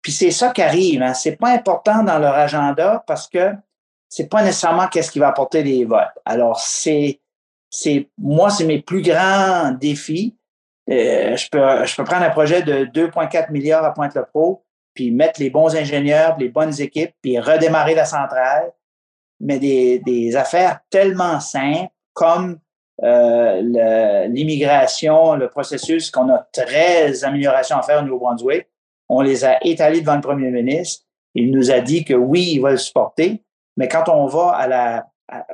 Puis 0.00 0.12
c'est 0.12 0.30
ça 0.30 0.50
qui 0.50 0.62
arrive, 0.62 1.02
hein. 1.02 1.12
c'est 1.12 1.36
pas 1.36 1.50
important 1.50 2.02
dans 2.04 2.18
leur 2.18 2.34
agenda 2.34 3.02
parce 3.06 3.28
que 3.28 3.52
c'est 4.08 4.28
pas 4.28 4.42
nécessairement 4.42 4.86
qu'est-ce 4.86 5.10
qui 5.10 5.18
va 5.18 5.28
apporter 5.28 5.62
les 5.62 5.84
votes. 5.84 6.06
Alors, 6.24 6.60
c'est, 6.60 7.20
c'est, 7.68 8.08
moi, 8.16 8.48
c'est 8.48 8.64
mes 8.64 8.80
plus 8.80 9.02
grands 9.02 9.72
défis. 9.72 10.36
Euh, 10.88 11.36
je, 11.36 11.50
peux, 11.50 11.84
je 11.84 11.96
peux 11.96 12.04
prendre 12.04 12.24
un 12.24 12.30
projet 12.30 12.62
de 12.62 12.86
2,4 12.86 13.50
milliards 13.52 13.84
à 13.84 13.92
Pointe-le-Pro 13.92 14.64
puis 14.98 15.10
mettre 15.12 15.40
les 15.40 15.48
bons 15.48 15.76
ingénieurs, 15.76 16.36
les 16.40 16.48
bonnes 16.48 16.80
équipes, 16.80 17.14
puis 17.22 17.38
redémarrer 17.38 17.94
la 17.94 18.04
centrale. 18.04 18.72
Mais 19.38 19.60
des, 19.60 20.00
des 20.00 20.34
affaires 20.34 20.80
tellement 20.90 21.38
simples 21.38 21.92
comme 22.14 22.58
l'immigration, 23.00 25.36
le, 25.36 25.48
processus, 25.48 26.10
qu'on 26.10 26.28
a 26.30 26.48
13 26.52 27.22
améliorations 27.22 27.76
à 27.76 27.82
faire 27.82 28.00
au 28.00 28.02
Nouveau-Brunswick. 28.02 28.66
On 29.08 29.20
les 29.20 29.44
a 29.44 29.64
étalées 29.64 30.00
devant 30.00 30.16
le 30.16 30.20
premier 30.20 30.50
ministre. 30.50 31.04
Il 31.36 31.52
nous 31.52 31.70
a 31.70 31.78
dit 31.78 32.04
que 32.04 32.14
oui, 32.14 32.54
il 32.54 32.60
va 32.60 32.72
le 32.72 32.76
supporter, 32.76 33.44
mais 33.76 33.86
quand 33.86 34.08
on 34.08 34.26
va 34.26 35.06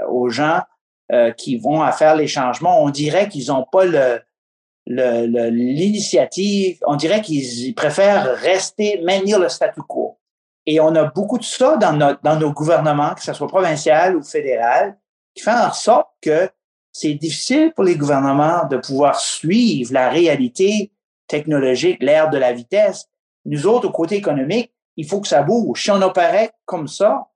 aux 0.08 0.30
gens 0.30 0.62
euh, 1.12 1.32
qui 1.32 1.58
vont 1.58 1.82
à 1.82 1.92
faire 1.92 2.16
les 2.16 2.28
changements, 2.28 2.82
on 2.82 2.88
dirait 2.88 3.28
qu'ils 3.28 3.48
n'ont 3.48 3.66
pas 3.70 3.84
le, 3.84 4.22
l'initiative, 4.86 6.78
on 6.86 6.96
dirait 6.96 7.22
qu'ils 7.22 7.74
préfèrent 7.74 8.36
rester, 8.36 9.00
maintenir 9.02 9.38
le 9.38 9.48
statu 9.48 9.80
quo. 9.82 10.18
Et 10.66 10.80
on 10.80 10.94
a 10.94 11.04
beaucoup 11.04 11.38
de 11.38 11.44
ça 11.44 11.76
dans, 11.76 11.92
notre, 11.92 12.20
dans 12.22 12.38
nos 12.38 12.52
gouvernements, 12.52 13.14
que 13.14 13.22
ce 13.22 13.32
soit 13.32 13.48
provincial 13.48 14.16
ou 14.16 14.22
fédéral, 14.22 14.96
qui 15.34 15.42
fait 15.42 15.50
en 15.50 15.72
sorte 15.72 16.08
que 16.20 16.48
c'est 16.92 17.14
difficile 17.14 17.72
pour 17.74 17.84
les 17.84 17.96
gouvernements 17.96 18.66
de 18.66 18.76
pouvoir 18.76 19.18
suivre 19.18 19.92
la 19.92 20.08
réalité 20.08 20.92
technologique, 21.26 22.02
l'ère 22.02 22.30
de 22.30 22.38
la 22.38 22.52
vitesse. 22.52 23.08
Nous 23.44 23.66
autres, 23.66 23.88
au 23.88 23.92
côté 23.92 24.16
économique, 24.16 24.72
il 24.96 25.06
faut 25.06 25.20
que 25.20 25.28
ça 25.28 25.42
bouge. 25.42 25.82
Si 25.82 25.90
on 25.90 26.00
opérait 26.02 26.52
comme 26.64 26.88
ça, 26.88 27.26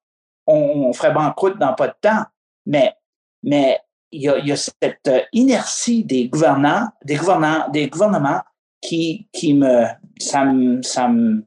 on, 0.46 0.92
ferait 0.92 1.12
banqueroute 1.12 1.58
dans 1.58 1.74
pas 1.74 1.88
de 1.88 1.94
temps. 2.00 2.24
Mais, 2.66 2.94
mais 3.42 3.80
il 4.10 4.22
y, 4.22 4.28
a, 4.28 4.38
il 4.38 4.46
y 4.46 4.52
a 4.52 4.56
cette 4.56 5.10
inertie 5.32 6.04
des 6.04 6.28
gouvernants, 6.28 6.88
des 7.04 7.16
gouvernants, 7.16 7.68
des 7.70 7.88
gouvernements 7.88 8.40
qui, 8.80 9.28
qui 9.32 9.54
me, 9.54 9.84
ça 10.18 10.44
me, 10.44 10.82
ça 10.82 11.08
me, 11.08 11.44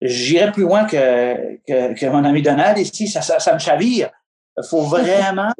j'irais 0.00 0.52
plus 0.52 0.62
loin 0.62 0.84
que, 0.84 1.56
que, 1.66 1.94
que, 1.98 2.06
mon 2.06 2.24
ami 2.24 2.42
Donald 2.42 2.78
ici, 2.78 3.08
ça, 3.08 3.22
ça, 3.22 3.38
ça 3.38 3.54
me 3.54 3.58
chavire. 3.58 4.10
Il 4.56 4.64
faut 4.68 4.82
vraiment, 4.82 5.52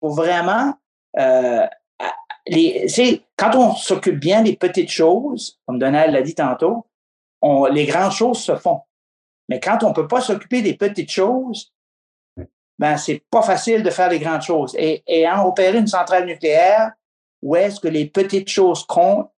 faut 0.00 0.12
vraiment, 0.12 0.74
euh, 1.18 1.66
les, 2.46 2.86
quand 3.36 3.54
on 3.54 3.74
s'occupe 3.74 4.18
bien 4.18 4.42
des 4.42 4.56
petites 4.56 4.90
choses, 4.90 5.60
comme 5.66 5.78
Donald 5.78 6.12
l'a 6.12 6.22
dit 6.22 6.34
tantôt, 6.34 6.86
on, 7.40 7.66
les 7.66 7.86
grandes 7.86 8.12
choses 8.12 8.42
se 8.42 8.56
font. 8.56 8.80
Mais 9.48 9.60
quand 9.60 9.82
on 9.82 9.90
ne 9.90 9.94
peut 9.94 10.08
pas 10.08 10.20
s'occuper 10.20 10.62
des 10.62 10.74
petites 10.74 11.10
choses, 11.10 11.72
ben, 12.82 12.96
c'est 12.96 13.22
pas 13.30 13.42
facile 13.42 13.84
de 13.84 13.90
faire 13.90 14.08
les 14.08 14.18
grandes 14.18 14.42
choses. 14.42 14.74
Et, 14.76 15.24
en 15.28 15.46
opérer 15.46 15.78
une 15.78 15.86
centrale 15.86 16.26
nucléaire, 16.26 16.90
où 17.40 17.54
est-ce 17.54 17.78
que 17.78 17.86
les 17.86 18.06
petites 18.06 18.48
choses 18.48 18.84
comptent, 18.84 19.30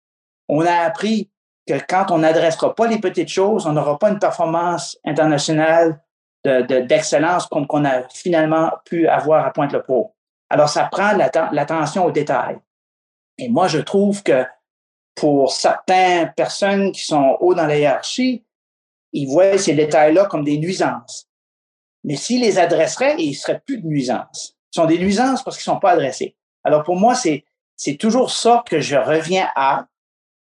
on 0.48 0.64
a 0.64 0.72
appris 0.72 1.30
que 1.66 1.74
quand 1.86 2.10
on 2.10 2.20
n'adressera 2.20 2.74
pas 2.74 2.86
les 2.86 2.98
petites 2.98 3.28
choses, 3.28 3.66
on 3.66 3.72
n'aura 3.72 3.98
pas 3.98 4.08
une 4.08 4.18
performance 4.18 4.98
internationale 5.04 6.00
d'excellence 6.42 7.44
de, 7.44 7.48
comme 7.50 7.66
qu'on 7.66 7.84
a 7.84 8.08
finalement 8.08 8.70
pu 8.86 9.08
avoir 9.08 9.44
à 9.44 9.52
Pointe-le-Pont. 9.52 10.10
Alors, 10.48 10.70
ça 10.70 10.88
prend 10.90 11.12
l'attention 11.52 12.06
aux 12.06 12.12
détails. 12.12 12.58
Et 13.36 13.50
moi, 13.50 13.68
je 13.68 13.78
trouve 13.78 14.22
que 14.22 14.46
pour 15.14 15.52
certaines 15.52 16.32
personnes 16.32 16.92
qui 16.92 17.04
sont 17.04 17.36
haut 17.40 17.52
dans 17.52 17.66
la 17.66 17.76
hiérarchie, 17.76 18.42
ils 19.12 19.26
voient 19.26 19.58
ces 19.58 19.74
détails-là 19.74 20.24
comme 20.26 20.44
des 20.44 20.56
nuisances. 20.56 21.28
Mais 22.04 22.16
s'ils 22.16 22.42
les 22.42 22.58
adresseraient, 22.58 23.16
ils 23.18 23.30
ne 23.30 23.34
seraient 23.34 23.60
plus 23.66 23.78
de 23.78 23.86
nuisances. 23.86 24.56
Ils 24.72 24.80
sont 24.80 24.86
des 24.86 24.98
nuisances 24.98 25.42
parce 25.42 25.56
qu'ils 25.56 25.70
ne 25.70 25.74
sont 25.74 25.80
pas 25.80 25.92
adressés. 25.92 26.36
Alors 26.62 26.82
pour 26.82 26.96
moi, 26.96 27.14
c'est, 27.14 27.44
c'est 27.76 27.96
toujours 27.96 28.30
ça 28.30 28.62
que 28.66 28.80
je 28.80 28.96
reviens 28.96 29.48
à. 29.56 29.86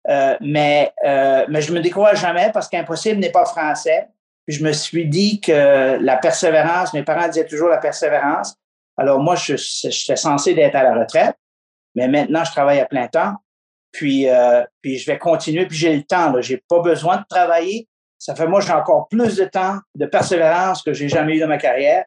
Euh, 0.08 0.36
mais, 0.40 0.92
euh, 1.04 1.44
mais 1.48 1.60
je 1.60 1.72
me 1.72 1.80
décourage 1.80 2.20
jamais 2.20 2.50
parce 2.52 2.68
qu'impossible 2.68 3.20
n'est 3.20 3.32
pas 3.32 3.44
français. 3.44 4.08
Puis 4.46 4.56
je 4.56 4.64
me 4.64 4.72
suis 4.72 5.06
dit 5.06 5.40
que 5.40 5.98
la 6.00 6.16
persévérance, 6.16 6.94
mes 6.94 7.02
parents 7.02 7.28
disaient 7.28 7.46
toujours 7.46 7.68
la 7.68 7.78
persévérance. 7.78 8.56
Alors 8.96 9.20
moi, 9.20 9.34
je, 9.34 9.56
j'étais 9.56 10.16
censé 10.16 10.54
d'être 10.54 10.74
à 10.74 10.82
la 10.82 10.94
retraite, 10.94 11.36
mais 11.94 12.08
maintenant, 12.08 12.44
je 12.44 12.50
travaille 12.50 12.80
à 12.80 12.86
plein 12.86 13.08
temps. 13.08 13.34
Puis, 13.92 14.28
euh, 14.28 14.64
puis 14.82 14.98
je 14.98 15.06
vais 15.10 15.18
continuer, 15.18 15.66
puis 15.66 15.76
j'ai 15.76 15.94
le 15.94 16.02
temps. 16.02 16.40
Je 16.40 16.54
n'ai 16.54 16.62
pas 16.68 16.80
besoin 16.80 17.18
de 17.18 17.24
travailler. 17.28 17.88
Ça 18.20 18.34
fait, 18.34 18.46
moi, 18.46 18.60
j'ai 18.60 18.72
encore 18.72 19.08
plus 19.08 19.36
de 19.36 19.46
temps, 19.46 19.78
de 19.94 20.04
persévérance 20.04 20.82
que 20.82 20.92
j'ai 20.92 21.08
jamais 21.08 21.36
eu 21.36 21.40
dans 21.40 21.48
ma 21.48 21.56
carrière. 21.56 22.04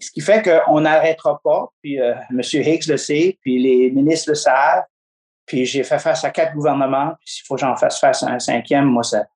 Ce 0.00 0.12
qui 0.12 0.20
fait 0.20 0.40
qu'on 0.40 0.80
n'arrêtera 0.80 1.40
pas. 1.42 1.68
Puis 1.82 2.00
euh, 2.00 2.14
M. 2.30 2.40
Higgs 2.40 2.86
le 2.88 2.96
sait, 2.96 3.36
puis 3.40 3.60
les 3.60 3.90
ministres 3.90 4.30
le 4.30 4.36
savent. 4.36 4.84
Puis 5.44 5.66
j'ai 5.66 5.82
fait 5.82 5.98
face 5.98 6.22
à 6.22 6.30
quatre 6.30 6.54
gouvernements. 6.54 7.14
Puis 7.18 7.34
s'il 7.34 7.46
faut 7.46 7.56
que 7.56 7.62
j'en 7.62 7.74
fasse 7.74 7.98
face 7.98 8.22
à 8.22 8.28
un 8.28 8.38
cinquième, 8.38 8.84
moi, 8.84 9.02
ça, 9.02 9.26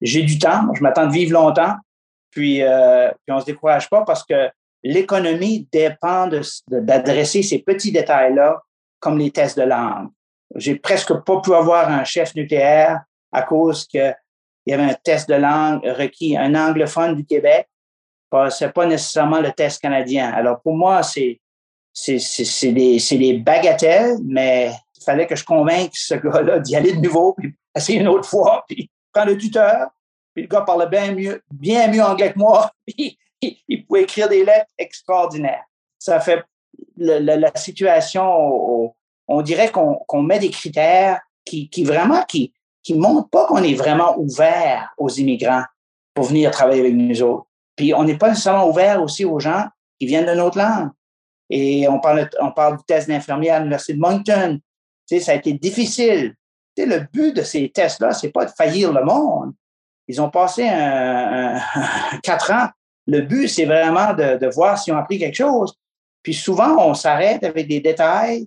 j'ai 0.00 0.22
du 0.22 0.38
temps. 0.38 0.72
Je 0.74 0.80
m'attends 0.80 1.08
de 1.08 1.12
vivre 1.12 1.32
longtemps. 1.32 1.74
Puis, 2.30 2.62
euh, 2.62 3.10
puis 3.26 3.34
on 3.34 3.40
se 3.40 3.46
décourage 3.46 3.90
pas 3.90 4.04
parce 4.04 4.22
que 4.24 4.48
l'économie 4.84 5.68
dépend 5.72 6.30
d'adresser 6.68 7.42
ces 7.42 7.58
petits 7.58 7.90
détails-là, 7.90 8.62
comme 9.00 9.18
les 9.18 9.32
tests 9.32 9.58
de 9.58 9.64
langue. 9.64 10.08
J'ai 10.54 10.76
presque 10.76 11.14
pas 11.24 11.40
pu 11.40 11.52
avoir 11.52 11.88
un 11.88 12.04
chef 12.04 12.32
nucléaire 12.36 13.02
à 13.32 13.42
cause 13.42 13.88
que 13.88 14.12
il 14.66 14.70
y 14.70 14.74
avait 14.74 14.90
un 14.90 14.94
test 14.94 15.28
de 15.28 15.34
langue 15.34 15.82
requis. 15.84 16.36
Un 16.36 16.54
anglophone 16.54 17.16
du 17.16 17.24
Québec 17.24 17.68
c'est 18.50 18.72
pas 18.72 18.86
nécessairement 18.86 19.40
le 19.40 19.52
test 19.52 19.80
canadien. 19.80 20.32
Alors, 20.32 20.60
pour 20.60 20.74
moi, 20.74 21.02
c'est, 21.02 21.40
c'est, 21.92 22.72
des, 22.72 22.98
des 23.10 23.34
bagatelles, 23.34 24.16
mais 24.24 24.72
il 24.96 25.04
fallait 25.04 25.26
que 25.26 25.36
je 25.36 25.44
convainque 25.44 25.94
ce 25.94 26.14
gars-là 26.14 26.60
d'y 26.60 26.76
aller 26.76 26.92
de 26.92 27.00
nouveau, 27.00 27.34
puis 27.34 27.54
essayer 27.74 28.00
une 28.00 28.08
autre 28.08 28.28
fois, 28.28 28.64
puis 28.68 28.90
prendre 29.12 29.30
le 29.30 29.38
tuteur. 29.38 29.88
Puis 30.34 30.42
le 30.42 30.48
gars 30.48 30.60
parlait 30.60 30.88
bien 30.88 31.12
mieux, 31.12 31.42
bien 31.52 31.88
mieux 31.88 32.02
anglais 32.02 32.32
que 32.32 32.38
moi, 32.38 32.70
puis 32.86 33.18
il, 33.40 33.84
pouvait 33.86 34.02
écrire 34.02 34.28
des 34.28 34.44
lettres 34.44 34.70
extraordinaires. 34.78 35.64
Ça 35.98 36.20
fait 36.20 36.44
la, 36.96 37.54
situation, 37.56 38.94
on 39.28 39.42
dirait 39.42 39.70
qu'on, 39.70 40.22
met 40.22 40.38
des 40.38 40.50
critères 40.50 41.20
qui, 41.44 41.68
qui 41.68 41.84
vraiment, 41.84 42.22
qui, 42.24 42.52
qui 42.82 42.94
ne 42.94 43.00
montrent 43.00 43.28
pas 43.28 43.46
qu'on 43.46 43.62
est 43.62 43.74
vraiment 43.74 44.18
ouvert 44.18 44.92
aux 44.98 45.08
immigrants 45.08 45.64
pour 46.14 46.26
venir 46.26 46.50
travailler 46.50 46.80
avec 46.80 46.94
nous 46.94 47.22
autres. 47.22 47.46
Puis 47.76 47.94
on 47.94 48.04
n'est 48.04 48.16
pas 48.16 48.30
nécessairement 48.30 48.68
ouvert 48.68 49.02
aussi 49.02 49.24
aux 49.24 49.40
gens 49.40 49.66
qui 49.98 50.06
viennent 50.06 50.26
de 50.26 50.34
notre 50.34 50.58
langue. 50.58 50.90
Et 51.50 51.88
on 51.88 51.98
parle, 51.98 52.28
on 52.40 52.48
du 52.48 52.84
test 52.86 53.08
d'infirmière 53.08 53.56
à 53.56 53.58
l'Université 53.58 53.94
de 53.94 53.98
Moncton. 53.98 54.58
Tu 55.08 55.18
sais, 55.18 55.20
ça 55.20 55.32
a 55.32 55.34
été 55.34 55.52
difficile. 55.52 56.34
Tu 56.76 56.82
sais, 56.82 56.88
le 56.88 57.06
but 57.12 57.34
de 57.34 57.42
ces 57.42 57.70
tests-là, 57.70 58.12
c'est 58.12 58.30
pas 58.30 58.44
de 58.44 58.50
faillir 58.50 58.92
le 58.92 59.04
monde. 59.04 59.52
Ils 60.06 60.20
ont 60.20 60.30
passé 60.30 60.68
un, 60.68 61.60
quatre 62.22 62.52
ans. 62.52 62.68
Le 63.06 63.22
but, 63.22 63.48
c'est 63.48 63.64
vraiment 63.64 64.14
de, 64.14 64.36
de 64.36 64.46
voir 64.48 64.78
s'ils 64.78 64.92
ont 64.92 64.98
appris 64.98 65.18
quelque 65.18 65.36
chose. 65.36 65.74
Puis 66.22 66.34
souvent, 66.34 66.76
on 66.86 66.94
s'arrête 66.94 67.42
avec 67.44 67.66
des 67.66 67.80
détails 67.80 68.46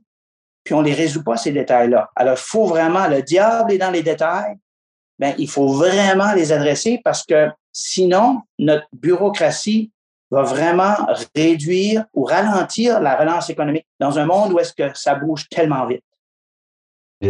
puis 0.64 0.74
on 0.74 0.82
ne 0.82 0.88
les 0.88 0.94
résout 0.94 1.24
pas, 1.24 1.38
ces 1.38 1.52
détails-là. 1.52 2.10
Alors, 2.16 2.36
il 2.38 2.42
faut 2.42 2.66
vraiment, 2.66 3.08
le 3.08 3.22
diable 3.22 3.74
est 3.74 3.78
dans 3.78 3.92
les 3.92 4.04
détails, 4.04 4.56
ben, 5.20 5.36
il 5.38 5.50
faut 5.50 5.68
vraiment 5.68 6.34
les 6.34 6.52
adresser 6.52 7.02
parce 7.04 7.24
que 7.24 7.50
sinon, 7.72 8.42
notre 8.60 8.88
bureaucratie 8.94 9.92
va 10.32 10.44
vraiment 10.44 10.96
réduire 11.36 12.06
ou 12.14 12.24
ralentir 12.24 13.00
la 13.00 13.16
relance 13.16 13.50
économique 13.50 13.86
dans 14.00 14.18
un 14.18 14.26
monde 14.26 14.54
où 14.54 14.60
est-ce 14.60 14.74
que 14.74 14.98
ça 14.98 15.16
bouge 15.16 15.48
tellement 15.50 15.86
vite. 15.86 16.04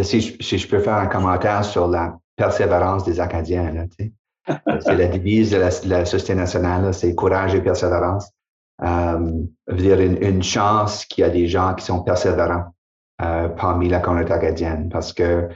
Si 0.02 0.20
je, 0.40 0.66
peux 0.66 0.80
faire 0.80 0.94
un 0.94 1.06
commentaire 1.06 1.64
sur 1.64 1.86
la 1.86 2.16
persévérance 2.34 3.04
des 3.04 3.20
Acadiens, 3.20 3.86
c'est 3.96 4.12
la 4.86 5.06
devise 5.06 5.50
de 5.52 5.58
la, 5.58 6.04
Société 6.04 6.34
nationale, 6.34 6.92
c'est 6.92 7.14
courage 7.14 7.54
et 7.54 7.60
persévérance. 7.60 8.28
Euh, 8.82 9.44
veut 9.68 9.76
dire 9.76 10.00
une, 10.00 10.20
une 10.20 10.42
chance 10.42 11.04
qu'il 11.04 11.22
y 11.22 11.24
a 11.24 11.30
des 11.30 11.46
gens 11.46 11.74
qui 11.74 11.84
sont 11.84 12.02
persévérants. 12.02 12.73
Euh, 13.24 13.48
parmi 13.48 13.88
la 13.88 14.00
communauté 14.00 14.32
acadienne 14.32 14.90
parce 14.90 15.12
que 15.14 15.48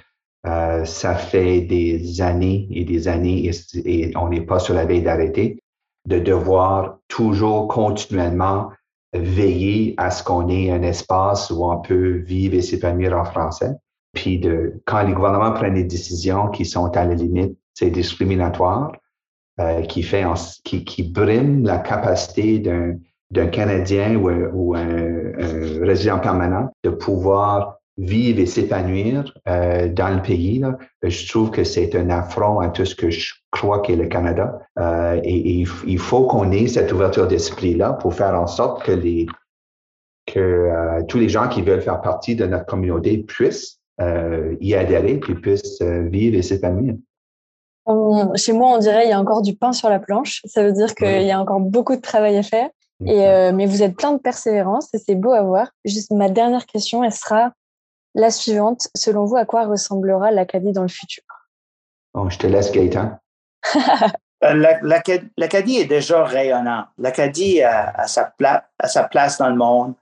euh, 0.46 0.84
ça 0.86 1.14
fait 1.16 1.60
des 1.60 2.22
années 2.22 2.66
et 2.70 2.84
des 2.84 3.08
années 3.08 3.50
et, 3.84 4.16
on 4.16 4.28
n'est 4.30 4.46
pas 4.46 4.58
sur 4.58 4.72
la 4.72 4.86
veille 4.86 5.02
d'arrêter, 5.02 5.62
de 6.06 6.18
devoir 6.18 6.98
toujours 7.08 7.68
continuellement 7.68 8.70
veiller 9.12 9.94
à 9.98 10.10
ce 10.10 10.22
qu'on 10.22 10.48
ait 10.48 10.70
un 10.70 10.82
espace 10.82 11.50
où 11.50 11.64
on 11.64 11.78
peut 11.80 12.18
vivre 12.18 12.54
et 12.54 12.62
s'épanouir 12.62 13.18
en 13.18 13.24
français. 13.24 13.72
Puis 14.14 14.38
de, 14.38 14.80
quand 14.86 15.02
les 15.02 15.12
gouvernements 15.12 15.52
prennent 15.52 15.74
des 15.74 15.84
décisions 15.84 16.48
qui 16.48 16.64
sont 16.64 16.96
à 16.96 17.04
la 17.04 17.14
limite, 17.14 17.58
c'est 17.74 17.90
discriminatoire, 17.90 18.92
euh, 19.60 19.82
qui 19.82 20.02
fait 20.02 20.24
qui, 20.64 20.84
qui 20.84 21.02
brime 21.02 21.64
la 21.64 21.78
capacité 21.78 22.60
d'un 22.60 22.94
d'un 23.30 23.46
Canadien 23.46 24.16
ou, 24.16 24.74
un, 24.74 25.84
résident 25.84 26.18
permanent 26.18 26.70
de 26.84 26.90
pouvoir 26.90 27.78
vivre 27.96 28.38
et 28.40 28.46
s'épanouir 28.46 29.34
euh, 29.48 29.88
dans 29.88 30.14
le 30.14 30.22
pays. 30.22 30.60
Là. 30.60 30.78
Je 31.02 31.28
trouve 31.28 31.50
que 31.50 31.64
c'est 31.64 31.94
un 31.96 32.10
affront 32.10 32.60
à 32.60 32.68
tout 32.68 32.84
ce 32.84 32.94
que 32.94 33.10
je 33.10 33.34
crois 33.50 33.82
qu'est 33.82 33.96
le 33.96 34.06
Canada. 34.06 34.60
Euh, 34.78 35.20
et, 35.24 35.64
il 35.86 35.98
faut 35.98 36.26
qu'on 36.26 36.52
ait 36.52 36.68
cette 36.68 36.92
ouverture 36.92 37.26
d'esprit-là 37.26 37.94
pour 37.94 38.14
faire 38.14 38.34
en 38.34 38.46
sorte 38.46 38.84
que, 38.84 38.92
les, 38.92 39.26
que 40.26 40.38
euh, 40.38 41.02
tous 41.08 41.18
les 41.18 41.28
gens 41.28 41.48
qui 41.48 41.62
veulent 41.62 41.82
faire 41.82 42.00
partie 42.00 42.36
de 42.36 42.46
notre 42.46 42.66
communauté 42.66 43.18
puissent 43.18 43.76
y 44.60 44.76
adhérer 44.76 45.16
puis 45.16 45.34
puissent 45.34 45.82
vivre 45.82 46.36
et 46.38 46.42
s'épanouir. 46.42 46.94
Chez 48.36 48.52
moi, 48.52 48.68
on 48.76 48.78
dirait 48.78 49.00
qu'il 49.02 49.10
y 49.10 49.12
a 49.12 49.18
encore 49.18 49.42
du 49.42 49.56
pain 49.56 49.72
sur 49.72 49.88
la 49.88 49.98
planche. 49.98 50.40
Ça 50.44 50.62
veut 50.62 50.72
dire 50.72 50.94
qu'il 50.94 51.22
y 51.22 51.32
a 51.32 51.40
encore 51.40 51.58
beaucoup 51.58 51.96
de 51.96 52.00
travail 52.00 52.36
à 52.36 52.44
faire. 52.44 52.68
Et, 53.06 53.26
euh, 53.26 53.52
mais 53.52 53.66
vous 53.66 53.82
êtes 53.82 53.96
plein 53.96 54.12
de 54.12 54.18
persévérance 54.18 54.92
et 54.92 54.98
c'est 54.98 55.14
beau 55.14 55.32
à 55.32 55.42
voir. 55.42 55.68
Juste 55.84 56.10
ma 56.10 56.28
dernière 56.28 56.66
question, 56.66 57.04
elle 57.04 57.12
sera 57.12 57.52
la 58.14 58.30
suivante. 58.30 58.88
Selon 58.96 59.24
vous, 59.24 59.36
à 59.36 59.44
quoi 59.44 59.66
ressemblera 59.66 60.30
l'Acadie 60.30 60.72
dans 60.72 60.82
le 60.82 60.88
futur? 60.88 61.22
Bon, 62.14 62.28
je 62.28 62.38
te 62.38 62.46
laisse, 62.46 62.72
Gaëtan. 62.72 63.18
Euh, 64.44 64.54
L'Acadie 65.36 65.78
est 65.78 65.86
déjà 65.86 66.22
rayonnant. 66.22 66.84
L'Acadie 66.96 67.60
a, 67.60 68.06
sa 68.06 68.32
sa 68.84 69.02
place 69.02 69.36
dans 69.36 69.48
le 69.48 69.56
monde. 69.56 69.94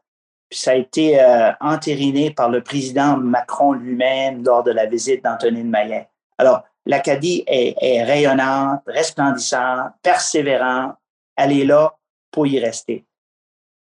Puis 0.51 0.59
ça 0.59 0.72
a 0.72 0.74
été 0.74 1.18
euh, 1.18 1.53
entériné 1.59 2.30
par 2.30 2.51
le 2.51 2.62
président 2.62 3.16
Macron 3.16 3.72
lui-même 3.72 4.44
lors 4.44 4.62
de 4.62 4.72
la 4.72 4.84
visite 4.84 5.24
d'Anthony 5.24 5.62
de 5.62 5.68
Maillet. 5.68 6.11
Alors, 6.36 6.64
l'Acadie 6.84 7.44
est, 7.47 7.76
est, 7.80 8.05
rayonnante, 8.05 8.82
resplendissante, 8.86 9.92
persévérante. 10.03 10.97
Elle 11.36 11.59
est 11.59 11.64
là 11.64 11.97
y 12.45 12.59
rester. 12.59 13.07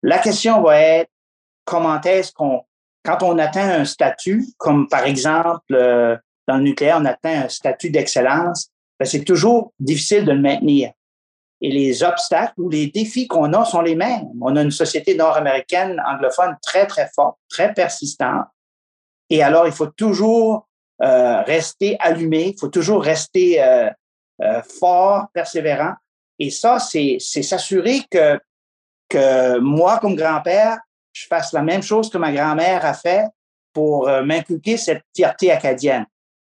La 0.02 0.18
question 0.18 0.60
va 0.60 0.78
être 0.78 1.10
comment 1.64 2.00
est-ce 2.02 2.32
qu'on, 2.32 2.62
quand 3.04 3.22
on 3.22 3.38
atteint 3.38 3.80
un 3.80 3.84
statut, 3.84 4.44
comme 4.58 4.88
par 4.88 5.04
exemple 5.04 5.74
euh, 5.74 6.16
dans 6.46 6.56
le 6.56 6.62
nucléaire, 6.62 6.98
on 7.00 7.04
atteint 7.04 7.44
un 7.44 7.48
statut 7.48 7.90
d'excellence, 7.90 8.70
ben 8.98 9.06
c'est 9.06 9.24
toujours 9.24 9.72
difficile 9.78 10.24
de 10.24 10.32
le 10.32 10.40
maintenir. 10.40 10.92
Et 11.60 11.70
les 11.70 12.02
obstacles 12.02 12.60
ou 12.60 12.68
les 12.68 12.88
défis 12.88 13.26
qu'on 13.26 13.52
a 13.54 13.64
sont 13.64 13.80
les 13.80 13.94
mêmes. 13.94 14.28
On 14.42 14.54
a 14.56 14.62
une 14.62 14.70
société 14.70 15.14
nord-américaine 15.14 16.02
anglophone 16.06 16.56
très, 16.60 16.86
très 16.86 17.08
forte, 17.14 17.38
très 17.48 17.72
persistante. 17.72 18.44
Et 19.30 19.42
alors, 19.42 19.66
il 19.66 19.72
faut 19.72 19.86
toujours 19.86 20.68
euh, 21.02 21.40
rester 21.42 21.96
allumé, 22.00 22.48
il 22.48 22.60
faut 22.60 22.68
toujours 22.68 23.02
rester 23.02 23.62
euh, 23.62 23.90
fort, 24.78 25.28
persévérant. 25.32 25.94
Et 26.38 26.50
ça, 26.50 26.78
c'est 26.78 27.18
s'assurer 27.20 28.02
que 28.10 28.38
que 29.08 29.58
moi, 29.58 29.98
comme 29.98 30.16
grand-père, 30.16 30.78
je 31.12 31.26
fasse 31.26 31.52
la 31.52 31.62
même 31.62 31.82
chose 31.82 32.10
que 32.10 32.18
ma 32.18 32.32
grand-mère 32.32 32.84
a 32.84 32.94
fait 32.94 33.26
pour 33.72 34.08
euh, 34.08 34.22
m'inculquer 34.22 34.76
cette 34.76 35.04
fierté 35.14 35.50
acadienne. 35.50 36.06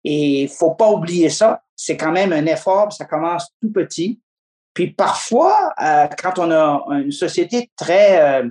Et 0.04 0.44
il 0.44 0.50
faut 0.50 0.72
pas 0.72 0.90
oublier 0.90 1.30
ça. 1.30 1.62
C'est 1.76 1.98
quand 1.98 2.12
même 2.12 2.34
un 2.34 2.46
effort, 2.46 2.92
ça 2.92 3.06
commence 3.06 3.50
tout 3.62 3.72
petit. 3.72 4.20
Puis 4.74 4.92
parfois, 4.92 5.74
euh, 5.82 6.08
quand 6.18 6.40
on 6.40 6.52
a 6.52 6.86
une 7.00 7.12
société 7.12 7.70
très 7.76 8.22
euh, 8.22 8.50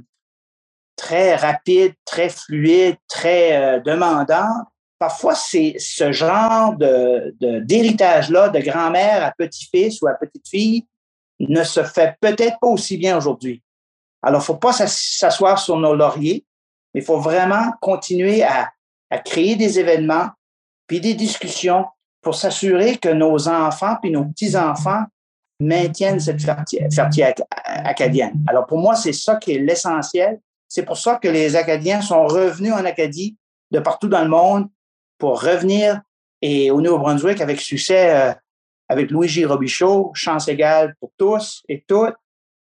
très 0.97 1.37
rapide, 1.37 1.93
très 2.05 2.31
fluide, 2.31 2.97
très 3.07 3.81
demandante, 3.83 4.66
parfois 4.99 5.35
c'est 5.35 5.74
ce 5.79 6.11
genre 6.11 6.74
de 6.74 7.35
d'héritage 7.61 8.31
là 8.31 8.49
de 8.49 8.61
grand-mère 8.61 9.24
à 9.24 9.33
petit-fils 9.37 10.01
ou 10.01 10.07
à 10.07 10.14
petite-fille 10.14 10.87
ne 11.41 11.62
se 11.64 11.82
fait 11.84 12.16
peut-être 12.20 12.59
pas 12.61 12.68
aussi 12.68 12.97
bien 12.97 13.16
aujourd'hui. 13.16 13.62
Alors, 14.22 14.43
faut 14.43 14.57
pas 14.57 14.72
s'asseoir 14.72 15.59
sur 15.59 15.76
nos 15.76 15.95
lauriers, 15.95 16.45
mais 16.95 17.01
il 17.01 17.05
faut 17.05 17.20
vraiment 17.20 17.72
continuer 17.80 18.43
à, 18.43 18.72
créer 19.24 19.55
des 19.55 19.78
événements, 19.78 20.30
puis 20.87 21.01
des 21.01 21.14
discussions 21.14 21.87
pour 22.22 22.34
s'assurer 22.34 22.97
que 22.97 23.09
nos 23.09 23.49
enfants 23.49 23.97
puis 24.03 24.11
nos 24.11 24.24
petits-enfants 24.24 25.05
maintiennent 25.61 26.18
cette 26.18 26.41
fierté 26.41 27.32
acadienne. 27.64 28.45
Alors, 28.49 28.66
pour 28.66 28.78
moi, 28.78 28.97
c'est 28.97 29.12
ça 29.12 29.37
qui 29.37 29.53
est 29.53 29.59
l'essentiel. 29.59 30.41
C'est 30.68 30.82
pour 30.82 30.97
ça 30.99 31.16
que 31.16 31.28
les 31.28 31.55
Acadiens 31.55 32.03
sont 32.03 32.26
revenus 32.26 32.72
en 32.72 32.84
Acadie 32.84 33.37
de 33.70 33.78
partout 33.78 34.09
dans 34.09 34.22
le 34.22 34.28
monde 34.28 34.68
pour 35.18 35.41
revenir 35.41 36.01
et 36.43 36.70
au 36.70 36.80
Nouveau-Brunswick 36.80 37.41
avec 37.41 37.61
succès 37.61 38.14
euh, 38.14 38.34
avec 38.89 39.11
Louis. 39.11 39.45
Robichaud, 39.45 40.12
chance 40.14 40.49
égale 40.49 40.95
pour 41.01 41.11
tous 41.16 41.62
et 41.68 41.84
toutes, 41.87 42.14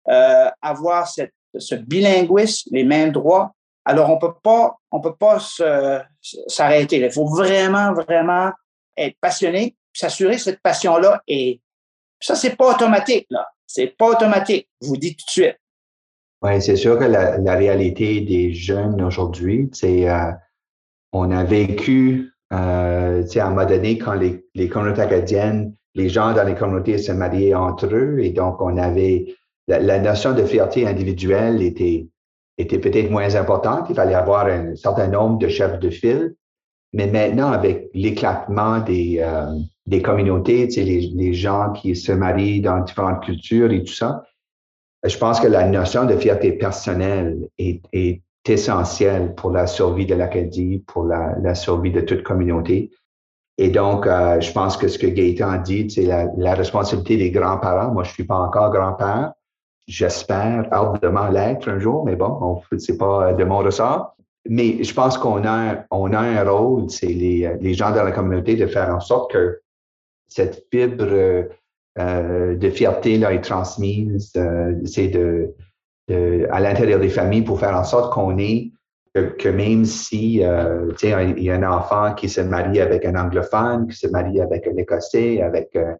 euh, 0.09 0.49
avoir 0.61 1.07
cette 1.07 1.33
ce 1.59 1.75
bilinguisme, 1.75 2.69
les 2.71 2.83
mêmes 2.83 3.11
droits. 3.11 3.53
Alors, 3.85 4.09
on 4.09 4.17
peut 4.17 4.33
pas, 4.43 4.77
peut 5.01 5.15
pas 5.15 5.39
s'arrêter. 6.47 6.97
Il 6.97 7.11
faut 7.11 7.27
vraiment, 7.27 7.93
vraiment 7.93 8.51
être 8.97 9.15
passionné, 9.21 9.75
s'assurer 9.93 10.37
cette 10.37 10.61
passion-là 10.61 11.21
est. 11.27 11.61
Ça, 12.19 12.35
c'est 12.35 12.55
pas 12.55 12.73
automatique, 12.73 13.27
là. 13.29 13.47
C'est 13.65 13.95
pas 13.97 14.09
automatique. 14.09 14.67
Je 14.81 14.87
vous 14.87 14.97
dis 14.97 15.15
tout 15.15 15.25
de 15.25 15.31
suite. 15.31 15.57
Oui, 16.41 16.61
c'est 16.61 16.75
sûr 16.75 16.97
que 16.97 17.05
la, 17.05 17.55
réalité 17.55 18.21
des 18.21 18.53
jeunes 18.53 19.01
aujourd'hui, 19.01 19.69
c'est 19.73 20.09
euh, 20.09 20.31
on 21.11 21.31
a 21.31 21.43
vécu, 21.43 22.31
euh, 22.53 23.23
à 23.35 23.45
un 23.45 23.49
moment 23.49 23.65
donné, 23.65 23.97
quand 23.97 24.13
les, 24.13 24.45
les 24.53 24.69
communautés 24.69 25.01
acadiennes, 25.01 25.75
les 25.97 26.07
gens 26.07 26.33
dans 26.33 26.43
les 26.43 26.55
communautés 26.55 26.97
se 26.97 27.11
mariaient 27.11 27.53
entre 27.53 27.87
eux, 27.93 28.19
et 28.19 28.29
donc 28.29 28.61
on 28.61 28.77
avait 28.77 29.25
la, 29.67 29.99
notion 29.99 30.33
de 30.33 30.43
fierté 30.43 30.87
individuelle 30.87 31.61
était, 31.61 32.07
était 32.57 32.79
peut-être 32.79 33.11
moins 33.11 33.35
importante. 33.35 33.87
Il 33.89 33.95
fallait 33.95 34.13
avoir 34.13 34.45
un 34.45 34.75
certain 34.75 35.07
nombre 35.07 35.39
de 35.39 35.49
chefs 35.49 35.79
de 35.79 35.89
file. 35.89 36.35
Mais 36.93 37.07
maintenant, 37.07 37.51
avec 37.51 37.89
l'éclatement 37.93 38.79
des, 38.79 39.19
euh, 39.19 40.01
communautés, 40.01 40.67
les, 40.67 41.33
gens 41.33 41.73
qui 41.73 41.95
se 41.95 42.13
marient 42.13 42.61
dans 42.61 42.79
différentes 42.79 43.23
cultures 43.23 43.71
et 43.71 43.83
tout 43.83 43.93
ça, 43.93 44.23
je 45.03 45.17
pense 45.17 45.39
que 45.39 45.47
la 45.47 45.67
notion 45.67 46.05
de 46.05 46.15
fierté 46.15 46.53
personnelle 46.53 47.49
est, 47.57 48.21
essentielle 48.47 49.35
pour 49.35 49.51
la 49.51 49.67
survie 49.67 50.05
de 50.05 50.15
l'Acadie, 50.15 50.81
pour 50.87 51.03
la, 51.03 51.53
survie 51.55 51.91
de 51.91 51.99
toute 51.99 52.23
communauté. 52.23 52.91
Et 53.57 53.69
donc, 53.69 54.05
euh, 54.05 54.39
je 54.39 54.51
pense 54.51 54.77
que 54.77 54.87
ce 54.87 54.99
que 54.99 55.07
Gaëtan 55.07 55.57
dit, 55.57 55.89
c'est 55.89 56.03
la, 56.03 56.27
la 56.37 56.53
responsabilité 56.53 57.17
des 57.17 57.31
grands-parents. 57.31 57.91
Moi, 57.91 58.03
je 58.03 58.11
suis 58.11 58.23
pas 58.23 58.37
encore 58.37 58.71
grand-père, 58.71 59.33
J'espère 59.87 60.67
ardemment 60.71 61.29
l'être 61.29 61.69
un 61.69 61.79
jour, 61.79 62.03
mais 62.05 62.17
bon, 62.17 62.61
c'est 62.77 62.97
pas 62.97 63.31
de 63.31 63.43
mon 63.45 63.59
ressort. 63.59 64.15
Mais 64.49 64.83
je 64.83 64.93
pense 64.93 65.17
qu'on 65.17 65.45
a, 65.47 65.85
on 65.91 66.11
a 66.11 66.19
un 66.19 66.43
rôle, 66.43 66.89
c'est 66.89 67.07
les, 67.07 67.55
les 67.61 67.73
gens 67.73 67.91
dans 67.91 68.03
la 68.03 68.11
communauté, 68.11 68.55
de 68.55 68.67
faire 68.67 68.93
en 68.93 68.99
sorte 68.99 69.31
que 69.31 69.61
cette 70.27 70.65
fibre 70.71 71.05
euh, 71.99 72.55
de 72.57 72.69
fierté 72.69 73.17
là 73.17 73.31
est 73.33 73.41
transmise, 73.41 74.33
euh, 74.35 74.73
c'est 74.83 75.07
de, 75.07 75.55
de, 76.09 76.47
à 76.51 76.59
l'intérieur 76.59 76.99
des 76.99 77.09
familles 77.09 77.43
pour 77.43 77.57
faire 77.59 77.75
en 77.75 77.85
sorte 77.85 78.13
qu'on 78.13 78.37
ait 78.37 78.71
que, 79.37 79.49
même 79.49 79.85
si 79.85 80.43
euh, 80.43 80.91
il 81.03 81.43
y 81.43 81.49
a 81.49 81.55
un 81.55 81.63
enfant 81.63 82.13
qui 82.13 82.29
se 82.29 82.41
marie 82.41 82.79
avec 82.79 83.05
un 83.05 83.15
anglophone, 83.15 83.87
qui 83.87 83.97
se 83.97 84.07
marie 84.07 84.41
avec 84.41 84.67
un 84.67 84.77
écossais, 84.77 85.41
avec 85.41 85.75
euh, 85.75 85.93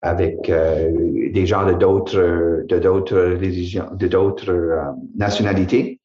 avec 0.00 0.48
euh, 0.48 0.92
des 1.32 1.44
gens 1.44 1.66
de 1.66 1.72
d'autres 1.72 3.18
religions, 3.18 3.88
de 3.92 4.06
d'autres 4.06 4.50
euh, 4.50 4.82
nationalités. 5.16 6.00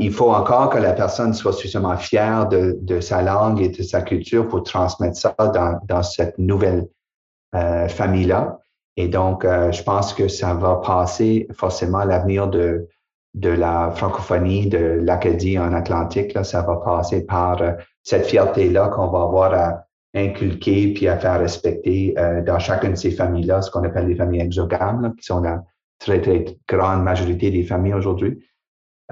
Il 0.00 0.12
faut 0.12 0.30
encore 0.30 0.68
que 0.68 0.78
la 0.78 0.92
personne 0.92 1.32
soit 1.32 1.52
suffisamment 1.52 1.96
fière 1.96 2.48
de, 2.48 3.00
sa 3.00 3.22
langue 3.22 3.62
et 3.62 3.68
de 3.70 3.82
sa 3.82 4.02
culture 4.02 4.46
pour 4.46 4.62
transmettre 4.62 5.16
ça 5.16 5.34
dans, 5.88 6.02
cette 6.02 6.36
nouvelle 6.38 6.86
famille-là. 7.88 8.58
Et 8.98 9.08
donc, 9.08 9.44
je 9.46 9.82
pense 9.84 10.12
que 10.12 10.28
ça 10.28 10.52
va 10.52 10.82
passer 10.84 11.48
forcément 11.54 12.04
l'avenir 12.04 12.48
de, 12.48 12.88
de 13.34 13.50
la 13.50 13.90
francophonie, 13.90 14.68
de 14.68 15.00
l'Acadie 15.02 15.58
en 15.58 15.72
Atlantique. 15.72 16.34
Là, 16.34 16.44
ça 16.44 16.62
va 16.62 16.76
passer 16.76 17.24
par 17.24 17.62
cette 18.02 18.26
fierté-là 18.26 18.88
qu'on 18.88 19.08
va 19.08 19.22
avoir 19.22 19.54
à, 19.54 19.88
inculquer 20.14 20.92
puis 20.94 21.08
à 21.08 21.18
faire 21.18 21.38
respecter 21.38 22.14
euh, 22.18 22.42
dans 22.42 22.58
chacune 22.58 22.92
de 22.92 22.96
ces 22.96 23.10
familles-là, 23.10 23.62
ce 23.62 23.70
qu'on 23.70 23.84
appelle 23.84 24.06
les 24.06 24.14
familles 24.14 24.40
exogames, 24.40 25.14
qui 25.16 25.24
sont 25.24 25.40
la 25.40 25.62
très, 25.98 26.20
très 26.20 26.44
grande 26.68 27.02
majorité 27.02 27.50
des 27.50 27.62
familles 27.62 27.94
aujourd'hui. 27.94 28.38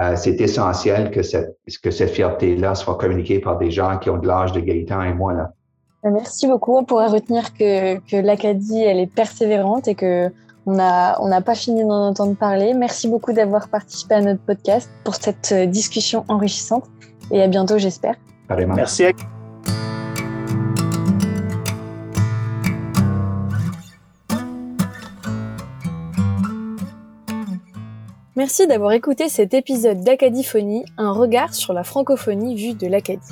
Euh, 0.00 0.14
c'est 0.16 0.40
essentiel 0.40 1.10
que 1.10 1.22
cette, 1.22 1.56
que 1.82 1.90
cette 1.90 2.10
fierté-là 2.10 2.74
soit 2.74 2.96
communiquée 2.96 3.40
par 3.40 3.58
des 3.58 3.70
gens 3.70 3.98
qui 3.98 4.10
ont 4.10 4.18
de 4.18 4.26
l'âge 4.26 4.52
de 4.52 4.60
Gaëtan 4.60 5.02
et 5.02 5.14
moi. 5.14 5.32
Là. 5.32 5.52
Euh, 6.04 6.10
merci 6.12 6.46
beaucoup. 6.46 6.76
On 6.76 6.84
pourrait 6.84 7.08
retenir 7.08 7.54
que 7.54 8.20
l'Acadie, 8.20 8.82
elle 8.82 8.98
est 8.98 9.12
persévérante 9.12 9.88
et 9.88 9.94
que 9.94 10.30
on 10.66 10.74
n'a 10.74 11.16
on 11.20 11.42
pas 11.42 11.54
fini 11.54 11.82
d'en 11.82 12.08
entendre 12.08 12.36
parler. 12.36 12.74
Merci 12.74 13.08
beaucoup 13.08 13.32
d'avoir 13.32 13.68
participé 13.68 14.16
à 14.16 14.20
notre 14.20 14.40
podcast 14.40 14.90
pour 15.04 15.14
cette 15.14 15.54
discussion 15.70 16.24
enrichissante 16.28 16.84
et 17.30 17.42
à 17.42 17.48
bientôt, 17.48 17.78
j'espère. 17.78 18.16
Merci. 18.48 19.04
Merci 28.36 28.66
d'avoir 28.66 28.92
écouté 28.92 29.30
cet 29.30 29.54
épisode 29.54 30.02
d'Acadiphonie, 30.02 30.84
un 30.98 31.10
regard 31.10 31.54
sur 31.54 31.72
la 31.72 31.84
francophonie 31.84 32.54
vue 32.54 32.74
de 32.74 32.86
l'Acadie. 32.86 33.22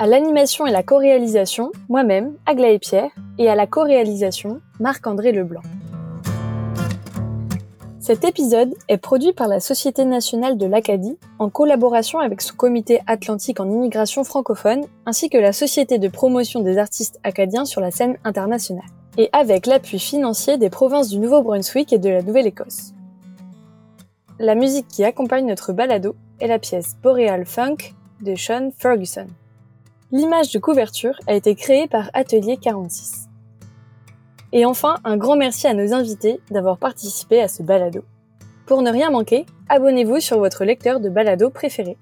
À 0.00 0.06
l'animation 0.06 0.64
et 0.66 0.70
la 0.70 0.82
co-réalisation, 0.82 1.72
moi-même, 1.90 2.34
Aglaé 2.46 2.78
Pierre, 2.78 3.10
et 3.36 3.50
à 3.50 3.54
la 3.54 3.66
co-réalisation, 3.66 4.62
Marc-André 4.78 5.30
Leblanc. 5.30 5.60
Cet 7.98 8.24
épisode 8.24 8.74
est 8.88 8.96
produit 8.96 9.34
par 9.34 9.46
la 9.46 9.60
Société 9.60 10.06
nationale 10.06 10.56
de 10.56 10.64
l'Acadie 10.64 11.18
en 11.38 11.50
collaboration 11.50 12.18
avec 12.18 12.40
son 12.40 12.54
comité 12.54 13.02
atlantique 13.06 13.60
en 13.60 13.70
immigration 13.70 14.24
francophone 14.24 14.86
ainsi 15.04 15.28
que 15.28 15.36
la 15.36 15.52
Société 15.52 15.98
de 15.98 16.08
promotion 16.08 16.60
des 16.60 16.78
artistes 16.78 17.20
acadiens 17.22 17.66
sur 17.66 17.82
la 17.82 17.90
scène 17.90 18.16
internationale 18.24 18.88
et 19.18 19.28
avec 19.34 19.66
l'appui 19.66 19.98
financier 19.98 20.56
des 20.56 20.70
provinces 20.70 21.10
du 21.10 21.18
Nouveau-Brunswick 21.18 21.92
et 21.92 21.98
de 21.98 22.08
la 22.08 22.22
Nouvelle-Écosse. 22.22 22.94
La 24.38 24.54
musique 24.54 24.88
qui 24.88 25.04
accompagne 25.04 25.46
notre 25.46 25.74
balado 25.74 26.16
est 26.40 26.46
la 26.46 26.58
pièce 26.58 26.96
Boreal 27.02 27.44
Funk 27.44 27.92
de 28.22 28.34
Sean 28.34 28.70
Ferguson. 28.78 29.26
L'image 30.12 30.50
de 30.50 30.58
couverture 30.58 31.14
a 31.28 31.34
été 31.34 31.54
créée 31.54 31.86
par 31.86 32.10
Atelier 32.14 32.56
46. 32.56 33.28
Et 34.52 34.64
enfin, 34.64 34.96
un 35.04 35.16
grand 35.16 35.36
merci 35.36 35.68
à 35.68 35.74
nos 35.74 35.92
invités 35.92 36.40
d'avoir 36.50 36.78
participé 36.78 37.40
à 37.40 37.46
ce 37.46 37.62
balado. 37.62 38.02
Pour 38.66 38.82
ne 38.82 38.90
rien 38.90 39.10
manquer, 39.10 39.46
abonnez-vous 39.68 40.18
sur 40.18 40.40
votre 40.40 40.64
lecteur 40.64 40.98
de 40.98 41.08
balado 41.08 41.48
préféré. 41.48 41.96